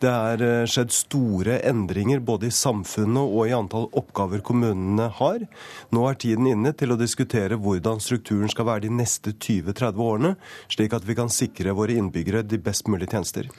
[0.00, 5.44] Det er eh, skjedd store endringer både i samfunnet og i antall oppgaver kommunene har.
[5.92, 10.34] Nå er tiden inne til å diskutere hvordan strukturen skal være de neste 20-30 årene,
[10.72, 13.50] slik at vi kan sikre våre innbyggere de best mulige tjenester.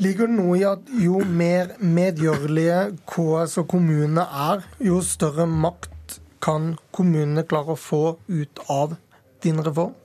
[0.00, 5.99] Ligger det noe i at jo mer medgjørlige KS og kommunene er, jo større makt
[6.40, 8.96] kan kommunene klare å få ut av
[9.44, 9.96] din reform?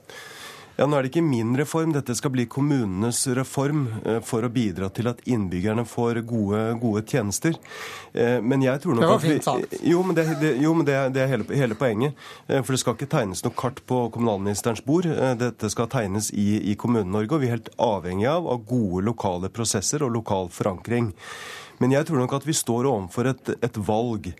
[0.76, 4.50] Ja, Nå er det ikke min reform, dette skal bli kommunenes reform eh, for å
[4.52, 7.56] bidra til at innbyggerne får gode, gode tjenester.
[8.12, 9.78] Eh, men jeg tror nok det var fint sagt.
[9.80, 12.20] Jo, men, det, det, jo, men det, det er hele, hele, poenget.
[12.44, 15.08] Eh, for det skal ikke tegnes noe kart på kommunalministerens bord.
[15.40, 19.48] Dette skal tegnes i, i Kommune-Norge, og vi er helt avhengig av, av gode lokale
[19.48, 21.14] prosesser og lokal forankring.
[21.82, 24.30] Men jeg tror nok at vi står overfor et, et valg.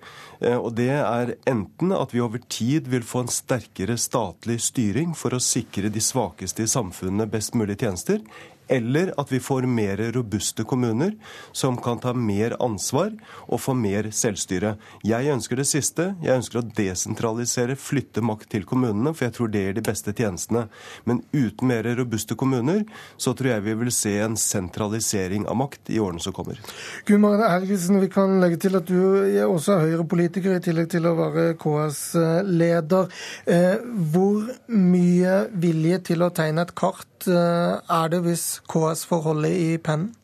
[0.40, 5.12] Eh, og det er enten at vi over tid vil få en sterkere statlig styring
[5.18, 8.22] for å sikre de svakeste i samfunnet best mulig tjenester,
[8.68, 11.14] eller at vi får mer robuste kommuner
[11.52, 13.12] som kan ta mer ansvar
[13.46, 14.74] og få mer selvstyre.
[15.06, 16.08] Jeg ønsker det siste.
[16.24, 20.14] Jeg ønsker å desentralisere, flytte makt til kommunene, for jeg tror det gir de beste
[20.16, 20.66] tjenestene.
[21.04, 22.84] Men uten mer robuste kommuner,
[23.16, 26.60] så tror jeg vi vil se en sentralisering av makt i årene som kommer.
[27.06, 28.98] Gunn Helgesen, vi kan legge til at du
[29.46, 33.10] også er Høyre-politiker, i tillegg til å være KS-leder.
[33.46, 33.76] Eh,
[34.12, 39.78] hvor mye vilje til å tegne et kart eh, er det hvis KS får i
[39.78, 40.14] pennen?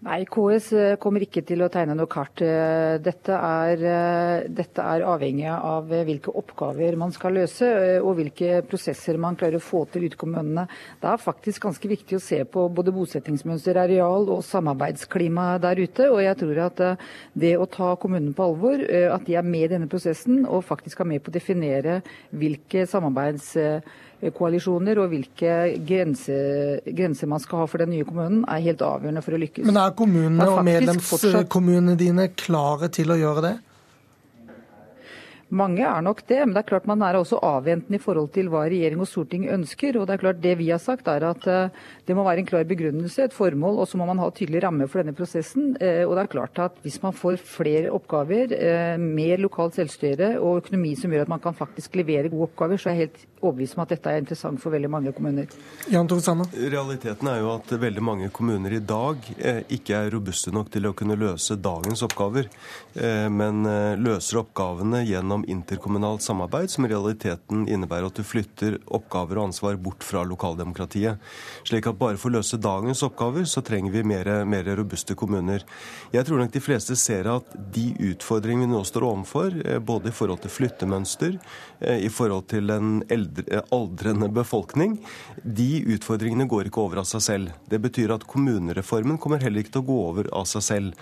[0.00, 2.40] Nei, KS eh, kommer ikke til å tegne noe kart.
[2.40, 7.68] Eh, dette er, eh, dette er, avhengig av hvilke oppgaver man skal løse,
[8.00, 10.64] og hvilke prosesser man klarer å få til ute i kommunene.
[11.02, 16.08] Det er faktisk ganske viktig å se på både bosettingsmønster, areal og samarbeidsklima der ute.
[16.08, 16.84] Og jeg tror at
[17.36, 21.04] det å ta kommunene på alvor, at de er med i denne prosessen og faktisk
[21.04, 22.00] er med på å definere
[22.32, 23.52] hvilke samarbeids
[24.36, 25.54] koalisjoner og hvilke
[25.88, 29.66] grenser, grenser man skal ha for den nye kommunen, er helt avgjørende for å lykkes.
[29.68, 33.56] Men er kommunene og medlemskommunene dine klare til å gjøre det?
[35.50, 38.46] Mange er nok det, men det er klart man er også avventende i forhold til
[38.52, 39.96] hva regjering og storting ønsker.
[39.98, 41.72] og Det er klart det vi har sagt er at eh,
[42.06, 44.86] det må være en klar begrunnelse, et formål, og så må man ha tydelig ramme
[44.86, 45.72] for denne prosessen.
[45.82, 50.36] Eh, og det er klart at Hvis man får flere oppgaver, eh, mer lokalt selvstyre
[50.38, 53.26] og økonomi som gjør at man kan faktisk levere gode oppgaver, så er jeg helt
[53.42, 55.50] overbevist om at dette er interessant for veldig mange kommuner.
[55.90, 59.16] Jan Realiteten er jo at veldig mange kommuner i dag
[59.72, 62.50] ikke er robuste nok til å kunne løse dagens oppgaver,
[63.32, 63.64] men
[64.02, 69.50] løser oppgavene gjennom om interkommunalt samarbeid, som i realiteten innebærer at du flytter oppgaver og
[69.50, 71.20] ansvar bort fra lokaldemokratiet.
[71.68, 75.64] Slik at bare for å løse dagens oppgaver, så trenger vi mer, mer robuste kommuner.
[76.14, 80.10] Jeg tror nok de fleste ser at de utfordringene vi nå står overfor, eh, både
[80.10, 81.38] i forhold til flyttemønster,
[81.80, 84.98] eh, i forhold til en eldre, aldrende befolkning,
[85.44, 87.52] de utfordringene går ikke over av seg selv.
[87.68, 90.94] Det betyr at kommunereformen kommer heller ikke til å gå over av seg selv.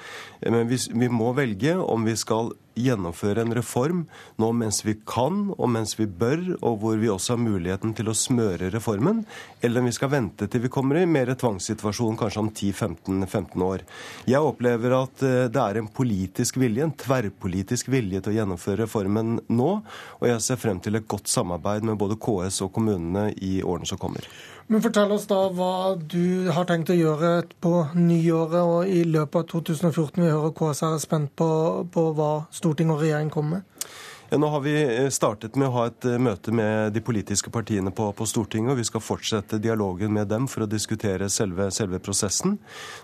[0.43, 4.05] Men vi, vi må velge om vi skal gjennomføre en reform
[4.41, 8.11] nå mens vi kan og mens vi bør, og hvor vi også har muligheten til
[8.11, 9.25] å smøre reformen,
[9.63, 13.85] eller om vi skal vente til vi kommer i mer tvangssituasjon kanskje om 10-15 år.
[14.29, 18.85] Jeg opplever at eh, det er en politisk vilje, en tverrpolitisk vilje til å gjennomføre
[18.85, 19.73] reformen nå,
[20.19, 23.89] og jeg ser frem til et godt samarbeid med både KS og kommunene i årene
[23.89, 24.27] som kommer.
[24.69, 27.31] Men Fortell oss da hva du har tenkt å gjøre
[27.65, 30.21] på nyåret og i løpet av 2014.
[30.21, 31.49] Vi hører KSR er spent på,
[31.89, 33.89] på hva storting og regjering kommer med.
[34.29, 37.49] Ja, nå har vi eh, startet med å ha et eh, møte med de politiske
[37.49, 38.75] partiene på, på, Stortinget.
[38.75, 42.59] og Vi skal fortsette dialogen med dem for å diskutere selve, selve, prosessen.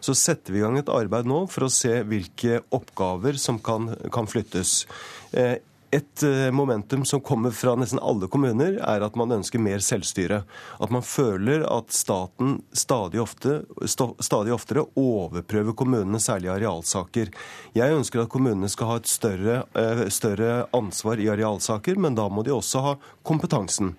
[0.05, 3.95] Så setter vi i gang et arbeid nå for å se hvilke oppgaver som kan,
[4.13, 4.83] kan flyttes.
[5.33, 5.63] Eh,
[5.95, 10.43] et eh, momentum som kommer fra nesten alle kommuner, er at man ønsker mer selvstyre.
[10.83, 17.33] At man føler at staten stadig, ofte, stadig oftere overprøver kommunene, særlig i arealsaker.
[17.79, 22.29] Jeg ønsker at kommunene skal ha et større, eh, større ansvar i arealsaker, men da
[22.29, 23.95] må de også ha kompetansen.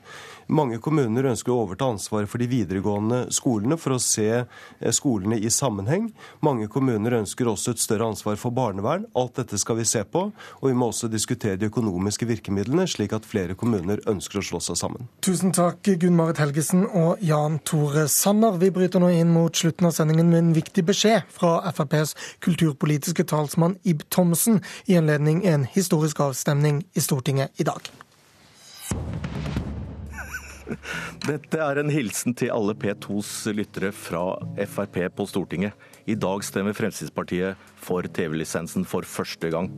[0.48, 5.40] Mange kommuner ønsker å overta ansvaret for de videregående skolene for å se eh, skolene
[5.42, 6.12] i sammenheng.
[6.46, 9.08] Mange kommuner ønsker også et større ansvar for barnevern.
[9.18, 10.28] Alt dette skal vi se på.
[10.62, 14.62] Og vi må også diskutere de økonomiske virkemidlene, slik at flere kommuner ønsker å slå
[14.62, 15.10] seg sammen.
[15.26, 18.62] Tusen takk, Gunn Marit Helgesen og Jan Tore Sanner.
[18.62, 22.14] Vi bryter nå inn mot slutten av sendingen med en viktig beskjed fra FrPs
[22.46, 27.90] kulturpolitiske talsmann Ib Thomsen i anledning en historisk avstemning i Stortinget i dag.
[31.26, 34.24] Dette er en hilsen til alle P2s lyttere fra
[34.66, 35.76] Frp på Stortinget.
[36.10, 39.70] I dag stemmer Fremskrittspartiet for TV-lisensen for første gang.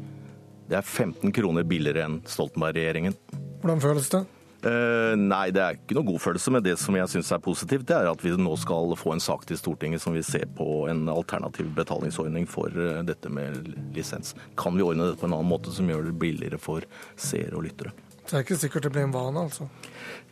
[0.67, 3.15] Det er 15 kroner billigere enn Stoltenberg-regjeringen.
[3.61, 4.25] Hvordan føles det?
[4.57, 7.85] Uh, nei, det er ikke noe god følelse, men det som jeg syns er positivt,
[7.87, 10.87] det er at vi nå skal få en sak til Stortinget som vil se på
[10.89, 14.33] en alternativ betalingsordning for uh, dette med lisens.
[14.59, 17.67] Kan vi ordne dette på en annen måte som gjør det billigere for seere og
[17.69, 17.93] lyttere?
[18.27, 19.69] Det er ikke sikkert det blir en vane, altså?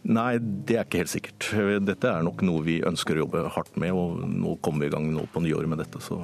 [0.06, 1.48] Nei, det er ikke helt sikkert.
[1.82, 4.94] Dette er nok noe vi ønsker å jobbe hardt med, og nå kommer vi i
[4.94, 6.02] gang nå på nyåret med dette.
[6.04, 6.20] Så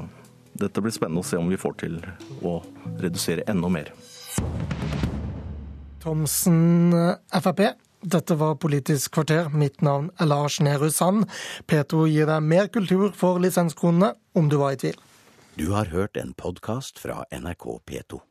[0.54, 1.98] dette blir spennende å se om vi får til
[2.46, 2.60] å
[3.02, 3.90] redusere enda mer.
[6.02, 6.94] Thomsen,
[7.34, 7.66] Frp.
[8.02, 9.50] Dette var Politisk kvarter.
[9.54, 11.28] Mitt navn er Lars Nehru Sand.
[11.70, 14.98] Petro gir deg mer kultur for lisenskronene, om du var i tvil.
[15.58, 18.22] Du har hørt en podkast fra NRK P2.